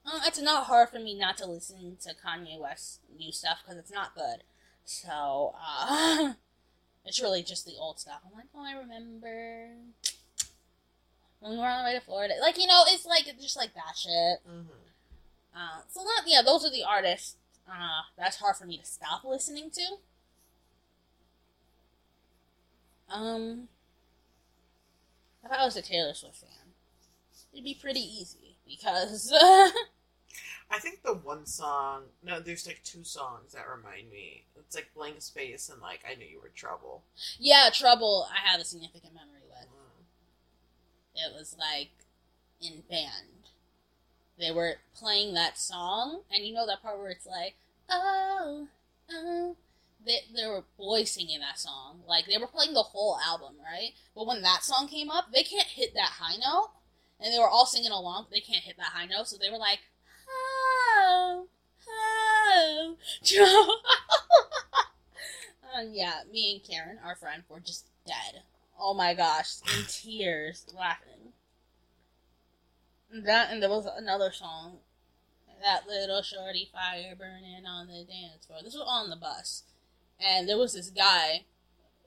uh, 0.05 0.21
it's 0.25 0.41
not 0.41 0.65
hard 0.65 0.89
for 0.89 0.99
me 0.99 1.13
not 1.17 1.37
to 1.37 1.45
listen 1.45 1.97
to 2.01 2.13
Kanye 2.15 2.59
West's 2.59 2.99
new 3.17 3.31
stuff 3.31 3.59
because 3.63 3.77
it's 3.77 3.91
not 3.91 4.15
good. 4.15 4.43
So 4.83 5.53
uh, 5.61 6.33
it's 7.05 7.21
really 7.21 7.43
just 7.43 7.65
the 7.65 7.75
old 7.79 7.99
stuff. 7.99 8.21
I'm 8.25 8.33
like, 8.37 8.47
oh, 8.55 8.65
I 8.65 8.73
remember 8.73 9.69
when 11.39 11.53
we 11.53 11.57
were 11.57 11.65
on 11.65 11.83
the 11.83 11.89
way 11.89 11.93
to 11.97 12.01
Florida. 12.05 12.35
Like 12.41 12.57
you 12.57 12.67
know, 12.67 12.83
it's 12.87 13.05
like 13.05 13.25
just 13.39 13.57
like 13.57 13.73
that 13.73 13.95
shit. 13.97 14.39
hmm 14.45 14.61
Uh, 15.55 15.81
so 15.89 16.01
that 16.03 16.23
yeah, 16.27 16.41
those 16.43 16.65
are 16.65 16.71
the 16.71 16.83
artists. 16.83 17.37
Uh, 17.69 18.03
that's 18.17 18.37
hard 18.37 18.55
for 18.57 18.65
me 18.65 18.77
to 18.77 18.85
stop 18.85 19.23
listening 19.23 19.69
to. 19.71 19.97
Um, 23.09 23.67
if 25.43 25.51
I 25.51 25.65
was 25.65 25.75
a 25.77 25.81
Taylor 25.81 26.13
Swift 26.13 26.37
fan, 26.37 26.73
it'd 27.53 27.65
be 27.65 27.73
pretty 27.79 27.99
easy 28.01 28.57
because 28.67 29.31
I 30.71 30.79
think 30.79 31.03
the 31.03 31.13
one 31.13 31.45
song. 31.45 32.03
No, 32.23 32.39
there's 32.39 32.65
like 32.65 32.81
two 32.83 33.03
songs 33.03 33.53
that 33.53 33.65
remind 33.67 34.09
me. 34.09 34.45
It's 34.57 34.75
like 34.75 34.89
Blank 34.95 35.21
Space 35.21 35.69
and 35.69 35.81
like 35.81 36.01
I 36.09 36.15
Knew 36.15 36.25
You 36.25 36.39
Were 36.41 36.51
Trouble. 36.55 37.03
yeah, 37.37 37.69
Trouble. 37.73 38.27
I 38.31 38.49
have 38.49 38.61
a 38.61 38.65
significant 38.65 39.13
memory 39.13 39.41
with. 39.49 39.67
Mm. 39.67 41.27
It 41.27 41.33
was 41.37 41.55
like 41.59 41.89
in 42.61 42.83
band. 42.89 43.49
They 44.39 44.51
were 44.51 44.75
playing 44.95 45.33
that 45.33 45.57
song, 45.57 46.21
and 46.31 46.45
you 46.45 46.53
know 46.53 46.65
that 46.65 46.81
part 46.81 46.97
where 46.97 47.11
it's 47.11 47.27
like, 47.27 47.55
oh, 47.89 48.67
oh. 49.11 49.55
They, 50.05 50.19
there 50.35 50.49
were 50.49 50.63
boys 50.77 51.11
singing 51.11 51.39
that 51.41 51.59
song. 51.59 52.01
Like, 52.07 52.25
they 52.25 52.37
were 52.37 52.47
playing 52.47 52.73
the 52.73 52.81
whole 52.81 53.19
album, 53.25 53.55
right? 53.63 53.91
But 54.15 54.27
when 54.27 54.41
that 54.41 54.63
song 54.63 54.87
came 54.87 55.09
up, 55.09 55.25
they 55.31 55.43
can't 55.43 55.67
hit 55.67 55.93
that 55.93 56.17
high 56.19 56.37
note. 56.37 56.71
And 57.19 57.33
they 57.33 57.39
were 57.39 57.49
all 57.49 57.67
singing 57.67 57.91
along, 57.91 58.25
but 58.29 58.35
they 58.35 58.41
can't 58.41 58.63
hit 58.63 58.77
that 58.77 58.93
high 58.93 59.05
note. 59.05 59.27
So 59.27 59.37
they 59.37 59.51
were 59.51 59.59
like, 59.59 59.79
oh, 60.27 61.47
oh, 61.87 62.95
Joe. 63.23 63.75
and 65.75 65.89
um, 65.89 65.93
yeah, 65.93 66.21
me 66.31 66.53
and 66.53 66.63
Karen, 66.67 66.97
our 67.05 67.15
friend, 67.15 67.43
were 67.47 67.59
just 67.59 67.85
dead. 68.05 68.41
Oh 68.79 68.93
my 68.93 69.13
gosh, 69.13 69.57
in 69.77 69.85
tears, 69.87 70.65
laughing. 70.75 71.33
That 73.13 73.51
and 73.51 73.61
there 73.61 73.69
was 73.69 73.85
another 73.85 74.31
song, 74.31 74.77
that 75.61 75.87
little 75.87 76.21
shorty 76.21 76.69
fire 76.71 77.13
burning 77.15 77.65
on 77.67 77.87
the 77.87 78.05
dance 78.05 78.45
floor. 78.47 78.59
This 78.63 78.73
was 78.73 78.87
on 78.87 79.09
the 79.09 79.17
bus, 79.17 79.63
and 80.21 80.47
there 80.47 80.57
was 80.57 80.73
this 80.73 80.89
guy 80.89 81.45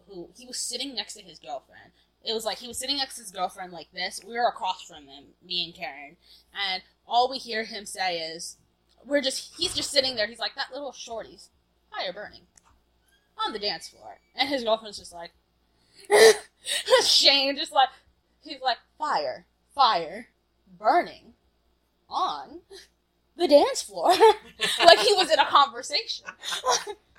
who 0.08 0.28
he 0.36 0.46
was 0.46 0.58
sitting 0.58 0.94
next 0.94 1.14
to 1.14 1.22
his 1.22 1.38
girlfriend. 1.38 1.92
It 2.24 2.32
was 2.32 2.44
like 2.44 2.58
he 2.58 2.68
was 2.68 2.78
sitting 2.78 2.96
next 2.96 3.16
to 3.16 3.22
his 3.22 3.30
girlfriend 3.30 3.72
like 3.72 3.88
this. 3.92 4.20
We 4.26 4.34
were 4.34 4.48
across 4.48 4.82
from 4.82 5.06
him, 5.08 5.24
me 5.44 5.64
and 5.64 5.74
Karen, 5.74 6.16
and 6.54 6.82
all 7.06 7.30
we 7.30 7.38
hear 7.38 7.64
him 7.64 7.84
say 7.84 8.18
is, 8.18 8.56
"We're 9.04 9.20
just." 9.20 9.54
He's 9.58 9.74
just 9.74 9.90
sitting 9.90 10.16
there. 10.16 10.26
He's 10.26 10.38
like, 10.38 10.54
"That 10.54 10.72
little 10.72 10.92
shorty's 10.92 11.50
fire 11.90 12.12
burning 12.12 12.46
on 13.44 13.52
the 13.52 13.58
dance 13.58 13.88
floor," 13.88 14.20
and 14.34 14.48
his 14.48 14.64
girlfriend's 14.64 14.98
just 14.98 15.12
like, 15.12 15.32
Shane, 17.04 17.56
just 17.56 17.72
like 17.72 17.90
he's 18.40 18.60
like, 18.62 18.78
"Fire, 18.96 19.46
fire, 19.74 20.28
burning 20.78 21.34
on 22.08 22.60
the 23.36 23.48
dance 23.48 23.82
floor," 23.82 24.10
like 24.78 24.98
he 25.00 25.12
was 25.12 25.30
in 25.30 25.38
a 25.38 25.44
conversation. 25.46 26.26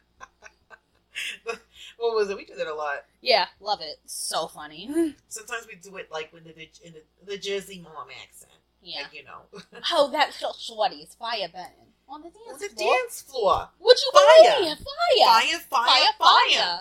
what 1.44 2.16
was 2.16 2.30
it? 2.30 2.38
We 2.38 2.46
do 2.46 2.56
that 2.56 2.68
a 2.68 2.74
lot. 2.74 3.06
yeah, 3.22 3.46
love 3.60 3.80
it. 3.82 4.00
So 4.06 4.48
funny. 4.48 5.16
Sometimes 5.28 5.68
we 5.68 5.76
do 5.76 5.96
it 5.98 6.12
like 6.12 6.32
with 6.34 6.44
the 6.44 6.52
in 6.84 6.94
the, 6.94 7.02
the 7.26 7.38
Jersey 7.38 7.80
mom 7.84 8.08
accent. 8.24 8.52
Yeah. 8.82 9.02
Like, 9.04 9.14
you 9.14 9.24
know, 9.24 9.60
Oh, 9.94 10.12
that 10.12 10.30
little 10.34 10.54
shorty's 10.54 11.16
fire 11.16 11.48
burning 11.52 11.90
on 12.08 12.22
the 12.22 12.28
on 12.28 12.34
dance 12.60 12.62
the 12.62 12.70
floor. 12.76 12.96
dance 13.02 13.22
floor. 13.22 13.70
Would 13.80 13.98
you 14.00 14.12
Fire. 14.14 14.56
believe? 14.60 14.78
Fire. 14.78 15.26
Fire, 15.26 15.60
fire, 15.60 15.88
Fire, 15.88 16.12
fire. 16.20 16.60
fire. 16.60 16.80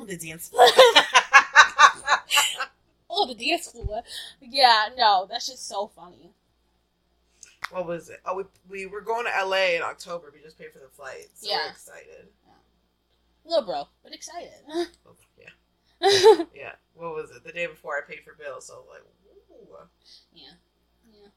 On 0.00 0.06
the 0.08 0.16
dance 0.16 0.48
floor. 0.48 0.66
Oh, 3.16 3.26
the 3.32 3.34
dance 3.34 3.68
floor. 3.70 4.02
Yeah, 4.40 4.86
no, 4.98 5.26
that's 5.30 5.46
just 5.46 5.68
so 5.68 5.86
funny. 5.94 6.32
what 7.70 7.86
was 7.86 8.08
it? 8.10 8.20
Oh, 8.26 8.34
we, 8.36 8.44
we 8.68 8.86
were 8.86 9.00
going 9.02 9.26
to 9.26 9.46
LA 9.46 9.76
in 9.76 9.82
October. 9.82 10.32
We 10.34 10.40
just 10.42 10.58
paid 10.58 10.72
for 10.72 10.80
the 10.80 10.88
flight. 10.88 11.28
So 11.34 11.48
Yeah. 11.50 11.58
we're 11.66 11.70
excited. 11.70 12.26
Little 13.44 13.64
bro, 13.64 13.88
but 14.02 14.12
excited. 14.14 14.50
Oh, 14.68 14.86
yeah. 15.38 16.44
Yeah. 16.54 16.72
What 16.94 17.14
was 17.14 17.30
it? 17.30 17.44
The 17.44 17.52
day 17.52 17.66
before 17.66 17.96
I 17.96 18.00
paid 18.08 18.20
for 18.24 18.34
bills, 18.34 18.66
So, 18.66 18.84
like, 18.90 19.02
ooh. 19.02 19.76
yeah. 20.32 20.52
Yeah. 21.12 21.28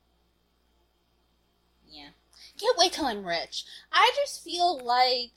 Yeah. 1.90 2.10
Can't 2.60 2.78
wait 2.78 2.94
till 2.94 3.06
I'm 3.06 3.26
rich. 3.26 3.66
I 3.92 4.12
just 4.16 4.44
feel 4.44 4.78
like 4.84 5.32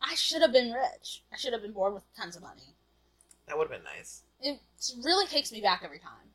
I 0.00 0.14
should 0.14 0.42
have 0.42 0.52
been 0.52 0.72
rich. 0.72 1.22
I 1.32 1.36
should 1.36 1.52
have 1.52 1.62
been 1.62 1.72
born 1.72 1.94
with 1.94 2.04
tons 2.16 2.36
of 2.36 2.42
money. 2.42 2.74
That 3.46 3.58
would 3.58 3.68
have 3.70 3.82
been 3.82 3.84
nice. 3.84 4.22
It 4.40 4.60
really 5.04 5.26
takes 5.26 5.52
me 5.52 5.60
back 5.60 5.82
every 5.84 5.98
time. 5.98 6.30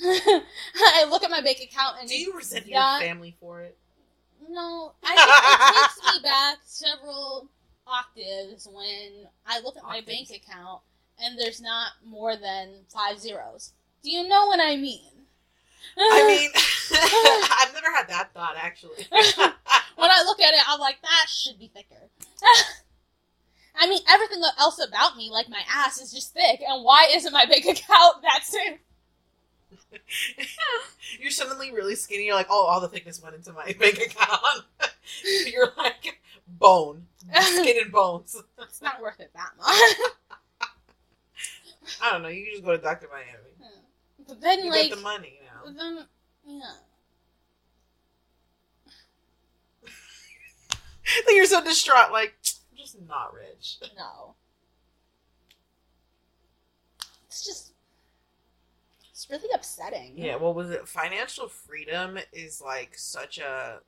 I 0.00 1.06
look 1.10 1.24
at 1.24 1.30
my 1.30 1.40
bank 1.40 1.58
account 1.60 1.96
and 2.00 2.08
Do 2.08 2.18
you 2.18 2.34
resent 2.34 2.66
your 2.66 2.82
family 3.00 3.36
for 3.40 3.62
it? 3.62 3.78
No, 4.48 4.92
I, 5.02 5.14
it 5.14 6.02
takes 6.02 6.16
me 6.16 6.22
back 6.28 6.58
several 6.64 7.48
octaves 7.86 8.68
when 8.70 9.26
I 9.46 9.60
look 9.60 9.76
at 9.76 9.82
my 9.82 9.98
Octaves. 9.98 10.28
bank 10.30 10.42
account 10.42 10.82
and 11.22 11.38
there's 11.38 11.60
not 11.60 11.92
more 12.06 12.36
than 12.36 12.84
five 12.92 13.18
zeros. 13.18 13.72
Do 14.02 14.10
you 14.10 14.28
know 14.28 14.46
what 14.46 14.60
I 14.60 14.76
mean? 14.76 15.10
I 15.98 16.26
mean, 16.26 16.50
I've 17.60 17.74
never 17.74 17.94
had 17.96 18.08
that 18.08 18.32
thought 18.32 18.56
actually. 18.56 19.06
when 19.10 20.10
I 20.10 20.22
look 20.24 20.40
at 20.40 20.54
it, 20.54 20.60
I'm 20.68 20.80
like, 20.80 21.00
that 21.02 21.26
should 21.28 21.58
be 21.58 21.68
thicker. 21.68 22.08
I 23.80 23.88
mean, 23.88 24.00
everything 24.08 24.42
else 24.58 24.80
about 24.86 25.16
me, 25.16 25.30
like 25.30 25.48
my 25.48 25.62
ass, 25.72 26.00
is 26.00 26.12
just 26.12 26.34
thick, 26.34 26.60
and 26.66 26.84
why 26.84 27.08
isn't 27.14 27.32
my 27.32 27.46
bank 27.46 27.64
account 27.64 28.22
that 28.22 28.42
same? 28.42 28.78
You're 31.20 31.30
suddenly 31.30 31.72
really 31.72 31.94
skinny. 31.94 32.26
You're 32.26 32.34
like, 32.34 32.48
oh, 32.50 32.66
all 32.66 32.80
the 32.80 32.88
thickness 32.88 33.22
went 33.22 33.34
into 33.34 33.52
my 33.52 33.64
bank 33.80 33.98
account. 33.98 34.64
You're 35.46 35.72
like 35.76 36.20
bone, 36.46 37.06
skin 37.40 37.76
and 37.82 37.92
bones. 37.92 38.36
It's 38.62 38.82
not 38.82 39.00
worth 39.00 39.20
it 39.20 39.30
that 39.34 39.50
much. 39.58 40.68
I 42.02 42.12
don't 42.12 42.22
know. 42.22 42.28
You 42.28 42.44
can 42.44 42.52
just 42.54 42.64
go 42.64 42.76
to 42.76 42.82
Doctor 42.82 43.08
Miami. 43.10 43.72
but 44.26 44.40
then, 44.40 44.64
You 44.64 44.70
like, 44.70 44.90
the 44.90 44.96
money 44.96 45.38
now. 45.44 45.72
then, 45.72 46.04
yeah. 46.46 46.72
Then 51.26 51.36
you're 51.36 51.46
so 51.46 51.64
distraught. 51.64 52.12
Like, 52.12 52.34
I'm 52.70 52.76
just 52.78 52.96
not 53.08 53.32
rich. 53.34 53.78
No. 53.96 54.34
It's 57.26 57.44
just. 57.46 57.72
It's 59.28 59.42
really 59.42 59.54
upsetting. 59.54 60.14
Yeah. 60.16 60.36
What 60.36 60.54
was 60.54 60.70
it? 60.70 60.88
Financial 60.88 61.48
freedom 61.48 62.18
is 62.32 62.60
like 62.60 62.96
such 62.96 63.38
a 63.38 63.80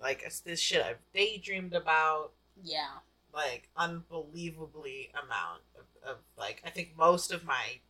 like 0.00 0.22
it's 0.26 0.40
this 0.40 0.60
shit 0.60 0.82
I've 0.84 0.98
daydreamed 1.14 1.74
about. 1.74 2.32
Yeah. 2.62 2.98
like 3.34 3.68
unbelievably 3.76 5.10
amount 5.12 5.60
of, 5.78 6.10
of 6.10 6.16
like 6.38 6.62
I 6.64 6.70
think 6.70 6.96
most 6.96 7.30
of 7.32 7.44
my 7.44 7.80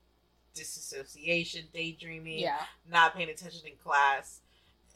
disassociation, 0.55 1.65
daydreaming, 1.73 2.41
Yeah. 2.41 2.59
not 2.91 3.15
paying 3.15 3.29
attention 3.31 3.67
in 3.67 3.77
class 3.77 4.41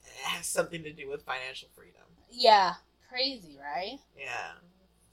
eh, 0.04 0.28
has 0.28 0.46
something 0.46 0.82
to 0.82 0.92
do 0.92 1.08
with 1.08 1.22
financial 1.22 1.68
freedom. 1.74 2.02
Yeah. 2.30 2.74
Crazy, 3.08 3.58
right? 3.60 3.98
Yeah. 4.18 4.52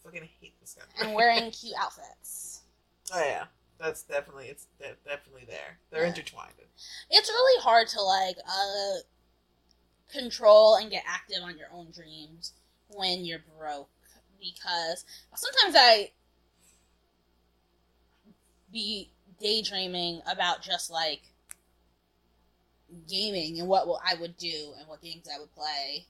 Fucking 0.04 0.28
hate 0.42 0.54
this 0.60 0.76
guy. 0.76 1.06
And 1.06 1.14
wearing 1.16 1.52
cute 1.52 1.76
outfits. 1.80 2.62
oh 3.14 3.20
yeah. 3.24 3.46
That's 3.80 4.04
definitely 4.04 4.48
it's 4.48 4.68
de- 4.80 4.96
definitely 5.06 5.46
there. 5.46 5.80
They're 5.90 6.04
Yeah. 6.04 6.10
intertwined. 6.10 6.54
It's 7.10 7.30
really 7.30 7.62
hard 7.62 7.88
to, 7.90 8.02
like, 8.02 8.38
uh, 8.48 8.98
control 10.10 10.76
and 10.76 10.90
get 10.90 11.04
active 11.06 11.44
on 11.44 11.58
your 11.58 11.72
own 11.72 11.92
dreams 11.92 12.54
when 12.88 13.26
you're 13.26 13.40
broke. 13.58 13.90
Because 14.40 15.04
sometimes 15.36 15.76
I 15.78 16.12
be 18.72 19.12
daydreaming 19.40 20.22
about 20.28 20.62
just, 20.62 20.90
like, 20.90 21.22
gaming 23.08 23.60
and 23.60 23.68
what 23.68 23.88
will- 23.88 24.02
I 24.04 24.14
would 24.16 24.38
do 24.38 24.74
and 24.78 24.88
what 24.88 25.02
games 25.02 25.28
I 25.28 25.40
would 25.40 25.54
play 25.54 26.08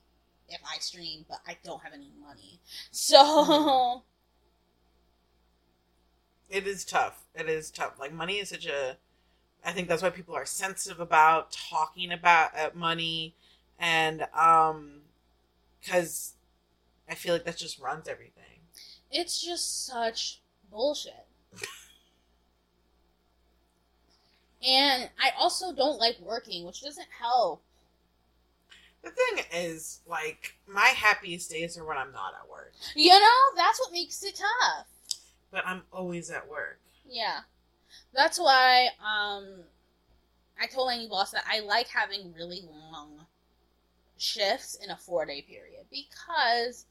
if 0.49 0.61
I 0.63 0.77
stream, 0.79 1.25
but 1.27 1.41
I 1.45 1.57
don't 1.63 1.81
have 1.83 1.93
any 1.93 2.11
money. 2.19 2.59
So, 2.91 4.03
It 6.49 6.65
is 6.67 6.85
tough. 6.85 7.23
It 7.35 7.49
is 7.49 7.69
tough. 7.71 7.99
Like 7.99 8.13
money 8.13 8.35
is 8.35 8.49
such 8.49 8.65
a. 8.65 8.97
I 9.65 9.71
think 9.71 9.87
that's 9.87 10.01
why 10.01 10.09
people 10.11 10.35
are 10.35 10.45
sensitive 10.45 10.99
about 10.99 11.51
talking 11.51 12.11
about 12.11 12.57
uh, 12.57 12.69
money, 12.73 13.35
and 13.79 14.27
um, 14.33 15.01
because 15.81 16.33
I 17.09 17.15
feel 17.15 17.33
like 17.33 17.43
that 17.45 17.57
just 17.57 17.79
runs 17.79 18.07
everything. 18.07 18.43
it's 19.11 19.41
just 19.41 19.85
such 19.85 20.41
bullshit. 20.71 21.25
And 24.65 25.09
I 25.21 25.31
also 25.37 25.73
don't 25.73 25.99
like 25.99 26.17
working, 26.19 26.65
which 26.65 26.81
doesn't 26.81 27.07
help. 27.21 27.61
The 29.03 29.11
thing 29.11 29.45
is, 29.53 30.01
like, 30.07 30.57
my 30.67 30.87
happiest 30.87 31.51
days 31.51 31.77
are 31.77 31.85
when 31.85 31.95
I'm 31.97 32.11
not 32.11 32.33
at 32.41 32.49
work, 32.49 32.73
You 32.95 33.11
know, 33.11 33.39
that's 33.55 33.79
what 33.79 33.91
makes 33.93 34.23
it 34.23 34.35
tough. 34.35 34.87
But 35.51 35.65
I'm 35.65 35.83
always 35.91 36.29
at 36.29 36.47
work. 36.49 36.79
Yeah. 37.07 37.39
That's 38.13 38.39
why 38.39 38.87
um 38.99 39.63
I 40.59 40.67
told 40.67 40.87
my 40.87 40.97
new 40.97 41.09
boss 41.09 41.31
that 41.31 41.43
I 41.49 41.59
like 41.61 41.87
having 41.87 42.33
really 42.33 42.63
long 42.67 43.25
shifts 44.17 44.75
in 44.83 44.89
a 44.89 44.97
four 44.97 45.25
day 45.25 45.41
period 45.41 45.85
because 45.91 46.85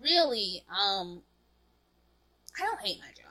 really, 0.00 0.64
um 0.68 1.22
I 2.58 2.62
don't 2.66 2.80
hate 2.80 2.98
my 3.00 3.08
job. 3.08 3.24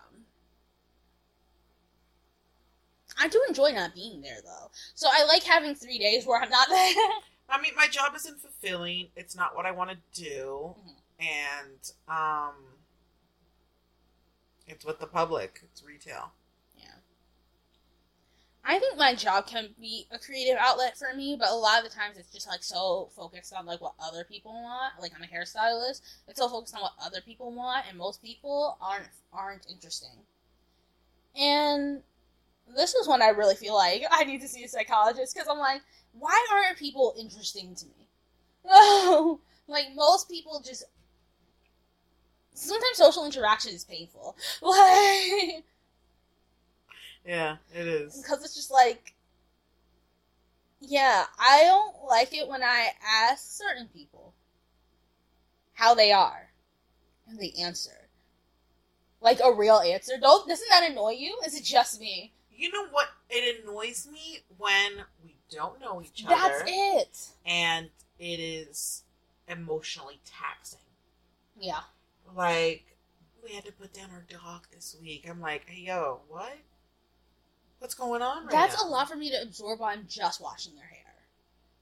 I 3.19 3.27
do 3.27 3.41
enjoy 3.47 3.71
not 3.71 3.93
being 3.93 4.21
there 4.21 4.39
though. 4.43 4.71
So 4.95 5.07
I 5.11 5.25
like 5.25 5.43
having 5.43 5.75
three 5.75 5.99
days 5.99 6.25
where 6.25 6.41
I'm 6.41 6.49
not 6.49 6.67
there. 6.69 6.95
I 7.49 7.61
mean, 7.61 7.73
my 7.75 7.87
job 7.87 8.13
isn't 8.15 8.41
fulfilling. 8.41 9.09
It's 9.15 9.35
not 9.35 9.55
what 9.55 9.65
I 9.65 9.71
want 9.71 9.91
to 9.91 9.97
do, 10.23 10.75
Mhm. 10.79 10.95
and 11.19 11.91
um, 12.07 12.55
it's 14.67 14.85
with 14.85 14.99
the 14.99 15.07
public. 15.07 15.61
It's 15.63 15.83
retail. 15.83 16.31
Yeah. 16.77 16.95
I 18.65 18.79
think 18.79 18.97
my 18.97 19.15
job 19.15 19.47
can 19.47 19.69
be 19.79 20.07
a 20.11 20.19
creative 20.19 20.57
outlet 20.59 20.97
for 20.97 21.15
me, 21.15 21.35
but 21.37 21.49
a 21.49 21.55
lot 21.55 21.83
of 21.83 21.89
the 21.89 21.95
times 21.95 22.17
it's 22.17 22.31
just 22.31 22.47
like 22.47 22.63
so 22.63 23.09
focused 23.15 23.53
on 23.53 23.65
like 23.65 23.81
what 23.81 23.93
other 23.99 24.23
people 24.23 24.53
want. 24.53 24.93
Like 25.01 25.11
I'm 25.15 25.23
a 25.23 25.27
hairstylist, 25.27 26.01
it's 26.27 26.39
so 26.39 26.49
focused 26.49 26.75
on 26.75 26.81
what 26.81 26.93
other 27.03 27.21
people 27.21 27.51
want, 27.51 27.85
and 27.89 27.97
most 27.97 28.21
people 28.21 28.77
aren't 28.81 29.09
aren't 29.31 29.67
interesting. 29.69 30.17
And 31.35 32.01
this 32.75 32.93
is 32.93 33.07
when 33.07 33.21
I 33.21 33.29
really 33.29 33.55
feel 33.55 33.75
like 33.75 34.03
I 34.11 34.23
need 34.23 34.41
to 34.41 34.47
see 34.47 34.63
a 34.63 34.69
psychologist 34.69 35.33
because 35.33 35.49
I'm 35.49 35.57
like, 35.57 35.81
why 36.13 36.47
aren't 36.51 36.77
people 36.77 37.15
interesting 37.17 37.75
to 37.75 37.85
me? 37.85 39.39
Like 39.67 39.87
most 39.95 40.29
people 40.29 40.61
just. 40.63 40.83
Sometimes 42.53 42.97
social 42.97 43.25
interaction 43.25 43.73
is 43.73 43.83
painful. 43.83 44.35
Like. 44.61 45.63
Yeah, 47.25 47.57
it 47.73 47.87
is. 47.87 48.21
because 48.21 48.43
it's 48.43 48.53
just 48.55 48.69
like 48.71 49.13
yeah 50.81 51.23
i 51.39 51.61
don't 51.63 51.95
like 52.05 52.33
it 52.33 52.45
when 52.49 52.61
i 52.61 52.87
ask 53.23 53.57
certain 53.57 53.87
people 53.87 54.33
how 55.73 55.95
they 55.95 56.11
are 56.11 56.49
and 57.29 57.39
they 57.39 57.53
answer 57.57 58.09
like 59.21 59.39
a 59.41 59.53
real 59.53 59.77
answer 59.79 60.13
don't 60.19 60.45
doesn't 60.49 60.67
that 60.69 60.89
annoy 60.91 61.11
you 61.11 61.37
is 61.45 61.55
it 61.55 61.63
just 61.63 62.01
me 62.01 62.33
You 62.53 62.69
know 62.71 62.87
what? 62.91 63.07
It 63.29 63.63
annoys 63.63 64.05
me 64.11 64.39
when 64.57 64.91
we 65.23 65.35
don't 65.49 65.79
know 65.81 66.01
each 66.01 66.25
other. 66.25 66.35
that's 66.35 66.63
it 66.67 67.29
and 67.45 67.89
it 68.19 68.39
is 68.41 69.03
emotionally 69.47 70.19
taxing. 70.25 70.79
yeah 71.57 71.83
Like 72.35 72.97
we 73.43 73.51
had 73.53 73.65
to 73.65 73.71
put 73.71 73.93
down 73.93 74.09
our 74.11 74.25
dog 74.29 74.67
this 74.71 74.95
week. 75.01 75.25
I'm 75.29 75.41
like, 75.41 75.67
hey, 75.69 75.81
yo, 75.83 76.21
what? 76.29 76.57
What's 77.79 77.95
going 77.95 78.21
on 78.21 78.45
right 78.45 78.51
that's 78.51 78.81
now? 78.81 78.87
a 78.87 78.89
lot 78.89 79.09
for 79.09 79.15
me 79.15 79.29
to 79.29 79.41
absorb 79.41 79.81
on 79.81 80.05
just 80.07 80.41
washing 80.41 80.75
their 80.75 80.85
hair 80.85 80.99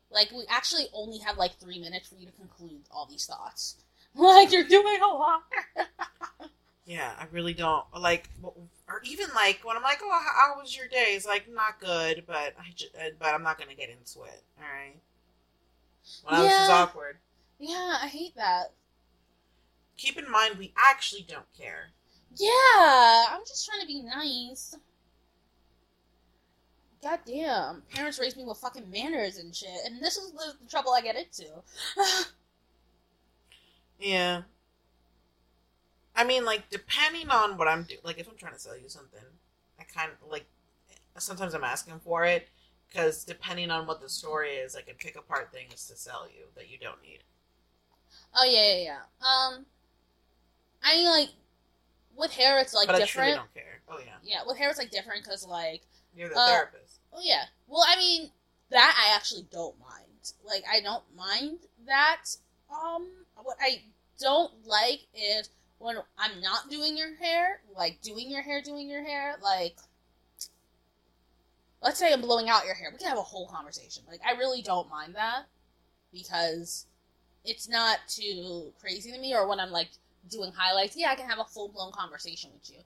like 0.10 0.32
we 0.32 0.44
actually 0.50 0.88
only 0.94 1.20
have 1.20 1.38
like 1.38 1.54
three 1.60 1.80
minutes 1.80 2.08
for 2.10 2.16
you 2.16 2.26
to 2.26 2.32
conclude 2.34 2.82
all 2.92 3.06
these 3.06 3.26
thoughts 3.26 3.78
like 4.16 4.52
you're 4.52 4.64
doing 4.68 5.00
a 5.02 5.08
lot 5.08 5.44
Yeah, 6.86 7.14
I 7.18 7.26
really 7.32 7.54
don't 7.54 7.86
like, 7.98 8.30
or 8.44 9.02
even 9.04 9.28
like 9.36 9.62
when 9.64 9.78
I'm 9.78 9.84
like, 9.84 10.00
"Oh, 10.04 10.10
how, 10.12 10.54
how 10.56 10.60
was 10.60 10.76
your 10.76 10.88
day?" 10.88 11.14
It's 11.16 11.26
like 11.28 11.48
not 11.50 11.80
good, 11.80 12.24
but 12.26 12.56
I 12.60 12.72
just, 12.76 12.94
uh, 12.96 13.12
but 13.20 13.30
I'm 13.34 13.44
not 13.44 13.58
gonna 13.60 13.76
get 13.76 13.89
into 13.89 14.24
it. 14.24 14.44
All 14.58 14.66
right. 14.66 14.96
Well, 16.26 16.44
this 16.44 16.60
is 16.60 16.70
awkward. 16.70 17.18
yeah 17.60 17.98
i 18.02 18.08
hate 18.08 18.36
that 18.36 18.74
Keep 20.02 20.18
in 20.18 20.32
mind, 20.32 20.58
we 20.58 20.74
actually 20.76 21.24
don't 21.30 21.45
care. 21.56 21.91
Yeah, 22.36 23.26
I'm 23.30 23.41
just 23.47 23.70
trying 23.70 23.82
to 23.82 23.88
be 23.88 24.02
nice. 24.02 24.76
God 27.04 27.20
damn, 27.24 27.84
parents 27.93 28.20
raised 28.20 28.36
me 28.36 28.43
with 28.43 28.58
fucking 28.58 28.89
manners 28.89 29.38
and 29.38 29.56
shit, 29.56 29.70
and 29.86 30.02
this 30.02 30.18
is 30.18 30.32
the, 30.32 30.54
the 30.60 30.68
trouble 30.68 30.91
I 30.91 31.02
get 31.02 31.16
into. 31.16 31.45
Yeah. 33.99 34.41
I 36.16 36.24
mean, 36.24 36.43
like, 36.43 36.72
depending 36.72 37.30
on 37.30 37.56
what 37.56 37.68
I'm 37.68 37.84
doing, 37.84 37.99
like, 38.04 38.18
if 38.18 38.28
I'm 38.28 38.36
trying 38.36 38.54
to 38.54 38.60
sell 38.60 38.76
you 38.76 38.89
something, 38.89 39.22
I 39.80 39.84
kind 39.84 40.10
of, 40.12 40.32
like, 40.32 40.47
sometimes 41.20 41.54
I'm 41.54 41.64
asking 41.64 41.99
for 41.99 42.26
it, 42.26 42.49
because 42.88 43.24
depending 43.24 43.70
on 43.70 43.86
what 43.86 44.02
the 44.02 44.10
story 44.10 44.54
is, 44.54 44.76
I 44.76 44.82
can 44.82 44.95
pick 44.95 45.16
apart 45.16 45.52
things 45.52 45.86
to 45.86 45.95
sell 45.95 46.28
you 46.28 46.45
that 46.56 46.68
you 46.68 46.80
don't 46.80 46.99
need. 47.04 47.20
oh 48.34 48.43
yeah, 48.43 48.74
yeah, 48.74 48.84
yeah. 48.84 49.28
Um, 49.28 49.68
I 50.84 50.95
mean, 50.95 51.07
like, 51.07 51.29
with 52.15 52.32
hair 52.32 52.59
it's 52.59 52.73
like 52.73 52.88
but 52.88 52.95
I 52.95 52.99
different. 52.99 53.27
truly 53.34 53.38
don't 53.38 53.53
care. 53.53 53.82
Oh 53.89 53.99
yeah, 53.99 54.13
Yeah, 54.23 54.39
with 54.45 54.57
hair 54.57 54.69
it's 54.69 54.77
like 54.77 54.91
different 54.91 55.23
because 55.23 55.45
like 55.45 55.82
you're 56.15 56.29
the 56.29 56.38
Uh, 56.38 56.47
therapist. 56.47 56.99
oh 57.13 57.21
yeah. 57.23 57.43
Well, 57.67 57.84
I 57.88 57.95
mean 57.97 58.32
that 58.69 58.95
I 58.99 59.15
actually 59.15 59.47
don't 59.51 59.79
mind. 59.79 60.34
Like 60.43 60.63
I 60.71 60.82
don't 60.82 61.03
mind 61.15 61.59
that. 61.88 62.25
Um, 62.69 63.07
what 63.36 63.57
I 63.61 63.82
don't 64.19 64.51
like 64.65 65.01
is 65.13 65.49
when 65.79 65.97
I'm 66.17 66.39
not 66.41 66.69
doing 66.69 66.95
your 66.97 67.15
hair, 67.15 67.61
like 67.75 68.01
doing 68.01 68.29
your 68.29 68.41
hair, 68.41 68.61
doing 68.61 68.89
your 68.89 69.03
hair, 69.03 69.38
like. 69.41 69.75
Let's 71.84 71.97
say 71.97 72.13
I'm 72.13 72.21
blowing 72.21 72.47
out 72.47 72.65
your 72.65 72.75
hair. 72.75 72.89
We 72.91 72.99
can 72.99 73.07
have 73.07 73.17
a 73.17 73.23
whole 73.23 73.47
conversation. 73.47 74.03
Like, 74.07 74.21
I 74.23 74.38
really 74.38 74.61
don't 74.61 74.88
mind 74.88 75.15
that 75.15 75.45
because 76.13 76.86
it's 77.43 77.67
not 77.67 77.97
too 78.07 78.71
crazy 78.79 79.11
to 79.11 79.17
me. 79.17 79.34
Or 79.34 79.47
when 79.47 79.59
I'm 79.59 79.71
like 79.71 79.89
doing 80.30 80.51
highlights, 80.55 80.95
yeah, 80.95 81.09
I 81.09 81.15
can 81.15 81.30
have 81.30 81.39
a 81.39 81.45
full 81.45 81.69
blown 81.69 81.91
conversation 81.91 82.51
with 82.53 82.69
you. 82.69 82.80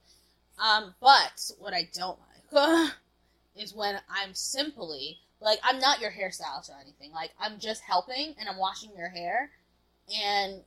Um, 0.62 0.94
but 1.00 1.50
what 1.58 1.74
I 1.74 1.88
don't 1.92 2.18
like 2.52 2.90
is 3.56 3.74
when 3.74 4.00
I'm 4.08 4.34
simply 4.34 5.18
like 5.40 5.58
I'm 5.62 5.78
not 5.78 6.00
your 6.00 6.10
hairstylist 6.10 6.70
or 6.70 6.80
anything. 6.80 7.12
Like 7.12 7.30
I'm 7.40 7.58
just 7.58 7.82
helping 7.82 8.34
and 8.38 8.48
I'm 8.48 8.58
washing 8.58 8.90
your 8.96 9.08
hair, 9.08 9.50
and 10.14 10.62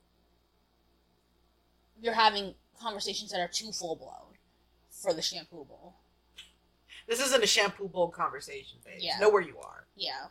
you're 2.01 2.13
having 2.13 2.53
conversations 2.81 3.31
that 3.31 3.39
are 3.39 3.47
too 3.47 3.71
full 3.71 3.95
blown 3.95 4.37
for 4.91 5.13
the 5.13 5.21
shampoo 5.21 5.65
bowl. 5.65 5.95
This 7.07 7.19
isn't 7.19 7.43
a 7.43 7.47
shampoo 7.47 7.87
bowl 7.87 8.09
conversation, 8.09 8.79
babe. 8.85 8.99
Yeah. 8.99 9.17
Know 9.19 9.29
where 9.29 9.41
you 9.41 9.57
are. 9.57 9.85
Yeah. 9.95 10.27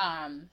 Um. 0.00 0.50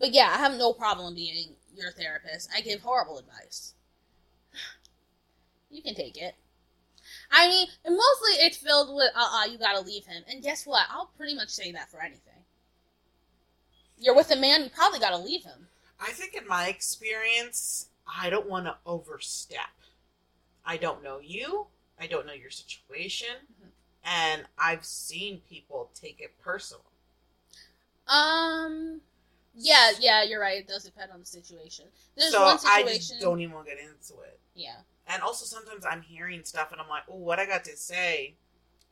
But 0.00 0.12
yeah, 0.12 0.32
I 0.34 0.38
have 0.38 0.56
no 0.56 0.72
problem 0.72 1.14
being 1.14 1.54
your 1.80 1.92
therapist. 1.92 2.50
I 2.54 2.60
give 2.60 2.80
horrible 2.80 3.18
advice. 3.18 3.74
You 5.70 5.82
can 5.82 5.94
take 5.94 6.16
it. 6.16 6.34
I 7.30 7.48
mean, 7.48 7.68
and 7.84 7.96
mostly 7.96 8.44
it's 8.44 8.56
filled 8.56 8.94
with, 8.94 9.12
uh, 9.14 9.28
uh, 9.32 9.44
you 9.44 9.58
gotta 9.58 9.80
leave 9.80 10.04
him. 10.04 10.24
And 10.28 10.42
guess 10.42 10.66
what? 10.66 10.86
I'll 10.90 11.10
pretty 11.16 11.34
much 11.34 11.48
say 11.48 11.72
that 11.72 11.90
for 11.90 12.00
anything. 12.00 12.44
You're 13.98 14.16
with 14.16 14.30
a 14.30 14.36
man, 14.36 14.64
you 14.64 14.70
probably 14.70 14.98
gotta 14.98 15.18
leave 15.18 15.44
him. 15.44 15.68
I 16.00 16.12
think 16.12 16.34
in 16.34 16.46
my 16.46 16.68
experience, 16.68 17.88
I 18.06 18.30
don't 18.30 18.48
want 18.48 18.66
to 18.66 18.76
overstep. 18.86 19.60
I 20.64 20.76
don't 20.76 21.02
know 21.02 21.20
you. 21.20 21.66
I 21.98 22.06
don't 22.06 22.26
know 22.26 22.32
your 22.32 22.50
situation. 22.50 23.28
Mhm. 23.62 23.70
And 24.02 24.46
I've 24.56 24.84
seen 24.84 25.42
people 25.42 25.90
take 25.94 26.20
it 26.20 26.38
personal. 26.40 26.84
Um, 28.06 29.02
yeah, 29.54 29.90
yeah, 30.00 30.22
you're 30.22 30.40
right. 30.40 30.58
It 30.60 30.68
does 30.68 30.84
depend 30.84 31.10
on 31.12 31.20
the 31.20 31.26
situation. 31.26 31.86
There's 32.16 32.32
so 32.32 32.42
one 32.42 32.58
I 32.66 32.82
situation. 32.82 33.16
just 33.16 33.20
don't 33.20 33.40
even 33.40 33.54
want 33.54 33.66
to 33.68 33.74
get 33.74 33.80
into 33.82 34.20
it. 34.22 34.38
Yeah. 34.54 34.76
And 35.06 35.22
also 35.22 35.44
sometimes 35.44 35.84
I'm 35.84 36.02
hearing 36.02 36.44
stuff 36.44 36.72
and 36.72 36.80
I'm 36.80 36.88
like, 36.88 37.02
oh, 37.10 37.16
what 37.16 37.38
I 37.40 37.46
got 37.46 37.64
to 37.64 37.76
say 37.76 38.34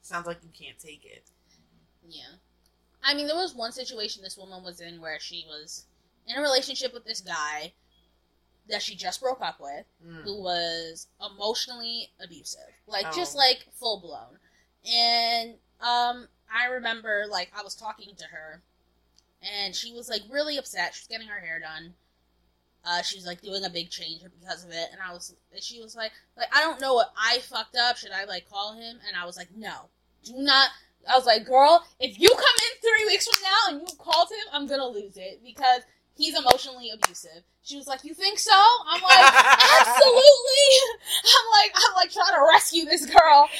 sounds 0.03 0.27
like 0.27 0.39
you 0.43 0.51
can't 0.53 0.79
take 0.79 1.05
it. 1.05 1.25
Yeah. 2.09 2.37
I 3.05 3.15
mean, 3.15 3.27
there 3.27 3.37
was 3.37 3.55
one 3.55 3.73
situation 3.73 4.23
this 4.23 4.37
woman 4.37 4.65
was 4.65 4.81
in 4.81 5.01
where 5.01 5.21
she 5.21 5.45
was 5.49 5.85
in 6.27 6.37
a 6.37 6.43
relationship 6.43 6.93
with 6.93 7.05
this 7.05 7.21
guy 7.21 7.73
that 8.69 8.83
she 8.83 8.95
just 8.95 9.21
broke 9.21 9.41
up 9.41 9.61
with, 9.61 9.87
Mm. 10.05 10.23
who 10.25 10.43
was 10.43 11.07
emotionally 11.25 12.11
abusive, 12.23 12.61
like 12.87 13.07
Oh. 13.07 13.13
just 13.17 13.35
like 13.37 13.67
full 13.73 14.01
blown. 14.01 14.39
And 14.91 15.55
um, 15.81 16.29
I 16.53 16.67
remember 16.67 17.25
like 17.31 17.51
I 17.57 17.63
was 17.63 17.75
talking 17.75 18.15
to 18.17 18.25
her, 18.27 18.63
and 19.43 19.75
she 19.75 19.93
was 19.93 20.09
like 20.09 20.23
really 20.31 20.57
upset. 20.57 20.95
She 20.95 21.03
was 21.03 21.09
getting 21.09 21.29
her 21.29 21.41
hair 21.41 21.61
done. 21.61 21.95
Uh, 22.85 23.03
she 23.03 23.17
was 23.17 23.27
like 23.27 23.43
doing 23.43 23.65
a 23.65 23.71
big 23.71 23.91
change 23.91 24.23
because 24.41 24.65
of 24.65 24.71
it, 24.71 24.89
and 24.93 25.01
I 25.07 25.13
was. 25.13 25.35
She 25.61 25.81
was 25.81 25.97
like, 25.97 26.13
like 26.37 26.49
I 26.55 26.61
don't 26.61 26.81
know 26.81 26.95
what 26.95 27.13
I 27.17 27.39
fucked 27.41 27.77
up. 27.77 27.97
Should 27.97 28.13
I 28.13 28.25
like 28.25 28.49
call 28.49 28.75
him? 28.75 28.99
And 29.07 29.17
I 29.17 29.27
was 29.27 29.37
like, 29.37 29.49
no, 29.57 29.89
do 30.25 30.35
not. 30.37 30.71
I 31.09 31.17
was 31.17 31.27
like, 31.27 31.45
girl, 31.47 31.85
if 32.01 32.19
you 32.19 32.29
come 32.29 32.39
in 32.39 32.81
three 32.81 33.07
weeks 33.07 33.27
from 33.29 33.43
now 33.43 33.79
and 33.79 33.89
you 33.89 33.95
called 33.97 34.29
him, 34.31 34.47
I'm 34.53 34.67
gonna 34.67 34.87
lose 34.87 35.17
it 35.17 35.41
because 35.45 35.83
he's 36.17 36.39
emotionally 36.39 36.91
abusive. 36.91 37.43
She 37.63 37.77
was 37.77 37.87
like, 37.87 38.05
you 38.05 38.15
think 38.15 38.39
so? 38.39 38.53
I'm 38.53 39.03
like, 39.03 39.35
absolutely. 39.81 40.67
I'm 41.25 41.47
like, 41.53 41.73
I'm 41.75 41.95
like 41.95 42.11
trying 42.11 42.35
to 42.35 42.47
rescue 42.53 42.85
this 42.85 43.07
girl. 43.07 43.49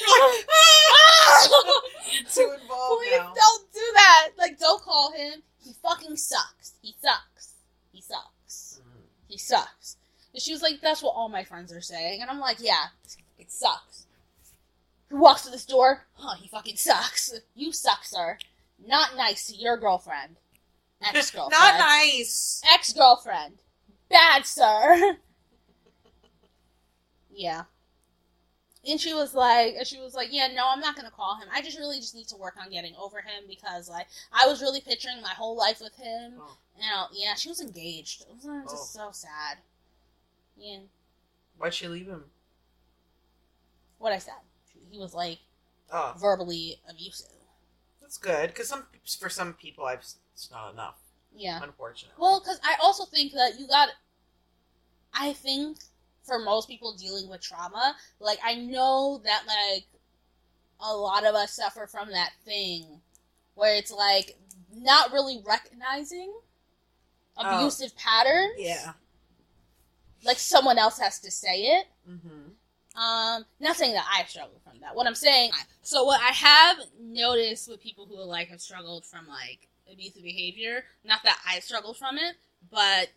Too 2.33 2.55
involved 2.61 3.01
Please 3.03 3.17
now. 3.17 3.33
don't 3.35 3.71
do 3.73 3.91
that. 3.93 4.29
Like, 4.37 4.59
don't 4.59 4.81
call 4.81 5.11
him. 5.11 5.43
He 5.69 5.75
fucking 5.83 6.15
sucks. 6.15 6.73
He 6.81 6.95
sucks. 6.99 7.53
He 7.93 8.01
sucks. 8.01 8.81
He 9.27 9.37
sucks. 9.37 9.97
And 10.33 10.41
she 10.41 10.51
was 10.51 10.63
like, 10.63 10.81
that's 10.81 11.03
what 11.03 11.11
all 11.11 11.29
my 11.29 11.43
friends 11.43 11.71
are 11.71 11.79
saying. 11.79 12.23
And 12.23 12.29
I'm 12.31 12.39
like, 12.39 12.57
yeah, 12.59 12.87
it 13.37 13.51
sucks. 13.51 14.07
Who 15.09 15.17
walks 15.17 15.43
to 15.43 15.51
this 15.51 15.67
door? 15.67 16.05
Huh, 16.13 16.37
he 16.41 16.47
fucking 16.47 16.77
sucks. 16.77 17.39
You 17.53 17.71
suck, 17.71 18.03
sir. 18.03 18.39
Not 18.83 19.15
nice 19.15 19.45
to 19.45 19.55
your 19.55 19.77
girlfriend. 19.77 20.37
Ex 21.03 21.29
girlfriend. 21.29 21.51
Not 21.51 21.77
nice. 21.77 22.63
Ex 22.73 22.91
girlfriend. 22.91 23.59
Bad, 24.09 24.47
sir. 24.47 25.17
yeah. 27.31 27.65
And 28.89 28.99
she 28.99 29.13
was 29.13 29.33
like, 29.35 29.75
and 29.77 29.85
she 29.85 29.99
was 29.99 30.15
like, 30.15 30.29
yeah, 30.31 30.47
no, 30.47 30.63
I'm 30.67 30.79
not 30.79 30.95
gonna 30.95 31.11
call 31.11 31.35
him. 31.39 31.47
I 31.53 31.61
just 31.61 31.77
really 31.77 31.99
just 31.99 32.15
need 32.15 32.27
to 32.29 32.37
work 32.37 32.55
on 32.59 32.71
getting 32.71 32.95
over 32.95 33.17
him 33.19 33.43
because, 33.47 33.87
like, 33.89 34.07
I 34.33 34.47
was 34.47 34.61
really 34.61 34.81
picturing 34.81 35.21
my 35.21 35.29
whole 35.29 35.55
life 35.55 35.79
with 35.81 35.95
him. 35.95 36.33
Oh. 36.39 36.57
And 36.75 36.85
uh, 36.97 37.07
yeah, 37.13 37.35
she 37.35 37.49
was 37.49 37.61
engaged. 37.61 38.21
It 38.21 38.27
was 38.35 38.45
uh, 38.45 38.61
just 38.63 38.97
Oh. 38.97 39.09
so 39.09 39.11
sad. 39.11 39.57
Yeah, 40.57 40.79
Why'd 41.57 41.73
she 41.73 41.87
leave 41.87 42.07
him? 42.07 42.23
what 43.97 44.13
I 44.13 44.17
said. 44.17 44.33
He 44.89 44.97
was 44.97 45.13
like 45.13 45.39
Oh, 45.91 46.13
verbally 46.19 46.79
abusive. 46.89 47.27
that's 48.01 48.17
good. 48.17 48.47
Because 48.47 48.67
some 48.69 48.85
for 49.19 49.29
some 49.29 49.53
people, 49.53 49.85
I've 49.85 49.99
it's 50.33 50.49
not 50.51 50.73
enough. 50.73 50.97
Yeah. 51.35 51.59
Unfortunately. 51.61 52.15
Well, 52.19 52.39
because 52.39 52.59
I 52.63 52.75
also 52.81 53.05
think 53.05 53.33
that 53.33 53.59
you 53.59 53.67
got. 53.67 53.89
I 55.13 55.33
think 55.33 55.79
for 56.29 56.39
most 56.39 56.67
people 56.69 56.93
dealing 56.95 57.27
with 57.29 57.41
trauma, 57.41 57.95
like 58.19 58.39
I 58.45 58.55
know 58.55 59.21
that 59.25 59.43
like 59.47 59.85
a 60.79 60.93
lot 60.95 61.25
of 61.25 61.35
us 61.35 61.51
suffer 61.53 61.87
from 61.87 62.11
that 62.11 62.31
thing 62.45 62.85
where 63.55 63.75
it's 63.75 63.91
like 63.91 64.37
not 64.73 65.11
really 65.11 65.41
recognizing 65.45 66.31
Oh. 67.41 67.57
abusive 67.57 67.95
patterns. 67.95 68.53
yeah. 68.57 68.93
Like 70.25 70.37
someone 70.37 70.77
else 70.77 70.99
has 70.99 71.19
to 71.21 71.31
say 71.31 71.61
it. 71.79 71.87
Mm-hmm. 72.09 73.01
Um, 73.01 73.45
not 73.61 73.77
saying 73.77 73.93
that 73.93 74.05
I 74.13 74.25
struggle 74.25 74.59
from 74.61 74.81
that. 74.81 74.93
What 74.93 75.07
I'm 75.07 75.15
saying, 75.15 75.51
so 75.81 76.03
what 76.03 76.19
I 76.21 76.33
have 76.33 76.77
noticed 76.99 77.69
with 77.69 77.79
people 77.81 78.05
who 78.05 78.21
like 78.23 78.49
have 78.49 78.59
struggled 78.59 79.05
from 79.05 79.27
like 79.29 79.69
abusive 79.89 80.23
behavior, 80.23 80.83
not 81.05 81.21
that 81.23 81.39
I 81.47 81.59
struggled 81.61 81.95
from 81.97 82.17
it, 82.17 82.35
but 82.69 83.07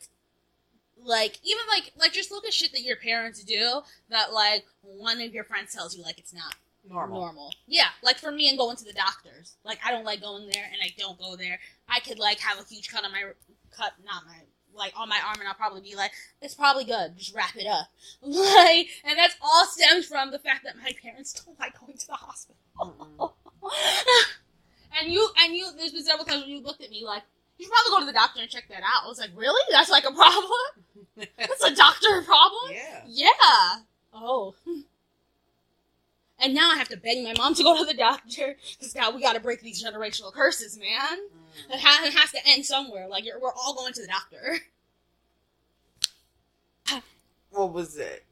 like 1.05 1.38
even 1.44 1.62
like 1.68 1.92
like 1.98 2.12
just 2.12 2.30
look 2.30 2.46
at 2.46 2.53
shit 2.53 2.72
that 2.72 2.82
your 2.82 2.96
parents 2.96 3.42
do 3.44 3.80
that 4.09 4.32
like 4.32 4.64
one 4.82 5.20
of 5.20 5.34
your 5.34 5.44
friends 5.44 5.74
tells 5.74 5.96
you 5.96 6.03
like 6.03 6.18
it's 6.18 6.34
not 6.34 6.55
Normal. 6.88 7.20
normal. 7.20 7.55
Yeah, 7.66 7.88
like 8.03 8.18
for 8.18 8.32
me 8.32 8.48
and 8.48 8.59
going 8.59 8.76
to 8.76 8.84
the 8.84 8.92
doctors, 8.92 9.57
like 9.64 9.78
I 9.84 9.92
don't 9.92 10.05
like 10.05 10.20
going 10.20 10.48
there 10.48 10.64
and 10.64 10.82
I 10.82 10.90
don't 10.98 11.18
go 11.18 11.36
there. 11.36 11.61
I 11.88 12.00
could 12.00 12.18
like 12.18 12.40
have 12.40 12.59
a 12.59 12.64
huge 12.64 12.88
cut 12.88 13.05
on 13.05 13.12
my 13.12 13.22
cut, 13.70 13.92
not 14.05 14.24
my 14.26 14.34
like 14.74 14.92
on 14.96 15.09
my 15.09 15.20
arm, 15.24 15.36
and 15.38 15.48
I'll 15.48 15.55
probably 15.55 15.80
be 15.80 15.94
like, 15.94 16.11
it's 16.40 16.55
probably 16.55 16.84
good. 16.84 17.16
Just 17.16 17.34
wrap 17.34 17.57
it 17.57 17.66
up. 17.66 17.86
Like, 18.22 18.88
and 19.05 19.16
that's 19.18 19.36
all 19.40 19.66
stems 19.66 20.07
from 20.07 20.30
the 20.30 20.38
fact 20.38 20.64
that 20.64 20.76
my 20.76 20.92
parents 21.03 21.32
don't 21.44 21.59
like 21.61 21.78
going 21.78 21.96
to 21.96 22.07
the 22.07 22.14
hospital. 22.14 22.57
Mm-mm. 22.80 23.32
and 25.00 25.12
you 25.12 25.28
and 25.38 25.55
you, 25.55 25.68
there's 25.76 25.92
been 25.92 26.03
several 26.03 26.24
times 26.24 26.42
when 26.42 26.50
you 26.50 26.62
looked 26.62 26.82
at 26.82 26.90
me 26.90 27.05
like. 27.05 27.22
You 27.59 27.66
should 27.66 27.72
probably 27.72 27.90
go 27.90 28.00
to 28.00 28.07
the 28.07 28.12
doctor 28.12 28.40
and 28.40 28.50
check 28.50 28.68
that 28.68 28.82
out. 28.82 29.05
I 29.05 29.09
was 29.09 29.18
like, 29.18 29.30
really? 29.36 29.62
That's 29.70 29.90
like 29.90 30.05
a 30.05 30.12
problem? 30.12 30.50
That's 31.38 31.62
a 31.64 31.74
doctor 31.74 32.22
problem? 32.22 32.72
yeah. 32.72 33.03
Yeah. 33.07 33.76
Oh. 34.14 34.55
And 36.42 36.55
now 36.55 36.72
I 36.72 36.76
have 36.76 36.88
to 36.88 36.96
beg 36.96 37.22
my 37.22 37.34
mom 37.38 37.55
to 37.55 37.62
go 37.62 37.78
to 37.78 37.84
the 37.84 37.94
doctor 37.94 38.57
because 38.76 38.96
now 38.96 39.12
we 39.12 39.22
got 39.22 39.34
to 39.34 39.40
break 39.40 39.61
these 39.61 39.82
generational 39.84 40.32
curses, 40.32 40.76
man. 40.76 40.88
Mm. 41.68 41.74
It, 41.74 41.80
ha- 41.80 42.05
it 42.05 42.12
has 42.14 42.32
to 42.32 42.38
end 42.46 42.66
somewhere. 42.66 43.07
Like 43.07 43.24
you're, 43.24 43.38
we're 43.40 43.53
all 43.53 43.74
going 43.74 43.92
to 43.92 44.00
the 44.00 44.09
doctor. 44.09 44.59
What 47.50 47.72
was 47.72 47.96
it? 47.96 48.24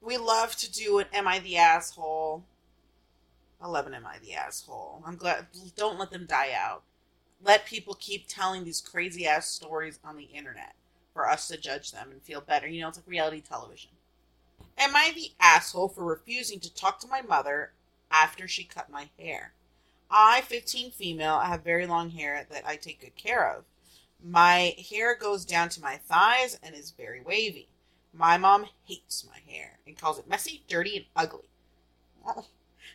We 0.00 0.16
love 0.16 0.56
to 0.56 0.72
do 0.72 0.98
an 0.98 1.06
"Am 1.12 1.28
I 1.28 1.40
the 1.40 1.58
asshole?" 1.58 2.42
I 3.60 3.68
love 3.68 3.86
an 3.86 3.92
"Am 3.92 4.06
I 4.06 4.16
the 4.18 4.32
asshole?" 4.32 5.02
I'm 5.06 5.16
glad. 5.16 5.46
Don't 5.76 5.98
let 5.98 6.10
them 6.10 6.24
die 6.26 6.52
out. 6.56 6.82
Let 7.42 7.66
people 7.66 7.96
keep 7.98 8.26
telling 8.26 8.64
these 8.64 8.80
crazy 8.80 9.26
ass 9.26 9.48
stories 9.48 9.98
on 10.04 10.16
the 10.16 10.24
internet 10.24 10.74
for 11.14 11.28
us 11.28 11.48
to 11.48 11.56
judge 11.56 11.92
them 11.92 12.10
and 12.10 12.22
feel 12.22 12.40
better. 12.40 12.68
You 12.68 12.82
know, 12.82 12.88
it's 12.88 12.98
like 12.98 13.06
reality 13.06 13.40
television. 13.40 13.90
Am 14.76 14.94
I 14.94 15.12
the 15.14 15.32
asshole 15.40 15.88
for 15.88 16.04
refusing 16.04 16.60
to 16.60 16.74
talk 16.74 17.00
to 17.00 17.08
my 17.08 17.22
mother 17.22 17.72
after 18.10 18.46
she 18.46 18.64
cut 18.64 18.90
my 18.90 19.08
hair? 19.18 19.52
I, 20.10 20.40
15 20.42 20.90
female, 20.90 21.34
I 21.34 21.46
have 21.46 21.62
very 21.62 21.86
long 21.86 22.10
hair 22.10 22.46
that 22.50 22.66
I 22.66 22.76
take 22.76 23.00
good 23.00 23.16
care 23.16 23.56
of. 23.56 23.64
My 24.22 24.74
hair 24.90 25.14
goes 25.14 25.44
down 25.44 25.68
to 25.70 25.80
my 25.80 25.96
thighs 25.96 26.58
and 26.62 26.74
is 26.74 26.90
very 26.90 27.22
wavy. 27.22 27.68
My 28.12 28.36
mom 28.36 28.66
hates 28.84 29.24
my 29.26 29.38
hair 29.50 29.78
and 29.86 29.96
calls 29.96 30.18
it 30.18 30.28
messy, 30.28 30.62
dirty, 30.68 30.96
and 30.96 31.06
ugly. 31.14 31.48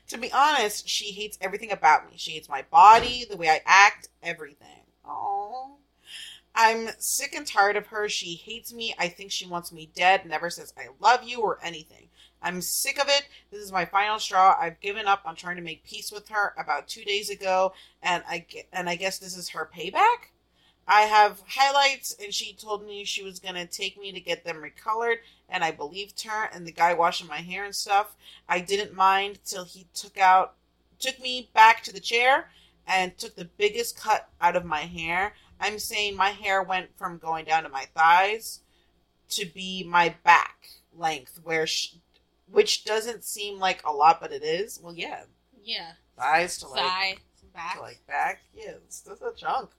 To 0.08 0.18
be 0.18 0.32
honest, 0.32 0.88
she 0.88 1.12
hates 1.12 1.38
everything 1.42 1.72
about 1.72 2.10
me. 2.10 2.14
She 2.18 2.32
hates 2.32 2.50
my 2.50 2.64
body, 2.72 3.26
the 3.30 3.38
way 3.38 3.50
I 3.50 3.62
act, 3.66 4.10
everything. 4.22 4.86
Oh. 5.06 5.78
I'm 6.58 6.90
sick 7.00 7.36
and 7.36 7.46
tired 7.46 7.76
of 7.76 7.88
her. 7.88 8.08
She 8.08 8.36
hates 8.36 8.74
me. 8.74 8.96
I 8.98 9.10
think 9.10 9.32
she 9.32 9.46
wants 9.46 9.74
me 9.74 9.92
dead, 9.94 10.26
never 10.26 10.50
says 10.50 10.74
I 10.78 10.88
love 11.02 11.24
you 11.24 11.42
or 11.42 11.60
anything. 11.62 12.08
I'm 12.42 12.62
sick 12.62 12.98
of 12.98 13.10
it. 13.10 13.28
This 13.52 13.62
is 13.62 13.72
my 13.72 13.86
final 13.86 14.20
straw. 14.20 14.56
I've 14.58 14.80
given 14.80 15.08
up 15.08 15.24
on 15.26 15.36
trying 15.36 15.58
to 15.58 15.62
make 15.62 15.84
peace 15.84 16.12
with 16.12 16.30
her 16.30 16.54
about 16.58 16.88
2 16.88 17.04
days 17.04 17.30
ago 17.30 17.74
and 18.02 18.24
I 18.30 18.40
get 18.40 18.68
and 18.72 18.88
I 18.88 18.96
guess 18.96 19.18
this 19.18 19.36
is 19.36 19.50
her 19.50 19.70
payback. 19.76 20.30
I 20.88 21.02
have 21.02 21.42
highlights 21.48 22.16
and 22.22 22.34
she 22.34 22.54
told 22.54 22.86
me 22.86 23.04
she 23.04 23.24
was 23.24 23.40
going 23.40 23.56
to 23.56 23.66
take 23.66 24.00
me 24.00 24.12
to 24.12 24.20
get 24.20 24.44
them 24.44 24.64
recolored 24.64 25.18
and 25.50 25.64
I 25.64 25.72
believed 25.72 26.22
her 26.24 26.50
and 26.54 26.66
the 26.66 26.72
guy 26.72 26.94
washing 26.94 27.28
my 27.28 27.38
hair 27.38 27.66
and 27.66 27.76
stuff. 27.76 28.16
I 28.48 28.60
didn't 28.60 28.94
mind 28.94 29.40
till 29.46 29.66
he 29.66 29.88
took 29.94 30.18
out 30.18 30.56
took 31.00 31.20
me 31.20 31.50
back 31.54 31.84
to 31.84 31.94
the 31.94 32.00
chair 32.00 32.50
and 32.88 33.18
took 33.18 33.36
the 33.36 33.50
biggest 33.58 34.00
cut 34.00 34.30
out 34.40 34.56
of 34.56 34.64
my 34.64 34.82
hair. 34.82 35.34
I'm 35.60 35.80
saying 35.80 36.16
my 36.16 36.30
hair 36.30 36.62
went 36.62 36.98
from 36.98 37.18
going 37.18 37.46
down 37.46 37.64
to 37.64 37.70
my 37.70 37.86
thighs 37.96 38.62
to 39.30 39.46
be 39.46 39.84
my 39.84 40.16
back 40.24 40.68
length 40.96 41.40
where 41.44 41.66
she, 41.66 42.00
which 42.50 42.86
doesn't 42.86 43.24
seem 43.24 43.60
like 43.60 43.82
a 43.86 43.92
lot 43.92 44.22
but 44.22 44.32
it 44.32 44.44
is. 44.44 44.80
Well, 44.82 44.94
yeah. 44.94 45.24
Yeah. 45.64 45.94
Thighs 46.18 46.60
to 46.60 46.68
like 46.68 46.82
Thigh. 46.82 47.18
Back. 47.54 47.76
to 47.76 47.82
like 47.82 48.08
back. 48.08 48.42
Yes, 48.54 49.02
that's 49.06 49.22
a 49.22 49.32
chunk. 49.36 49.72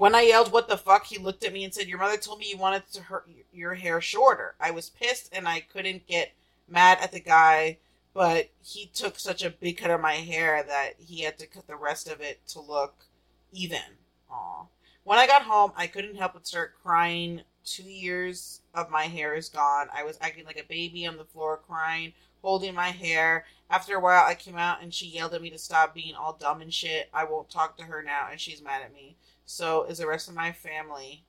When 0.00 0.14
I 0.14 0.22
yelled, 0.22 0.50
"What 0.50 0.66
the 0.66 0.78
fuck?" 0.78 1.04
he 1.04 1.18
looked 1.18 1.44
at 1.44 1.52
me 1.52 1.62
and 1.62 1.74
said, 1.74 1.86
"Your 1.86 1.98
mother 1.98 2.16
told 2.16 2.38
me 2.38 2.48
you 2.48 2.56
wanted 2.56 2.90
to 2.92 3.02
hurt 3.02 3.28
your 3.52 3.74
hair 3.74 4.00
shorter." 4.00 4.56
I 4.58 4.70
was 4.70 4.88
pissed 4.88 5.28
and 5.30 5.46
I 5.46 5.60
couldn't 5.60 6.06
get 6.06 6.32
mad 6.66 6.96
at 7.00 7.12
the 7.12 7.20
guy, 7.20 7.80
but 8.14 8.48
he 8.64 8.86
took 8.86 9.18
such 9.18 9.42
a 9.42 9.50
big 9.50 9.76
cut 9.76 9.90
of 9.90 10.00
my 10.00 10.14
hair 10.14 10.62
that 10.62 10.98
he 10.98 11.20
had 11.20 11.38
to 11.38 11.46
cut 11.46 11.66
the 11.66 11.76
rest 11.76 12.08
of 12.08 12.22
it 12.22 12.46
to 12.46 12.62
look 12.62 13.04
even. 13.52 13.98
Aw. 14.30 14.68
When 15.04 15.18
I 15.18 15.26
got 15.26 15.42
home, 15.42 15.74
I 15.76 15.86
couldn't 15.86 16.16
help 16.16 16.32
but 16.32 16.46
start 16.46 16.80
crying. 16.82 17.42
Two 17.66 17.82
years 17.82 18.62
of 18.72 18.88
my 18.88 19.04
hair 19.04 19.34
is 19.34 19.50
gone. 19.50 19.90
I 19.92 20.02
was 20.04 20.16
acting 20.22 20.46
like 20.46 20.58
a 20.58 20.64
baby 20.64 21.06
on 21.06 21.18
the 21.18 21.26
floor, 21.26 21.58
crying, 21.58 22.14
holding 22.40 22.74
my 22.74 22.88
hair. 22.88 23.44
After 23.68 23.96
a 23.96 24.00
while, 24.00 24.24
I 24.24 24.34
came 24.34 24.56
out 24.56 24.80
and 24.80 24.94
she 24.94 25.08
yelled 25.08 25.34
at 25.34 25.42
me 25.42 25.50
to 25.50 25.58
stop 25.58 25.92
being 25.92 26.14
all 26.14 26.32
dumb 26.32 26.62
and 26.62 26.72
shit. 26.72 27.10
I 27.12 27.24
won't 27.24 27.50
talk 27.50 27.76
to 27.76 27.84
her 27.84 28.02
now, 28.02 28.28
and 28.30 28.40
she's 28.40 28.62
mad 28.62 28.80
at 28.80 28.94
me. 28.94 29.18
So 29.50 29.82
is 29.84 29.98
the 29.98 30.06
rest 30.06 30.28
of 30.28 30.36
my 30.36 30.52
family. 30.52 31.24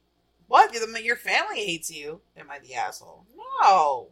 What? 0.48 0.72
Your 1.04 1.16
family 1.16 1.66
hates 1.66 1.90
you? 1.90 2.22
Am 2.38 2.52
I 2.52 2.60
the 2.60 2.76
asshole? 2.76 3.26
No. 3.36 4.10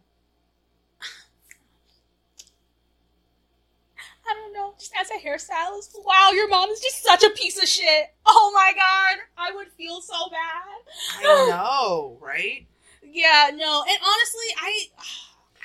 I 4.28 4.34
don't 4.34 4.52
know. 4.52 4.74
Just 4.78 4.92
as 5.00 5.10
a 5.10 5.24
hairstylist, 5.24 5.94
wow, 6.04 6.32
your 6.34 6.48
mom 6.48 6.70
is 6.70 6.80
just 6.80 7.04
such 7.04 7.22
a 7.22 7.30
piece 7.30 7.62
of 7.62 7.68
shit. 7.68 8.12
Oh 8.26 8.50
my 8.52 8.72
god, 8.74 9.18
I 9.38 9.54
would 9.54 9.68
feel 9.78 10.00
so 10.00 10.28
bad. 10.28 11.24
I 11.24 11.46
know, 11.48 12.18
right? 12.20 12.66
Yeah, 13.04 13.50
no, 13.54 13.84
and 13.88 13.98
honestly, 14.04 14.46
I 14.60 14.88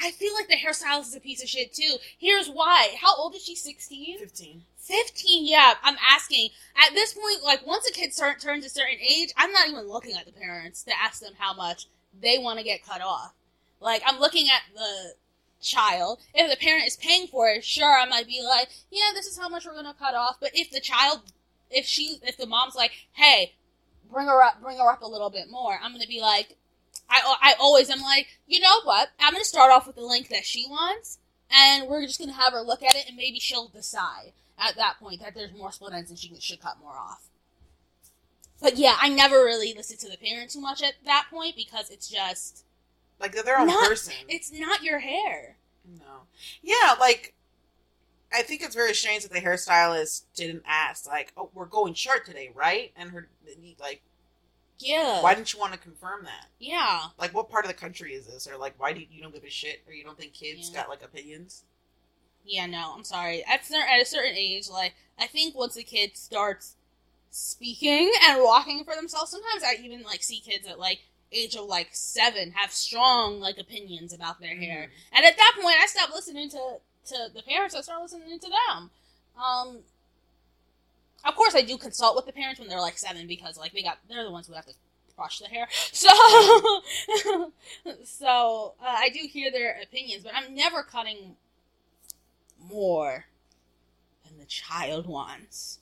I 0.04 0.12
feel 0.12 0.34
like 0.36 0.48
the 0.48 0.56
hairstylist 0.56 1.08
is 1.08 1.16
a 1.16 1.20
piece 1.20 1.41
of 1.41 1.50
shit 1.50 1.74
too. 1.74 1.96
Here's 2.18 2.48
why. 2.48 2.96
How 3.02 3.16
old 3.16 3.34
is 3.34 3.43
she? 3.43 3.56
Sixteen. 3.56 4.20
15. 4.20 4.64
15 4.86 5.47
yeah 5.47 5.73
i'm 5.83 5.97
asking. 6.07 6.49
At 6.75 6.93
this 6.93 7.13
point 7.13 7.43
like 7.43 7.65
once 7.65 7.88
a 7.88 7.93
kid 7.93 8.13
start, 8.13 8.39
turns 8.39 8.65
a 8.65 8.69
certain 8.69 8.99
age 8.99 9.33
i'm 9.36 9.51
not 9.51 9.67
even 9.67 9.88
looking 9.88 10.15
at 10.15 10.25
the 10.25 10.31
parents 10.31 10.83
to 10.83 10.91
ask 10.97 11.21
them 11.21 11.33
how 11.38 11.53
much 11.53 11.88
they 12.19 12.38
want 12.38 12.59
to 12.59 12.65
get 12.65 12.86
cut 12.86 13.01
off. 13.01 13.33
Like 13.79 14.01
i'm 14.05 14.19
looking 14.19 14.47
at 14.49 14.61
the 14.73 15.15
child. 15.61 16.19
If 16.33 16.49
the 16.51 16.63
parent 16.63 16.86
is 16.86 16.97
paying 16.97 17.27
for 17.27 17.49
it 17.49 17.63
sure 17.63 17.97
i 17.97 18.05
might 18.05 18.27
be 18.27 18.41
like 18.43 18.69
yeah 18.91 19.11
this 19.13 19.25
is 19.25 19.38
how 19.38 19.49
much 19.49 19.65
we're 19.65 19.73
going 19.73 19.86
to 19.86 19.93
cut 19.93 20.15
off. 20.15 20.38
But 20.39 20.51
if 20.53 20.69
the 20.69 20.79
child 20.79 21.33
if 21.71 21.86
she 21.86 22.19
if 22.21 22.38
the 22.38 22.45
mom's 22.45 22.75
like 22.75 22.91
hey 23.13 23.53
bring 24.11 24.27
her 24.27 24.43
up 24.43 24.61
bring 24.61 24.77
her 24.77 24.89
up 24.91 25.01
a 25.01 25.07
little 25.07 25.31
bit 25.31 25.49
more 25.49 25.79
i'm 25.81 25.91
going 25.91 26.01
to 26.01 26.07
be 26.07 26.21
like 26.21 26.57
I, 27.09 27.36
I 27.41 27.53
always 27.59 27.89
am 27.89 28.01
like 28.01 28.27
you 28.47 28.59
know 28.59 28.81
what? 28.83 29.09
I'm 29.19 29.33
going 29.33 29.43
to 29.43 29.47
start 29.47 29.71
off 29.71 29.88
with 29.88 29.95
the 29.95 30.03
length 30.03 30.29
that 30.29 30.45
she 30.45 30.65
wants 30.69 31.19
and 31.51 31.88
we're 31.88 32.05
just 32.05 32.19
going 32.19 32.29
to 32.29 32.36
have 32.36 32.53
her 32.53 32.61
look 32.61 32.83
at 32.83 32.95
it 32.95 33.07
and 33.07 33.17
maybe 33.17 33.39
she'll 33.39 33.67
decide 33.67 34.33
at 34.58 34.76
that 34.78 34.95
point 34.99 35.22
that 35.22 35.34
there's 35.36 35.53
more 35.53 35.72
split 35.72 35.93
ends 35.93 36.10
and 36.10 36.20
she 36.20 36.34
should 36.39 36.62
cut 36.62 36.80
more 36.80 36.93
off. 36.97 37.28
But 38.62 38.78
yeah, 38.78 38.95
I 39.01 39.10
never 39.10 39.43
really 39.43 39.74
listened 39.74 39.99
to 40.01 40.10
the 40.10 40.18
parent 40.18 40.51
too 40.51 40.62
much 40.62 40.82
at 40.82 40.93
that 41.06 41.28
point 41.30 41.56
because 41.56 41.89
it's 41.89 42.08
just 42.08 42.64
Like 43.20 43.32
they're 43.34 43.43
their 43.43 43.60
own 43.60 43.68
Not- 43.68 43.88
person. 43.88 44.14
it's 44.28 44.51
not 44.51 44.84
your 44.84 44.99
hair. 44.99 45.58
No. 45.99 46.22
Yeah, 46.62 46.95
like 46.99 47.34
I 48.34 48.41
think 48.41 48.62
it's 48.62 48.76
very 48.76 48.93
strange 48.93 49.24
that 49.24 49.32
the 49.32 49.39
hairstylist 49.39 50.24
didn't 50.36 50.64
ask, 50.66 51.06
like, 51.08 51.32
"Oh, 51.38 51.49
we're 51.53 51.66
going 51.68 51.93
short 51.93 52.26
today, 52.26 52.51
right?" 52.53 52.91
And 52.97 53.12
her, 53.12 53.30
like, 53.80 54.01
Yeah. 54.80 55.22
why 55.22 55.36
didn't 55.36 55.53
you 55.53 55.60
want 55.60 55.72
to 55.74 55.80
confirm 55.80 56.26
that? 56.26 56.47
Yeah. 56.60 57.10
Like, 57.18 57.34
what 57.34 57.49
part 57.49 57.64
of 57.64 57.70
the 57.70 57.76
country 57.78 58.14
is 58.14 58.26
this? 58.26 58.45
Or 58.47 58.58
like, 58.58 58.74
why 58.78 58.91
do 58.91 58.99
you, 58.99 59.08
you 59.10 59.22
don't 59.22 59.34
give 59.34 59.45
a 59.45 59.49
shit? 59.49 59.84
Or 59.88 59.93
you 59.93 60.03
don't 60.03 60.18
think 60.18 60.34
kids 60.34 60.70
Yeah. 60.70 60.82
got 60.82 60.89
like 60.89 61.01
opinions? 61.03 61.64
Yeah, 62.46 62.68
no, 62.68 62.93
I'm 62.96 63.04
sorry. 63.04 63.43
At, 63.46 63.62
at 63.72 64.02
a 64.02 64.06
certain 64.06 64.36
age, 64.36 64.70
like, 64.70 64.93
I 65.20 65.26
think 65.28 65.56
once 65.56 65.76
a 65.78 65.84
kid 65.84 66.16
starts 66.16 66.76
speaking 67.32 68.12
and 68.24 68.41
walking 68.43 68.84
for 68.84 68.96
themselves, 68.96 69.32
sometimes 69.32 69.64
I 69.64 69.82
even, 69.84 70.04
like, 70.04 70.22
see 70.24 70.39
kids 70.39 70.68
at, 70.68 70.80
like, 70.80 71.00
age 71.32 71.56
of, 71.56 71.66
like, 71.66 71.89
seven 71.91 72.52
have 72.52 72.72
strong, 72.72 73.39
like, 73.39 73.58
opinions 73.58 74.14
about 74.14 74.39
their 74.39 74.56
hair. 74.56 74.91
And 75.12 75.26
at 75.26 75.38
that 75.38 75.58
point, 75.60 75.78
I 75.82 75.88
stopped 75.88 76.14
listening 76.14 76.50
to, 76.52 76.78
to 77.08 77.28
the 77.34 77.41
parents. 77.41 77.76
I 77.76 77.82
started 77.82 78.04
listening 78.04 78.39
to 78.39 78.50
them. 78.50 78.91
Um, 79.43 79.80
of 81.26 81.36
course, 81.36 81.56
I 81.56 81.62
do 81.64 81.78
consult 81.78 82.16
with 82.16 82.28
the 82.28 82.32
parents 82.34 82.60
when 82.60 82.70
they're, 82.70 82.80
like, 82.80 83.00
seven 83.00 83.26
because, 83.26 83.58
like, 83.58 83.74
they 83.74 83.82
got, 83.82 83.98
they're 84.08 84.24
the 84.24 84.32
ones 84.32 84.46
who 84.48 84.54
have 84.54 84.68
to 84.68 84.74
brush 85.16 85.39
the 85.39 85.48
hair. 85.48 85.68
So, 85.91 86.10
so, 88.04 88.74
uh, 88.82 88.86
I 88.86 89.10
do 89.10 89.28
hear 89.28 89.52
their 89.52 89.80
opinions, 89.82 90.24
but 90.24 90.34
I'm 90.36 90.54
never 90.54 90.84
cutting 90.84 91.36
more 92.70 93.26
than 94.26 94.38
the 94.38 94.45
child 94.45 95.05
wants. 95.07 95.80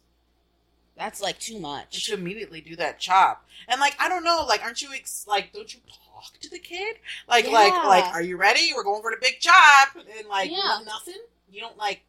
That's 0.98 1.22
like 1.22 1.40
too 1.40 1.60
much. 1.60 2.06
to 2.06 2.14
immediately 2.14 2.62
do 2.62 2.76
that 2.76 3.00
chop, 3.00 3.46
and 3.68 3.80
like, 3.82 3.96
I 4.00 4.08
don't 4.10 4.24
know, 4.24 4.46
like, 4.48 4.64
aren't 4.64 4.82
you 4.82 4.90
ex- 4.94 5.26
like, 5.28 5.52
don't 5.52 5.74
you 5.74 5.80
talk 6.14 6.34
to 6.42 6.50
the 6.50 6.60
kid? 6.60 6.98
Like, 7.28 7.48
like, 7.50 7.74
Yeah. 7.74 7.88
like, 7.88 8.06
are 8.14 8.22
you 8.22 8.38
ready? 8.38 8.72
We're 8.76 8.84
going 8.84 9.02
for 9.02 9.10
the 9.12 9.18
big 9.20 9.40
chop, 9.40 9.96
and 9.96 10.28
like, 10.30 10.52
Yeah. 10.52 10.58
no- 10.58 10.84
nothing. 10.84 11.22
You 11.50 11.62
don't 11.62 11.78
like 11.78 12.02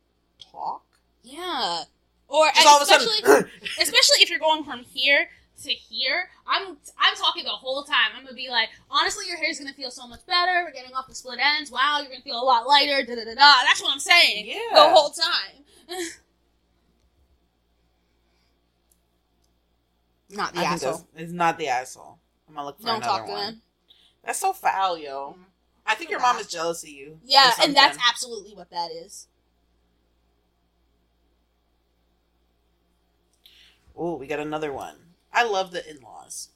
talk. 0.53 0.83
Yeah. 1.23 1.85
Or 2.29 2.47
Just 2.55 2.67
all 2.67 2.77
of 2.77 2.83
a 2.89 2.93
especially 2.93 3.21
sudden, 3.23 3.51
especially 3.81 4.23
if 4.23 4.29
you're 4.31 4.39
going 4.39 4.65
from 4.65 4.81
here 4.85 5.29
to 5.63 5.71
here, 5.71 6.29
I'm 6.47 6.77
I'm 6.99 7.15
talking 7.17 7.45
the 7.45 7.51
whole 7.51 7.85
time. 7.85 8.13
I'm 8.17 8.25
gonna 8.25 8.35
be 8.35 8.49
like, 8.51 8.69
honestly, 8.91 9.27
your 9.29 9.37
hair's 9.39 9.59
gonna 9.59 9.73
feel 9.73 9.91
so 9.91 10.07
much 10.07 10.25
better. 10.27 10.65
We're 10.65 10.73
getting 10.73 10.95
off 10.95 11.07
the 11.09 11.15
split 11.15 11.39
ends. 11.41 11.71
Wow, 11.71 11.99
you're 12.01 12.11
gonna 12.11 12.23
feel 12.23 12.41
a 12.41 12.45
lot 12.45 12.67
lighter. 12.67 13.05
Da 13.05 13.15
da 13.15 13.25
da 13.25 13.35
da. 13.35 13.55
That's 13.65 13.83
what 13.83 13.93
I'm 13.93 14.01
saying 14.01 14.47
yeah, 14.47 14.57
the 14.75 14.83
whole 14.83 15.11
time. 15.11 15.65
Not 20.31 20.55
the 20.55 20.61
I 20.61 20.65
asshole. 20.65 21.07
It's 21.17 21.33
not 21.33 21.59
the 21.59 21.69
asshole. 21.69 22.19
I'm 22.49 22.55
gonna 22.55 22.67
look 22.67 22.81
for 22.81 22.87
Don't 22.87 22.97
another 22.97 23.19
talk 23.19 23.27
to 23.27 23.33
one. 23.33 23.45
them. 23.47 23.63
That's 24.25 24.39
so 24.41 24.53
foul, 24.53 24.99
yo. 24.99 25.37
Mhm. 25.39 25.45
I 25.87 25.95
think 25.95 26.11
your 26.11 26.21
mom 26.21 26.39
is 26.39 26.47
jealous 26.49 26.83
of 26.83 26.89
you. 26.89 27.21
Yeah, 27.25 27.53
and 27.61 27.77
that's 27.77 27.99
absolutely 28.09 28.55
what 28.55 28.71
that 28.71 28.91
is. 28.91 29.29
Oh, 33.97 34.17
we 34.17 34.27
got 34.27 34.41
another 34.41 34.73
one. 34.73 35.14
I 35.35 35.45
love 35.45 35.73
the 35.73 35.89
in-laws. 35.89 36.51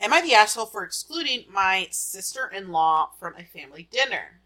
Am 0.00 0.12
I 0.12 0.22
the 0.22 0.34
asshole 0.34 0.66
for 0.66 0.82
excluding 0.82 1.44
my 1.50 1.88
sister-in-law 1.90 3.10
from 3.18 3.34
a 3.36 3.44
family 3.44 3.88
dinner? 3.90 4.40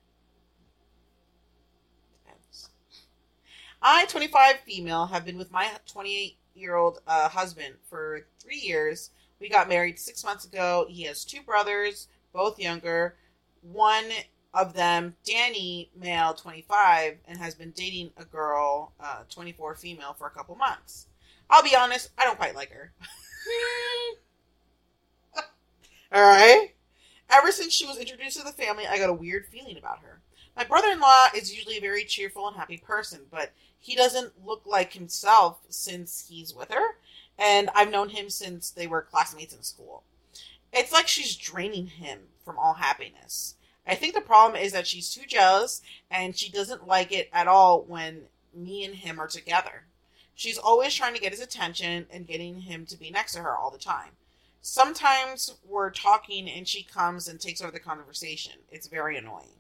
Depends. 2.25 2.69
I, 3.81 4.07
25 4.07 4.61
female, 4.67 5.07
have 5.07 5.25
been 5.25 5.39
with 5.39 5.53
my 5.53 5.71
28-year-old 5.89 7.01
uh, 7.07 7.29
husband 7.29 7.75
for 7.89 8.27
three 8.41 8.59
years. 8.59 9.11
We 9.41 9.49
got 9.49 9.69
married 9.69 9.99
six 9.99 10.25
months 10.25 10.45
ago. 10.45 10.87
He 10.89 11.05
has 11.05 11.25
two 11.25 11.43
brothers, 11.43 12.09
both 12.33 12.59
younger. 12.59 13.17
One 13.63 14.07
of 14.53 14.75
them, 14.75 15.15
Danny, 15.25 15.91
male, 15.97 16.35
25, 16.35 17.19
and 17.27 17.39
has 17.39 17.55
been 17.55 17.71
dating 17.71 18.11
a 18.17 18.25
girl, 18.25 18.93
uh, 19.01 19.23
24, 19.31 19.77
female, 19.77 20.15
for 20.19 20.27
a 20.27 20.31
couple 20.31 20.57
months. 20.57 21.07
I'll 21.49 21.63
be 21.63 21.77
honest, 21.77 22.11
I 22.19 22.25
don't 22.25 22.39
quite 22.39 22.55
like 22.55 22.73
her. 22.73 22.93
All 26.13 26.23
right. 26.23 26.71
Ever 27.31 27.53
since 27.53 27.73
she 27.73 27.87
was 27.87 27.99
introduced 27.99 28.39
to 28.39 28.45
the 28.45 28.53
family, 28.53 28.87
I 28.87 28.99
got 28.99 29.11
a 29.11 29.15
weird 29.15 29.47
feeling 29.47 29.77
about 29.77 30.01
her. 30.01 30.21
My 30.57 30.65
brother 30.65 30.89
in 30.89 31.01
law 31.01 31.27
is 31.35 31.55
usually 31.55 31.77
a 31.77 31.83
very 31.83 32.05
cheerful 32.05 32.49
and 32.49 32.57
happy 32.57 32.79
person, 32.79 33.27
but 33.31 33.53
he 33.79 33.95
doesn't 33.95 34.45
look 34.45 34.63
like 34.67 34.93
himself 34.93 35.61
since 35.69 36.27
he's 36.29 36.55
with 36.55 36.71
her, 36.71 36.97
and 37.39 37.71
I've 37.75 37.91
known 37.91 38.09
him 38.09 38.31
since 38.31 38.71
they 38.71 38.87
were 38.87 39.03
classmates 39.03 39.55
in 39.55 39.63
school. 39.63 40.03
It's 40.73 40.93
like 40.93 41.09
she's 41.09 41.37
draining 41.37 41.87
him 41.87 42.21
from 42.45 42.59
all 42.59 42.75
happiness. 42.75 43.55
I 43.87 43.95
think 43.95 44.15
the 44.15 44.21
problem 44.21 44.61
is 44.61 44.73
that 44.73 44.87
she's 44.87 45.15
too 45.15 45.27
jealous 45.27 45.81
and 46.11 46.37
she 46.37 46.51
doesn't 46.51 46.87
like 46.87 47.11
it 47.11 47.31
at 47.33 47.49
all 47.49 47.83
when 47.83 48.25
me 48.55 48.85
and 48.85 48.95
him 48.95 49.19
are 49.19 49.29
together. 49.29 49.85
She's 50.39 50.57
always 50.57 50.95
trying 50.95 51.15
to 51.15 51.21
get 51.21 51.33
his 51.33 51.41
attention 51.41 52.07
and 52.13 52.25
getting 52.25 52.61
him 52.61 52.87
to 52.87 52.97
be 52.97 53.11
next 53.11 53.33
to 53.33 53.41
her 53.41 53.57
all 53.57 53.73
the 53.73 53.77
time. 53.77 54.11
Sometimes 54.63 55.57
we're 55.67 55.91
talking 55.91 56.49
and 56.49 56.69
she 56.69 56.85
comes 56.85 57.27
and 57.27 57.41
takes 57.41 57.61
over 57.61 57.73
the 57.73 57.81
conversation. 57.81 58.53
It's 58.71 58.87
very 58.87 59.19
annoying. 59.19 59.59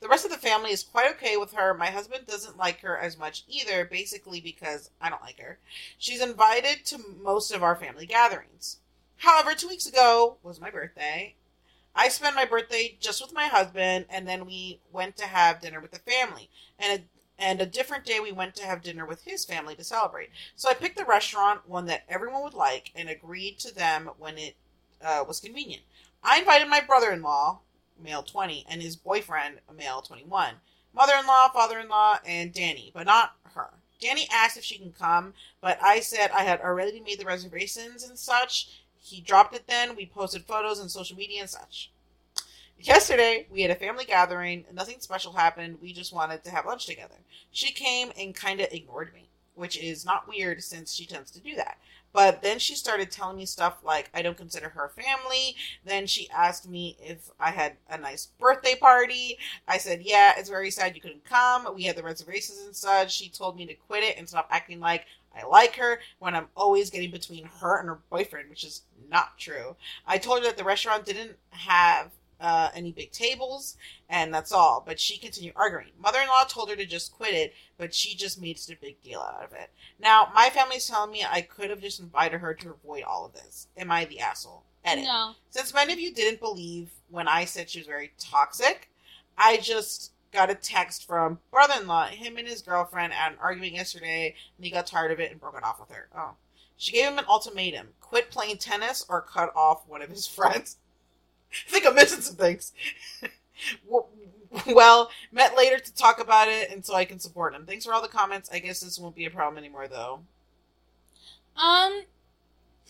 The 0.00 0.08
rest 0.08 0.24
of 0.24 0.32
the 0.32 0.36
family 0.36 0.72
is 0.72 0.82
quite 0.82 1.08
okay 1.12 1.36
with 1.36 1.52
her. 1.52 1.74
My 1.74 1.90
husband 1.90 2.26
doesn't 2.26 2.56
like 2.56 2.80
her 2.80 2.98
as 2.98 3.16
much 3.16 3.44
either, 3.48 3.84
basically 3.84 4.40
because 4.40 4.90
I 5.00 5.10
don't 5.10 5.22
like 5.22 5.38
her. 5.38 5.60
She's 5.96 6.20
invited 6.20 6.84
to 6.86 6.98
most 7.22 7.52
of 7.52 7.62
our 7.62 7.76
family 7.76 8.04
gatherings. 8.04 8.78
However, 9.18 9.54
two 9.54 9.68
weeks 9.68 9.86
ago 9.86 10.38
was 10.42 10.60
my 10.60 10.70
birthday. 10.70 11.36
I 11.94 12.08
spent 12.08 12.34
my 12.34 12.46
birthday 12.46 12.96
just 12.98 13.22
with 13.22 13.32
my 13.32 13.46
husband, 13.46 14.06
and 14.10 14.26
then 14.26 14.44
we 14.44 14.80
went 14.90 15.16
to 15.18 15.26
have 15.26 15.60
dinner 15.60 15.80
with 15.80 15.92
the 15.92 16.00
family. 16.00 16.50
And 16.80 17.00
a, 17.00 17.04
and 17.38 17.60
a 17.60 17.66
different 17.66 18.04
day, 18.04 18.18
we 18.18 18.32
went 18.32 18.54
to 18.56 18.64
have 18.64 18.82
dinner 18.82 19.04
with 19.04 19.24
his 19.24 19.44
family 19.44 19.74
to 19.74 19.84
celebrate. 19.84 20.30
So 20.54 20.70
I 20.70 20.74
picked 20.74 20.96
the 20.96 21.04
restaurant, 21.04 21.68
one 21.68 21.86
that 21.86 22.04
everyone 22.08 22.42
would 22.42 22.54
like, 22.54 22.90
and 22.94 23.08
agreed 23.08 23.58
to 23.60 23.74
them 23.74 24.10
when 24.18 24.38
it 24.38 24.56
uh, 25.02 25.24
was 25.26 25.40
convenient. 25.40 25.82
I 26.22 26.38
invited 26.38 26.68
my 26.68 26.80
brother 26.80 27.10
in 27.10 27.22
law, 27.22 27.60
male 28.02 28.22
20, 28.22 28.66
and 28.68 28.82
his 28.82 28.96
boyfriend, 28.96 29.60
male 29.76 30.00
21, 30.00 30.54
mother 30.94 31.12
in 31.20 31.26
law, 31.26 31.48
father 31.48 31.78
in 31.78 31.88
law, 31.88 32.18
and 32.26 32.52
Danny, 32.52 32.90
but 32.94 33.06
not 33.06 33.36
her. 33.54 33.70
Danny 34.00 34.26
asked 34.32 34.56
if 34.56 34.64
she 34.64 34.78
can 34.78 34.92
come, 34.92 35.34
but 35.60 35.78
I 35.82 36.00
said 36.00 36.30
I 36.30 36.42
had 36.44 36.60
already 36.60 37.00
made 37.00 37.18
the 37.18 37.24
reservations 37.24 38.02
and 38.02 38.18
such. 38.18 38.82
He 38.98 39.20
dropped 39.20 39.54
it 39.54 39.66
then. 39.66 39.94
We 39.94 40.06
posted 40.06 40.44
photos 40.44 40.80
on 40.80 40.88
social 40.88 41.16
media 41.16 41.42
and 41.42 41.50
such. 41.50 41.90
Yesterday, 42.78 43.46
we 43.50 43.62
had 43.62 43.70
a 43.70 43.74
family 43.74 44.04
gathering. 44.04 44.64
Nothing 44.72 45.00
special 45.00 45.32
happened. 45.32 45.78
We 45.80 45.92
just 45.92 46.12
wanted 46.12 46.44
to 46.44 46.50
have 46.50 46.66
lunch 46.66 46.86
together. 46.86 47.16
She 47.50 47.72
came 47.72 48.12
and 48.18 48.34
kind 48.34 48.60
of 48.60 48.68
ignored 48.70 49.12
me, 49.14 49.30
which 49.54 49.78
is 49.78 50.04
not 50.04 50.28
weird 50.28 50.62
since 50.62 50.94
she 50.94 51.06
tends 51.06 51.30
to 51.32 51.40
do 51.40 51.56
that. 51.56 51.78
But 52.12 52.42
then 52.42 52.58
she 52.58 52.74
started 52.74 53.10
telling 53.10 53.36
me 53.36 53.46
stuff 53.46 53.78
like, 53.82 54.10
I 54.14 54.22
don't 54.22 54.36
consider 54.36 54.70
her 54.70 54.88
family. 54.88 55.56
Then 55.84 56.06
she 56.06 56.30
asked 56.30 56.68
me 56.68 56.96
if 57.00 57.30
I 57.40 57.50
had 57.50 57.76
a 57.90 57.98
nice 57.98 58.26
birthday 58.38 58.74
party. 58.74 59.38
I 59.66 59.78
said, 59.78 60.02
Yeah, 60.02 60.34
it's 60.36 60.48
very 60.48 60.70
sad 60.70 60.94
you 60.94 61.00
couldn't 61.00 61.24
come. 61.24 61.74
We 61.74 61.84
had 61.84 61.96
the 61.96 62.02
reservations 62.02 62.60
and 62.64 62.74
such. 62.74 63.12
She 63.12 63.28
told 63.28 63.56
me 63.56 63.66
to 63.66 63.74
quit 63.74 64.04
it 64.04 64.16
and 64.16 64.28
stop 64.28 64.48
acting 64.50 64.80
like 64.80 65.06
I 65.36 65.44
like 65.46 65.76
her 65.76 66.00
when 66.18 66.34
I'm 66.34 66.48
always 66.56 66.88
getting 66.88 67.10
between 67.10 67.44
her 67.60 67.78
and 67.78 67.88
her 67.88 67.98
boyfriend, 68.10 68.48
which 68.48 68.64
is 68.64 68.82
not 69.10 69.36
true. 69.38 69.76
I 70.06 70.18
told 70.18 70.38
her 70.38 70.44
that 70.46 70.56
the 70.56 70.64
restaurant 70.64 71.04
didn't 71.04 71.36
have 71.50 72.12
uh, 72.40 72.70
any 72.74 72.92
big 72.92 73.12
tables, 73.12 73.76
and 74.08 74.32
that's 74.32 74.52
all. 74.52 74.82
But 74.84 75.00
she 75.00 75.18
continued 75.18 75.54
arguing. 75.56 75.92
Mother 75.98 76.20
in 76.20 76.28
law 76.28 76.44
told 76.44 76.70
her 76.70 76.76
to 76.76 76.86
just 76.86 77.12
quit 77.12 77.34
it, 77.34 77.54
but 77.78 77.94
she 77.94 78.14
just 78.14 78.40
made 78.40 78.58
such 78.58 78.76
a 78.76 78.80
big 78.80 79.02
deal 79.02 79.20
out 79.20 79.44
of 79.44 79.52
it. 79.52 79.70
Now, 79.98 80.28
my 80.34 80.50
family's 80.50 80.86
telling 80.86 81.10
me 81.10 81.24
I 81.28 81.40
could 81.40 81.70
have 81.70 81.80
just 81.80 82.00
invited 82.00 82.40
her 82.40 82.54
to 82.54 82.70
avoid 82.70 83.02
all 83.02 83.26
of 83.26 83.32
this. 83.32 83.68
Am 83.76 83.90
I 83.90 84.04
the 84.04 84.20
asshole? 84.20 84.64
Edit. 84.84 85.04
No. 85.04 85.32
Since 85.50 85.74
many 85.74 85.92
of 85.92 85.98
you 85.98 86.12
didn't 86.12 86.40
believe 86.40 86.90
when 87.10 87.28
I 87.28 87.44
said 87.44 87.68
she 87.68 87.80
was 87.80 87.88
very 87.88 88.12
toxic, 88.18 88.90
I 89.36 89.56
just 89.58 90.12
got 90.32 90.50
a 90.50 90.54
text 90.54 91.06
from 91.06 91.38
brother-in-law. 91.50 92.08
Him 92.08 92.36
and 92.36 92.46
his 92.46 92.62
girlfriend 92.62 93.12
had 93.12 93.32
an 93.32 93.38
argument 93.40 93.72
yesterday, 93.72 94.34
and 94.56 94.64
he 94.64 94.70
got 94.70 94.86
tired 94.86 95.10
of 95.10 95.20
it 95.20 95.30
and 95.32 95.40
broke 95.40 95.56
it 95.56 95.64
off 95.64 95.80
with 95.80 95.90
her. 95.90 96.08
Oh. 96.16 96.32
She 96.76 96.92
gave 96.92 97.08
him 97.08 97.18
an 97.18 97.24
ultimatum: 97.26 97.88
quit 98.00 98.30
playing 98.30 98.58
tennis 98.58 99.04
or 99.08 99.22
cut 99.22 99.50
off 99.56 99.88
one 99.88 100.02
of 100.02 100.10
his 100.10 100.26
friends. 100.26 100.76
I 101.68 101.70
think 101.70 101.86
I'm 101.86 101.94
missing 101.94 102.20
some 102.20 102.36
things. 102.36 102.72
well, 104.66 105.10
met 105.32 105.56
later 105.56 105.78
to 105.78 105.94
talk 105.94 106.20
about 106.20 106.48
it, 106.48 106.70
and 106.70 106.84
so 106.84 106.94
I 106.94 107.04
can 107.04 107.18
support 107.18 107.54
him. 107.54 107.66
Thanks 107.66 107.84
for 107.84 107.92
all 107.92 108.02
the 108.02 108.08
comments. 108.08 108.50
I 108.52 108.58
guess 108.58 108.80
this 108.80 108.98
won't 108.98 109.16
be 109.16 109.26
a 109.26 109.30
problem 109.30 109.58
anymore, 109.58 109.88
though. 109.88 110.20
Um, 111.56 112.02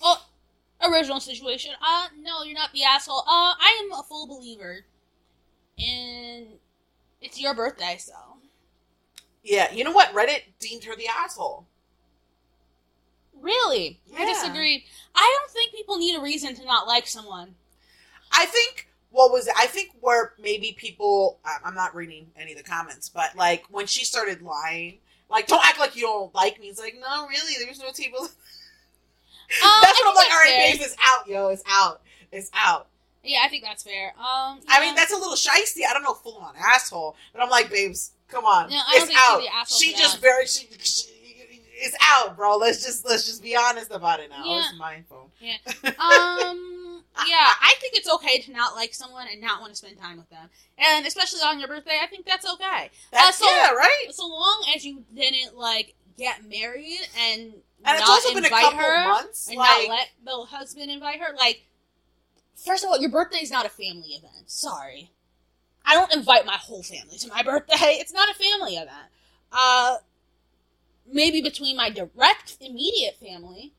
well, 0.01 0.27
original 0.83 1.21
situation. 1.21 1.73
Uh, 1.81 2.09
no, 2.21 2.43
you're 2.43 2.55
not 2.55 2.73
the 2.73 2.85
asshole. 2.85 3.21
Uh, 3.21 3.55
I 3.59 3.83
am 3.85 3.99
a 3.99 4.03
full 4.03 4.27
believer 4.27 4.85
And 5.79 6.47
it's 7.21 7.41
your 7.41 7.55
birthday, 7.55 7.97
so. 7.99 8.15
Yeah, 9.43 9.73
you 9.73 9.85
know 9.85 9.93
what? 9.93 10.13
Reddit 10.13 10.43
deemed 10.59 10.85
her 10.85 10.97
the 10.97 11.07
asshole. 11.07 11.67
Really? 13.41 14.01
I 14.17 14.25
disagree. 14.25 14.85
I 15.15 15.39
don't 15.39 15.51
think 15.51 15.73
people 15.73 15.99
need 15.99 16.17
a 16.17 16.21
reason 16.21 16.55
to 16.57 16.65
not 16.65 16.87
like 16.87 17.07
someone. 17.07 17.55
I 18.37 18.47
think 18.47 18.89
what 19.11 19.33
was 19.33 19.47
it? 19.49 19.55
I 19.57 19.67
think 19.67 19.91
where 20.01 20.35
maybe 20.39 20.75
people 20.77 21.39
I'm 21.65 21.75
not 21.75 21.95
reading 21.95 22.29
any 22.37 22.53
of 22.53 22.59
the 22.59 22.65
comments, 22.65 23.09
but 23.09 23.35
like 23.37 23.65
when 23.71 23.87
she 23.87 24.05
started 24.05 24.43
lying, 24.43 24.99
like 25.31 25.47
don't 25.47 25.65
act 25.65 25.79
like 25.79 25.97
you 25.97 26.03
don't 26.03 26.35
like 26.35 26.61
me. 26.61 26.67
It's 26.69 26.79
like 26.79 26.97
no, 27.01 27.27
really, 27.27 27.55
there's 27.65 27.81
no 27.81 27.91
tables. 27.93 28.35
Um, 29.63 29.71
That's 29.81 30.01
what 30.01 30.09
I'm 30.09 30.15
like. 30.17 30.27
All 30.33 30.39
right, 30.41 30.51
fair. 30.51 30.73
babes, 30.73 30.85
it's 30.85 30.97
out, 31.01 31.29
yo, 31.29 31.49
it's 31.51 31.63
out, 31.69 32.01
it's 32.33 32.51
out. 32.53 32.89
Yeah, 33.23 33.43
I 33.45 33.49
think 33.49 33.63
that's 33.63 33.85
fair. 33.85 34.09
Um, 34.19 34.59
I 34.69 34.81
mean, 34.81 34.97
that's 34.97 35.13
a 35.13 35.17
little 35.17 35.35
shisty. 35.37 35.83
I 35.89 35.93
don't 35.93 36.03
know, 36.03 36.15
full 36.15 36.39
on 36.39 36.55
asshole, 36.59 37.15
but 37.33 37.41
I'm 37.41 37.49
like, 37.49 37.71
babes, 37.71 38.11
come 38.27 38.45
on, 38.45 38.71
No, 38.71 38.81
it's 38.89 39.13
out. 39.17 39.69
She 39.69 39.93
just 39.93 40.17
that. 40.17 40.21
very, 40.21 40.47
she, 40.47 40.67
she, 40.81 41.11
it's 41.75 41.97
out, 42.03 42.37
bro. 42.37 42.57
Let's 42.57 42.85
just 42.85 43.05
let's 43.09 43.25
just 43.25 43.41
be 43.41 43.55
honest 43.55 43.93
about 43.93 44.19
it 44.19 44.31
now. 44.31 44.45
Yeah. 44.45 44.59
It's 44.69 44.79
my 44.79 45.05
phone. 45.09 45.29
um, 46.01 46.76
yeah, 47.27 47.53
I 47.63 47.75
think 47.81 47.95
it's 47.97 48.09
okay 48.15 48.41
to 48.41 48.53
not 48.53 48.75
like 48.75 48.93
someone 48.95 49.27
and 49.31 49.41
not 49.41 49.61
want 49.61 49.73
to 49.73 49.77
spend 49.77 49.99
time 49.99 50.17
with 50.19 50.29
them, 50.31 50.49
and 50.79 51.07
especially 51.07 51.41
on 51.41 51.59
your 51.59 51.69
birthday. 51.69 51.99
I 52.03 52.07
think 52.07 52.27
that's 52.27 52.47
okay. 52.55 52.91
That's 53.13 53.39
so- 53.39 53.47
yeah, 53.47 53.71
right. 53.73 54.07
So 54.11 54.27
long 54.27 54.65
as 54.75 54.85
you 54.85 55.05
didn't 55.15 55.57
like 55.57 55.95
get 56.19 56.45
married 56.49 57.01
and, 57.19 57.53
And 57.85 57.99
it's 57.99 58.01
not 58.01 58.09
also 58.09 58.29
been 58.35 58.45
a 58.45 58.47
invite 58.47 58.63
couple 58.63 58.79
her 58.79 59.05
months. 59.05 59.49
and 59.49 59.57
like, 59.59 59.89
not 59.89 59.97
let 59.97 60.09
the 60.25 60.45
husband 60.57 60.91
invite 60.91 61.21
her. 61.21 61.35
Like, 61.37 61.67
first 62.57 62.85
of 62.85 62.91
all, 62.91 62.99
your 62.99 63.11
birthday 63.11 63.39
is 63.39 63.51
not 63.51 63.67
a 63.67 63.69
family 63.71 64.09
event. 64.11 64.49
Sorry, 64.51 65.11
I 65.85 65.95
don't 65.95 66.13
invite 66.15 66.47
my 66.47 66.57
whole 66.57 66.83
family 66.83 67.19
to 67.19 67.29
my 67.29 67.43
birthday. 67.43 67.99
It's 68.01 68.13
not 68.13 68.29
a 68.31 68.35
family 68.35 68.75
event. 68.77 69.11
Uh, 69.53 69.97
maybe 71.11 71.41
between 71.41 71.77
my 71.77 71.91
direct 71.91 72.57
immediate 72.61 73.17
family, 73.21 73.73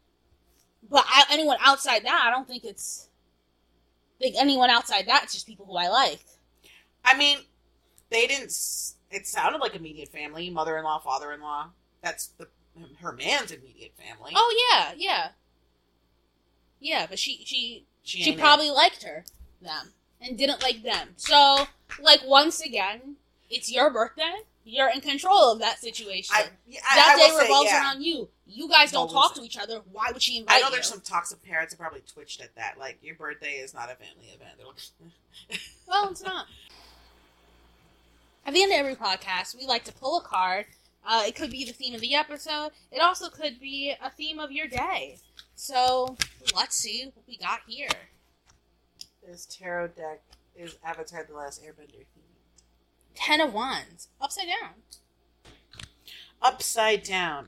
but 0.90 1.06
I, 1.08 1.26
anyone 1.32 1.58
outside 1.62 2.06
that, 2.06 2.24
I 2.28 2.32
don't 2.32 2.48
think 2.48 2.64
it's. 2.64 3.07
Think 4.20 4.36
anyone 4.38 4.70
outside 4.70 5.08
that, 5.08 5.24
it's 5.24 5.34
just 5.34 5.48
people 5.48 5.66
who 5.66 5.76
I 5.76 5.90
like. 5.90 6.20
I 7.06 7.18
mean, 7.18 7.40
they 8.10 8.28
didn't. 8.28 8.52
It 9.12 9.28
sounded 9.28 9.60
like 9.60 9.76
immediate 9.76 10.10
family, 10.10 10.50
mother-in-law, 10.50 11.00
father-in-law. 11.00 11.70
That's 12.02 12.28
the 12.38 12.48
her 13.02 13.12
man's 13.12 13.52
immediate 13.52 13.94
family. 13.98 14.34
Oh 14.36 14.68
yeah, 14.72 14.94
yeah, 14.98 15.30
yeah. 16.80 17.06
But 17.10 17.20
she 17.20 17.42
she 17.46 17.86
she, 18.04 18.24
she 18.24 18.36
probably 18.36 18.70
liked 18.70 19.04
her 19.04 19.26
them 19.62 19.94
and 20.22 20.38
didn't 20.38 20.62
like 20.62 20.84
them. 20.84 21.10
So 21.16 21.68
like 22.00 22.22
once 22.26 22.62
again, 22.62 23.16
it's 23.50 23.72
your 23.72 23.92
birthday. 23.92 24.42
You're 24.70 24.90
in 24.90 25.00
control 25.00 25.54
of 25.54 25.60
that 25.60 25.80
situation. 25.80 26.36
I, 26.36 26.42
I, 26.42 26.96
that 26.96 27.14
I 27.16 27.18
day 27.18 27.32
will 27.32 27.38
say, 27.40 27.44
revolves 27.46 27.70
yeah. 27.72 27.80
around 27.82 28.02
you. 28.04 28.28
You 28.46 28.68
guys 28.70 28.92
don't 28.92 29.08
What 29.12 29.30
talk 29.30 29.36
to 29.36 29.42
each 29.44 29.58
other. 29.58 29.80
Why 29.92 30.12
would 30.12 30.22
she 30.22 30.38
invite 30.38 30.58
I 30.58 30.60
know 30.60 30.68
you? 30.68 30.74
there's 30.74 30.88
some 30.90 31.00
toxic 31.00 31.42
parents 31.42 31.74
that 31.74 31.80
probably 31.80 32.02
twitched 32.06 32.42
at 32.42 32.54
that. 32.56 32.78
Like 32.78 32.98
your 33.02 33.16
birthday 33.16 33.54
is 33.54 33.74
not 33.74 33.86
a 33.90 33.96
family 33.96 34.28
event. 34.36 34.52
Like, 34.60 35.60
Well, 35.88 36.10
it's 36.10 36.22
not. 36.22 36.48
At 38.46 38.54
the 38.54 38.62
end 38.64 38.74
of 38.74 38.78
every 38.80 38.96
podcast, 38.96 39.58
we 39.58 39.66
like 39.66 39.86
to 39.86 39.94
pull 39.94 40.18
a 40.20 40.22
card. 40.22 40.66
Uh, 41.06 41.24
it 41.26 41.36
could 41.36 41.52
be 41.52 41.64
the 41.64 41.72
theme 41.72 41.96
of 41.96 42.02
the 42.02 42.16
episode. 42.16 42.72
It 42.92 43.00
also 43.02 43.30
could 43.30 43.62
be 43.62 43.94
a 44.04 44.10
theme 44.10 44.40
of 44.40 44.52
your 44.52 44.68
day. 44.68 45.18
So 45.56 46.18
let's 46.54 46.76
see 46.76 47.10
what 47.14 47.24
we 47.26 47.38
got 47.38 47.62
here. 47.68 47.88
this 49.26 49.46
tarot 49.46 49.90
deck 49.90 50.22
is 50.56 50.76
Avatar: 50.84 51.26
The 51.28 51.36
Last 51.36 51.64
Airbender. 51.64 52.04
Ten 53.18 53.42
of 53.42 53.52
Wands, 53.54 54.10
upside 54.22 54.48
down. 54.48 54.74
Upside 56.42 57.04
down, 57.04 57.48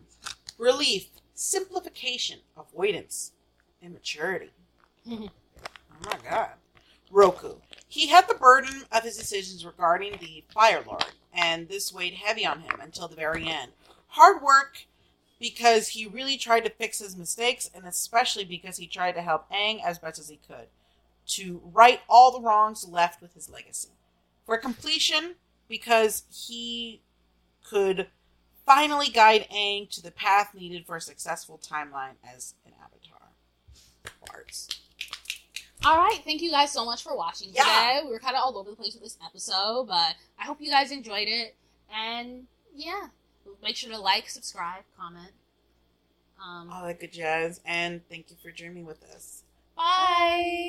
relief, 0.57 1.09
simplification, 1.35 2.39
avoidance, 2.57 3.31
immaturity. 3.81 4.51
Mm-hmm. 5.07 5.27
Oh 5.27 6.09
my 6.09 6.17
god. 6.27 6.49
Roku. 7.11 7.55
He 7.87 8.07
had 8.07 8.27
the 8.27 8.33
burden 8.33 8.83
of 8.91 9.03
his 9.03 9.15
decisions 9.17 9.65
regarding 9.65 10.17
the 10.19 10.43
Fire 10.53 10.83
Lord, 10.85 11.05
and 11.33 11.69
this 11.69 11.93
weighed 11.93 12.15
heavy 12.15 12.45
on 12.45 12.61
him 12.61 12.79
until 12.81 13.07
the 13.07 13.15
very 13.15 13.47
end. 13.47 13.71
Hard 14.07 14.41
work 14.41 14.85
because 15.39 15.89
he 15.89 16.05
really 16.05 16.35
tried 16.35 16.65
to 16.65 16.71
fix 16.71 16.99
his 16.99 17.15
mistakes, 17.15 17.69
and 17.73 17.85
especially 17.85 18.43
because 18.43 18.77
he 18.77 18.87
tried 18.87 19.13
to 19.13 19.21
help 19.21 19.49
Aang 19.49 19.83
as 19.83 19.99
best 19.99 20.19
as 20.19 20.29
he 20.29 20.39
could 20.47 20.67
to 21.27 21.61
right 21.63 22.01
all 22.09 22.31
the 22.31 22.41
wrongs 22.41 22.87
left 22.87 23.21
with 23.21 23.35
his 23.35 23.49
legacy. 23.49 23.89
For 24.45 24.57
completion, 24.57 25.35
because 25.69 26.23
he 26.31 27.01
could 27.63 28.07
finally 28.65 29.09
guide 29.09 29.47
Aang 29.53 29.89
to 29.91 30.01
the 30.01 30.11
path 30.11 30.53
needed 30.53 30.85
for 30.85 30.95
a 30.97 31.01
successful 31.01 31.59
timeline 31.63 32.15
as 32.23 32.55
an 32.65 32.73
avatar. 32.83 33.29
Bards. 34.25 34.67
All 35.85 35.97
right, 35.97 36.19
thank 36.25 36.41
you 36.41 36.51
guys 36.51 36.71
so 36.71 36.83
much 36.83 37.01
for 37.03 37.15
watching 37.15 37.49
today. 37.49 37.61
Yeah. 37.65 38.03
We 38.03 38.11
were 38.11 38.19
kind 38.19 38.35
of 38.35 38.41
all 38.43 38.57
over 38.57 38.69
the 38.69 38.75
place 38.75 38.93
with 38.95 39.03
this 39.03 39.17
episode, 39.25 39.87
but 39.87 40.15
I 40.37 40.43
hope 40.43 40.59
you 40.59 40.69
guys 40.69 40.91
enjoyed 40.91 41.27
it. 41.27 41.55
And 41.95 42.47
yeah, 42.75 43.07
make 43.63 43.77
sure 43.77 43.89
to 43.91 43.97
like, 43.99 44.29
subscribe, 44.29 44.83
comment. 44.99 45.31
Um, 46.43 46.69
All 46.71 46.85
that 46.85 46.99
good 46.99 47.13
jazz. 47.13 47.61
And 47.65 48.01
thank 48.09 48.29
you 48.29 48.35
for 48.41 48.51
dreaming 48.51 48.85
with 48.85 49.03
us. 49.03 49.43
bye. 49.75 50.57